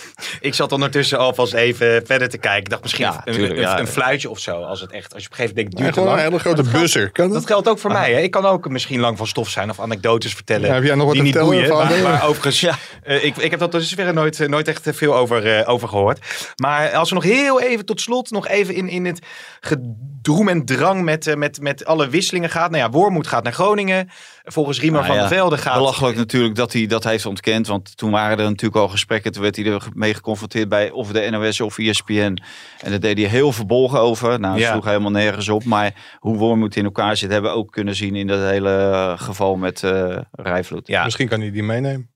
ik 0.41 0.55
zat 0.55 0.73
ondertussen 0.73 1.19
alvast 1.19 1.53
even 1.53 2.07
verder 2.07 2.29
te 2.29 2.39
kijken. 2.39 2.63
Ik 2.63 2.69
dacht 2.69 2.83
misschien 2.83 3.05
Ja, 3.05 3.23
een, 3.25 3.33
tuurlijk, 3.33 3.55
een, 3.55 3.61
ja. 3.61 3.79
een 3.79 3.87
fluitje 3.87 4.31
of 4.31 4.39
zo. 4.39 4.63
Als, 4.63 4.81
het 4.81 4.91
echt, 4.93 5.15
als 5.15 5.23
je 5.23 5.29
op 5.29 5.39
een 5.39 5.45
gegeven 5.45 5.57
moment 5.57 5.77
denkt, 5.77 5.79
Ja, 5.79 5.85
het 5.85 5.95
duurt 5.95 6.19
een 6.19 6.31
hele 6.31 6.39
grote 6.39 6.71
buzzer. 6.79 7.11
Kan 7.11 7.27
Dat 7.27 7.35
dat? 7.35 7.47
geldt 7.47 7.69
ook 7.69 7.79
voor 7.79 7.93
mij. 7.93 8.13
Hè? 8.13 8.21
Ik 8.21 8.31
kan 8.31 8.45
ook 8.45 8.69
misschien 8.69 9.01
lang 9.01 9.17
van 9.17 9.27
stof 9.27 9.49
zijn 9.49 9.71
of 9.71 9.81
anekdotes 9.81 10.35
vertellen. 10.35 10.69
Ja, 10.69 10.75
heb 10.75 10.83
jij 10.85 10.95
nog 10.95 11.05
wat 11.07 11.15
die 11.15 11.33
te 11.33 11.39
niet 11.39 11.49
vertellen, 11.49 11.87
boeien. 11.89 12.03
Maar, 12.03 12.13
maar 12.13 12.27
overigens, 12.29 12.63
eh, 13.03 13.25
ik, 13.25 13.37
ik 13.37 13.51
heb 13.51 13.61
dat 13.61 13.71
tot 13.71 13.81
dusver 13.81 14.15
nooit, 14.15 14.41
eh, 14.41 14.49
nooit 14.49 14.69
echt 14.69 14.89
veel 14.93 15.17
over, 15.17 15.59
eh, 15.59 15.69
over 15.69 15.89
gehoord. 15.89 16.19
Maar 16.57 16.91
als 16.93 17.09
we 17.09 17.15
nog 17.15 17.25
heel 17.25 17.61
even 17.61 17.85
tot 17.85 18.01
slot 18.01 18.31
nog 18.31 18.49
even 18.49 18.75
in, 18.75 18.89
in 18.89 19.05
het 19.05 19.21
gedroem 19.61 20.49
en 20.49 20.65
drang 20.65 21.03
met, 21.03 21.27
eh, 21.27 21.35
met, 21.35 21.61
met 21.61 21.85
alle 21.85 22.09
wisselingen 22.09 22.51
gaat. 22.51 22.71
Nou 22.71 22.83
ja, 22.83 22.91
Wormoed 22.91 23.27
gaat 23.27 23.43
naar 23.43 23.53
Groningen. 23.53 24.11
Volgens 24.45 24.81
Riemer 24.81 25.01
Nou 25.01 25.13
van 25.13 25.23
ja, 25.23 25.29
der 25.29 25.37
Velde 25.39 25.59
gaat... 25.59 25.77
Belachelijk 25.77 26.17
natuurlijk 26.17 26.55
dat 26.55 26.73
hij 26.73 26.87
dat 26.87 27.05
heeft 27.05 27.27
ontkend. 27.27 27.67
Want 27.67 27.97
toen 27.97 28.11
waren 28.11 28.39
er 28.39 28.45
natuurlijk 28.45 28.77
al 28.83 28.89
gesprekken. 28.89 29.33
Toen 29.33 29.43
werd 29.43 29.57
hij 29.57 29.65
er 29.65 29.87
mee 29.95 30.15
geconfronteerd 30.15 30.69
bij 30.69 30.91
of 30.91 31.13
de 31.13 31.31
NOS 31.31 31.61
of 31.61 31.79
ESPN. 31.79 32.37
En 32.81 32.91
daar 32.91 33.01
deed 33.01 33.19
hij 33.19 33.27
heel 33.27 33.53
verbolgen 33.53 34.01
over. 34.01 34.41
Nou, 34.41 34.53
dat 34.53 34.63
Ja. 34.63 34.71
sloeg 34.71 34.85
helemaal 34.85 35.11
nergens 35.11 35.49
op. 35.49 35.65
Maar 35.65 35.95
hoe 36.19 36.37
Wormoed 36.37 36.77
in 36.77 36.85
elkaar 36.85 37.17
zit, 37.17 37.31
hebben 37.31 37.51
we 37.51 37.57
ook 37.57 37.71
kunnen 37.73 37.95
zien 37.95 38.15
in 38.17 38.27
dat 38.27 38.41
hele 38.41 38.71
eh, 38.79 39.19
geval 39.19 39.57
met 39.57 39.83
eh 39.83 40.17
Rijvloed. 40.33 40.87
Ja, 40.87 41.05
Misschien 41.05 41.29
kan 41.29 41.41
hij 41.41 41.51
die 41.51 41.63
meenemen. 41.63 42.11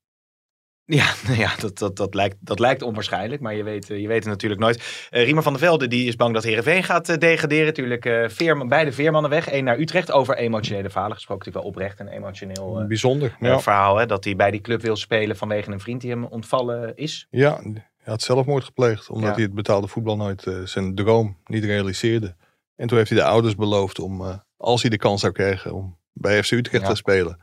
Ja, 0.89 1.13
nou 1.27 1.39
ja 1.45 1.51
dat, 1.61 1.79
dat, 1.79 1.97
dat, 1.97 2.15
lijkt, 2.15 2.37
dat 2.41 2.59
lijkt 2.59 2.83
onwaarschijnlijk, 2.83 3.41
maar 3.43 3.55
je 3.55 3.63
weet, 3.63 3.91
eh, 3.91 4.01
je 4.01 4.09
weet 4.09 4.19
het 4.23 4.33
natuurlijk 4.33 4.61
nooit. 4.61 5.07
Riemer 5.11 5.43
van 5.43 5.53
der 5.53 5.63
Velde 5.63 5.89
die 5.89 6.07
is 6.07 6.17
bang 6.17 6.35
dat 6.35 6.43
Heerenveen 6.45 6.85
gaat 6.85 7.09
eh, 7.09 7.17
degraderen. 7.19 7.65
Natuurlijk 7.67 8.05
eh 8.05 8.29
Veerman, 8.29 8.69
beide 8.69 8.93
Veermannen 8.93 9.31
weg. 9.31 9.53
Eén 9.53 9.65
naar 9.65 9.79
Utrecht 9.79 10.13
over 10.13 10.37
emotionele 10.37 10.91
verhalen 10.91 11.17
gesproken. 11.17 11.45
Natuurlijk 11.53 11.75
wel 11.77 11.85
oprecht 11.89 12.01
een 12.01 12.17
emotioneel 12.19 12.85
Bijzonder. 12.89 13.37
Ja. 13.41 13.61
verhaal. 13.61 13.97
Hè, 13.97 14.07
dat 14.07 14.25
hij 14.25 14.37
bij 14.37 14.51
die 14.51 14.61
club 14.61 14.83
wil 14.83 14.97
spelen 14.97 15.37
vanwege 15.37 15.71
een 15.71 15.81
vriend 15.81 16.01
die 16.01 16.11
hem 16.11 16.25
ontvallen 16.25 16.97
is. 16.97 17.27
ja, 17.31 17.61
hij 17.63 18.15
had 18.15 18.23
zelfmoord 18.23 18.65
gepleegd. 18.65 19.09
Omdat 19.11 19.29
Ja. 19.29 19.35
hij 19.35 19.43
het 19.43 19.55
betaalde 19.55 19.87
voetbal 19.89 20.17
nooit 20.17 20.47
zijn 20.65 20.95
droom 20.95 21.37
niet 21.45 21.65
realiseerde. 21.65 22.37
En 22.77 22.87
toen 22.87 22.99
heeft 22.99 23.11
hij 23.11 23.19
de 23.19 23.25
ouders 23.25 23.55
beloofd 23.55 23.99
om, 23.99 24.43
als 24.57 24.81
hij 24.81 24.91
de 24.91 24.97
kans 24.99 25.21
zou 25.21 25.33
krijgen, 25.33 25.73
om 25.75 25.99
bij 26.13 26.43
FC 26.43 26.51
Utrecht 26.51 26.83
Ja. 26.85 26.89
te 26.91 26.97
spelen. 26.97 27.39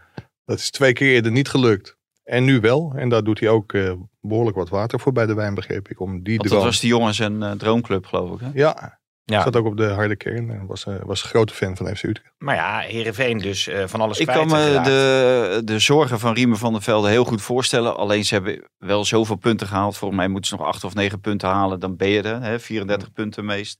Dat 0.45 0.57
is 0.57 0.69
twee 0.71 0.93
keer 0.93 1.13
eerder 1.13 1.31
niet 1.31 1.49
gelukt. 1.49 1.97
En 2.23 2.43
nu 2.43 2.59
wel. 2.59 2.93
En 2.95 3.09
daar 3.09 3.23
doet 3.23 3.39
hij 3.39 3.49
ook 3.49 3.73
eh, 3.73 3.93
behoorlijk 4.21 4.57
wat 4.57 4.69
water 4.69 4.99
voor 4.99 5.11
bij 5.11 5.25
de 5.25 5.33
wijn, 5.33 5.53
begreep 5.53 5.89
ik. 5.89 5.99
Om 5.99 6.11
die 6.11 6.37
Want 6.37 6.41
dat 6.41 6.47
droom. 6.51 6.63
was 6.63 6.79
die 6.79 6.89
jongens 6.89 7.19
een 7.19 7.43
eh, 7.43 7.51
droomclub, 7.51 8.05
geloof 8.05 8.31
ik. 8.31 8.39
Hè? 8.39 8.49
Ja, 8.53 8.99
Ja. 9.25 9.43
zat 9.43 9.55
ook 9.55 9.65
op 9.65 9.77
de 9.77 9.85
harde 9.87 10.15
kern. 10.15 10.49
En 10.49 10.65
was, 10.65 10.85
eh, 10.85 10.95
was 11.03 11.23
een 11.23 11.29
grote 11.29 11.53
fan 11.53 11.77
van 11.77 11.87
FC 11.95 12.03
Utrecht. 12.03 12.33
Maar 12.37 12.55
ja, 12.55 12.79
Heerenveen 12.79 13.37
dus 13.37 13.67
eh, 13.67 13.83
van 13.87 14.01
alles 14.01 14.19
Ik 14.19 14.25
kwijt 14.27 14.39
kan 14.39 14.47
me 14.47 14.63
geraakt. 14.65 14.85
de, 14.85 15.61
de 15.65 15.79
zorgen 15.79 16.19
van 16.19 16.33
Riemer 16.33 16.57
van 16.57 16.73
der 16.73 16.81
Velde 16.81 17.09
heel 17.09 17.23
goed 17.23 17.41
voorstellen. 17.41 17.95
Alleen 17.97 18.25
ze 18.25 18.33
hebben 18.33 18.63
wel 18.77 19.05
zoveel 19.05 19.35
punten 19.35 19.67
gehaald. 19.67 19.97
Volgens 19.97 20.19
mij 20.19 20.29
moeten 20.29 20.49
ze 20.49 20.55
nog 20.55 20.65
acht 20.67 20.83
of 20.83 20.93
negen 20.93 21.19
punten 21.19 21.49
halen. 21.49 21.79
Dan 21.79 21.95
ben 21.95 22.07
je 22.09 22.21
er. 22.21 22.41
Hè? 22.41 22.59
34 22.59 23.11
punten 23.11 23.45
meest. 23.45 23.79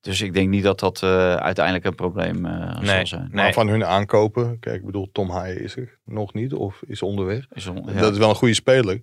Dus 0.00 0.20
ik 0.20 0.32
denk 0.34 0.48
niet 0.48 0.62
dat 0.62 0.80
dat 0.80 1.02
eh, 1.02 1.34
uiteindelijk 1.34 1.84
een 1.84 1.94
probleem 1.94 2.44
eh, 2.46 2.76
zal 2.82 3.06
zijn. 3.06 3.20
nee. 3.22 3.30
Maar 3.44 3.52
van 3.52 3.68
hun 3.68 3.84
aankopen, 3.84 4.58
kijk, 4.60 4.76
ik 4.76 4.86
bedoel, 4.86 5.08
Tom 5.12 5.30
Haaien 5.30 5.62
is 5.62 5.76
er 5.76 5.98
nog 6.04 6.34
niet 6.34 6.52
of 6.52 6.80
is 6.86 7.02
onderweg. 7.02 7.46
Is 7.52 7.66
on- 7.66 7.82
ja. 7.94 8.00
Dat 8.00 8.12
is 8.12 8.18
wel 8.18 8.28
een 8.28 8.34
goede 8.34 8.54
speler. 8.54 9.02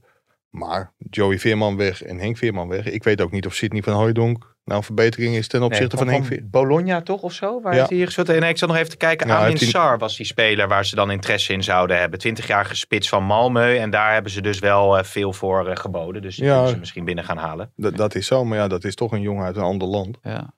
Maar 0.50 0.94
Joey 0.98 1.40
Veerman 1.40 1.78
weg 1.78 2.04
en 2.04 2.20
Henk 2.20 2.38
Veerman 2.38 2.68
weg. 2.68 2.86
Ik 2.86 3.04
weet 3.04 3.22
ook 3.22 3.32
niet 3.32 3.46
of 3.46 3.54
Sidney 3.54 3.82
van 3.82 3.94
Hooijdonk 3.94 4.56
nou 4.64 4.80
een 4.80 4.86
verbetering 4.86 5.36
is 5.36 5.48
ten 5.48 5.62
opzichte 5.64 5.96
Nee, 5.96 6.04
van 6.06 6.14
Henk 6.14 6.26
Veerman. 6.26 6.50
Bologna 6.50 7.02
toch 7.02 7.22
of 7.22 7.34
zo? 7.34 7.62
Waar 7.62 7.76
Ja. 7.76 7.82
is 7.84 7.88
hij 7.88 7.98
hier 7.98 8.06
gespeeld? 8.06 8.28
Nee, 8.28 8.50
ik 8.50 8.58
zat 8.58 8.68
nog 8.70 8.78
even 8.78 8.90
te 8.90 8.98
kijken. 8.98 9.28
Ja, 9.28 9.38
Amin 9.38 9.58
Sar 9.58 9.98
was 9.98 10.18
die 10.18 10.26
speler 10.26 10.68
waar 10.68 10.86
ze 10.86 10.96
dan 10.96 11.12
interesse 11.12 11.54
in 11.54 11.64
zouden 11.64 12.00
hebben. 12.00 12.20
20-jarige 12.20 12.76
spits 12.76 13.10
van 13.10 13.24
Malmö. 13.24 13.78
En 13.80 13.90
daar 13.90 14.14
hebben 14.14 14.32
ze 14.32 14.42
dus 14.42 14.60
wel 14.60 14.98
eh, 14.98 15.04
veel 15.04 15.34
voor 15.34 15.68
eh, 15.68 15.76
geboden. 15.76 16.22
Dus 16.22 16.36
die 16.36 16.46
Ja. 16.46 16.54
kunnen 16.54 16.72
ze 16.72 16.78
misschien 16.80 17.06
binnen 17.06 17.24
gaan 17.24 17.38
halen. 17.38 17.72
Dat, 17.76 17.98
dat 17.98 18.16
is 18.16 18.28
zo, 18.28 18.46
maar 18.46 18.58
ja, 18.58 18.68
dat 18.68 18.84
is 18.84 18.96
toch 18.96 19.12
een 19.12 19.22
jongen 19.22 19.46
uit 19.46 19.56
een 19.56 19.62
ander 19.64 19.88
land. 19.88 20.18
ja. 20.22 20.54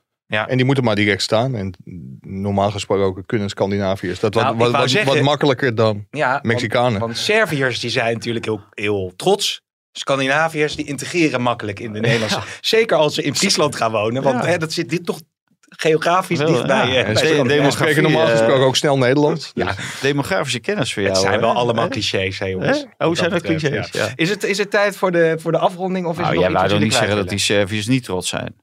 En 0.47 0.57
die 0.57 0.65
moeten 0.65 0.83
maar 0.83 0.95
direct 0.95 1.21
staan. 1.21 1.55
En 1.55 1.73
normaal 2.21 2.71
gesproken 2.71 3.25
kunnen 3.25 3.49
Scandinaviërs 3.49 4.19
dat 4.19 4.33
wat, 4.33 4.43
Nou, 4.43 4.57
wat, 4.57 4.67
wou 4.69 4.81
wat, 4.81 4.89
zeggen- 4.91 5.13
wat 5.13 5.23
makkelijker 5.23 5.75
dan 5.75 6.05
Ja, 6.11 6.39
Mexicanen. 6.43 6.91
Want, 6.91 7.01
want 7.03 7.17
Serviërs 7.17 7.79
die 7.79 7.89
zijn 7.89 8.13
natuurlijk 8.13 8.45
heel, 8.45 8.61
heel 8.69 9.13
trots. 9.15 9.61
Scandinaviërs 9.99 10.75
die 10.75 10.85
integreren 10.85 11.41
makkelijk 11.41 11.79
in 11.79 11.93
de 11.93 11.99
Nederlandse. 11.99 12.39
Zeker 12.61 12.97
als 12.97 13.13
ze 13.15 13.21
in 13.23 13.35
Friesland 13.35 13.75
gaan 13.75 13.91
wonen. 13.91 14.23
Want 14.23 14.43
Ja. 14.43 14.49
hè, 14.49 14.57
dat 14.57 14.73
zit 14.73 14.89
dit 14.89 15.05
toch 15.05 15.19
geografisch 15.69 16.37
Wel, 16.37 16.47
dicht 16.47 16.67
bij. 16.67 16.87
ja. 16.87 16.93
eh, 16.93 17.07
En 17.07 17.13
bij. 17.13 17.23
En 17.37 17.47
demografie, 17.47 17.71
spreken 17.71 18.03
normaal 18.03 18.23
eh, 18.25 18.29
gesproken 18.31 18.65
ook 18.65 18.75
snel 18.75 18.97
Nederlands. 18.97 19.51
Ja, 19.53 19.65
Dus 19.65 19.75
Demografische 20.01 20.59
kennis 20.59 20.93
voor 20.93 21.03
het 21.03 21.11
jou. 21.11 21.25
zijn 21.25 21.39
wel 21.39 21.53
allemaal 21.53 21.87
clichés, 21.87 22.39
hè, 22.39 22.45
jongens. 22.45 22.77
Oh, 22.97 23.07
Wat 23.07 23.17
zijn 23.17 23.29
dat 23.29 23.41
betreft, 23.41 23.61
clichés? 23.69 23.89
Ja. 23.91 24.07
Is, 24.15 24.29
het, 24.29 24.43
is 24.43 24.57
het 24.57 24.71
tijd 24.71 24.97
voor 24.97 25.11
de, 25.11 25.35
voor 25.39 25.51
de 25.51 25.57
afronding? 25.57 26.05
Of 26.05 26.11
is 26.11 26.17
Nou, 26.17 26.29
er 26.29 26.35
nog 26.41 26.51
jij 26.51 26.67
wou 26.69 26.79
niet 26.79 26.93
zeggen 26.93 27.15
dat 27.15 27.29
die 27.29 27.37
Serviërs 27.37 27.87
niet 27.87 28.03
trots 28.03 28.29
zijn? 28.29 28.55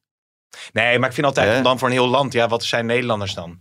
Nee, 0.72 0.98
maar 0.98 1.08
ik 1.08 1.14
vind 1.14 1.26
altijd 1.26 1.64
dan 1.64 1.78
voor 1.78 1.88
een 1.88 1.94
heel 1.94 2.08
land. 2.08 2.32
Ja, 2.32 2.48
wat 2.48 2.64
zijn 2.64 2.86
Nederlanders 2.86 3.34
dan? 3.34 3.58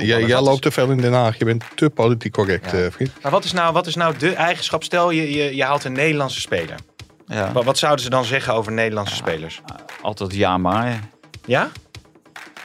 jij, 0.00 0.40
loopt 0.40 0.62
te 0.62 0.70
veel 0.70 0.90
in 0.90 0.96
Den 1.00 1.12
Haag. 1.12 1.38
Je 1.38 1.44
bent 1.44 1.64
te 1.74 1.90
politiek 1.90 2.32
correct, 2.32 2.70
Ja. 2.70 2.78
eh, 2.78 2.90
vriend. 2.90 3.10
Maar 3.22 3.30
wat 3.30 3.44
is, 3.44 3.52
nou, 3.52 3.72
wat 3.72 3.86
is 3.86 3.94
nou 3.94 4.16
de 4.18 4.32
eigenschap? 4.34 4.84
Stel, 4.84 5.10
je, 5.10 5.32
je, 5.32 5.56
je 5.56 5.64
haalt 5.64 5.84
een 5.84 5.92
Nederlandse 5.92 6.40
speler. 6.40 6.74
Ja. 7.30 7.52
Wat, 7.52 7.64
wat 7.64 7.78
zouden 7.78 8.04
ze 8.04 8.10
dan 8.10 8.24
zeggen 8.24 8.54
over 8.54 8.72
Nederlandse 8.72 9.14
spelers? 9.14 9.60
Altijd 10.02 10.34
ja 10.34 10.58
maar. 10.58 11.00
Ja? 11.44 11.70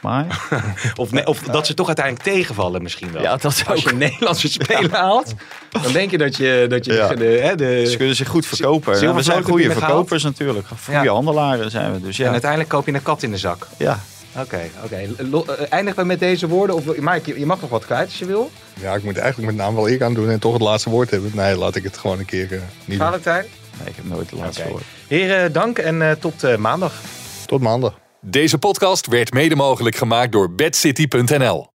Maar 0.02 0.48
Of, 0.96 1.10
nee, 1.12 1.26
of 1.26 1.38
dat 1.42 1.66
ze 1.66 1.74
toch 1.74 1.86
uiteindelijk 1.86 2.24
tegenvallen 2.24 2.82
misschien 2.82 3.12
wel. 3.12 3.22
ja, 3.22 3.30
dat 3.36 3.44
Als 3.44 3.58
je 3.58 3.68
ook. 3.68 3.90
een 3.90 3.98
Nederlandse 3.98 4.48
speler 4.58 4.92
haalt, 4.94 5.34
dan 5.82 5.92
denk 5.92 6.10
je 6.10 6.18
dat 6.18 6.36
je, 6.36 6.66
dat 6.68 6.84
je 6.84 6.92
Ja. 6.92 7.08
de, 7.14 7.24
hè, 7.24 7.54
de, 7.54 7.86
Ze 7.90 7.96
kunnen 7.96 8.16
zich 8.16 8.28
goed 8.28 8.46
verkopen. 8.46 9.14
We 9.14 9.22
zijn 9.22 9.42
goede 9.42 9.72
verkopers 9.72 10.22
natuurlijk. 10.22 10.66
Goede 10.84 11.00
Ja. 11.02 11.12
handelaren 11.12 11.70
zijn 11.70 11.92
we. 11.92 12.00
Dus 12.00 12.18
En 12.18 12.30
uiteindelijk 12.30 12.70
koop 12.70 12.86
je 12.86 12.92
een 12.94 13.02
kat 13.02 13.22
in 13.22 13.30
de 13.30 13.38
zak. 13.38 13.66
ja. 13.76 13.98
Oké, 14.38 14.60
oké. 14.84 14.96
Eh, 14.96 15.66
Eindigen 15.68 16.00
we 16.00 16.06
met 16.06 16.18
deze 16.18 16.48
woorden? 16.48 16.76
Of, 16.76 16.84
Mike, 16.96 17.20
je- 17.32 17.38
je 17.38 17.46
mag 17.46 17.60
nog 17.60 17.70
wat 17.70 17.84
kwijt 17.86 18.04
als 18.06 18.18
je 18.18 18.24
wil. 18.26 18.50
Ja, 18.80 18.94
ik 18.94 19.02
moet 19.02 19.16
eigenlijk 19.18 19.54
mijn 19.54 19.66
naam 19.68 19.74
wel 19.74 19.88
eer 19.88 20.04
aan 20.04 20.14
doen 20.14 20.30
en 20.30 20.38
toch 20.38 20.52
het 20.52 20.62
laatste 20.62 20.90
woord 20.90 21.10
hebben. 21.10 21.30
Nee, 21.34 21.56
laat 21.56 21.74
ik 21.76 21.82
het 21.84 21.98
gewoon 21.98 22.18
een 22.18 22.24
keer 22.24 22.52
eh, 22.52 22.58
niet 22.84 22.98
doen. 22.98 22.98
Nee, 23.78 23.88
ik 23.88 23.96
heb 23.96 24.04
nooit 24.04 24.28
de 24.28 24.36
laatste 24.36 24.68
woord. 24.68 24.82
Heren, 25.08 25.52
dank 25.52 25.78
en 25.78 26.02
eh, 26.02 26.10
tot 26.10 26.44
eh, 26.44 26.56
maandag. 26.56 27.00
Tot 27.46 27.60
maandag. 27.60 27.98
Deze 28.20 28.58
podcast 28.58 29.06
werd 29.06 29.32
mede 29.32 29.56
mogelijk 29.56 29.96
gemaakt 29.96 30.32
door 30.32 30.54
bedcity.nl. 30.54 31.74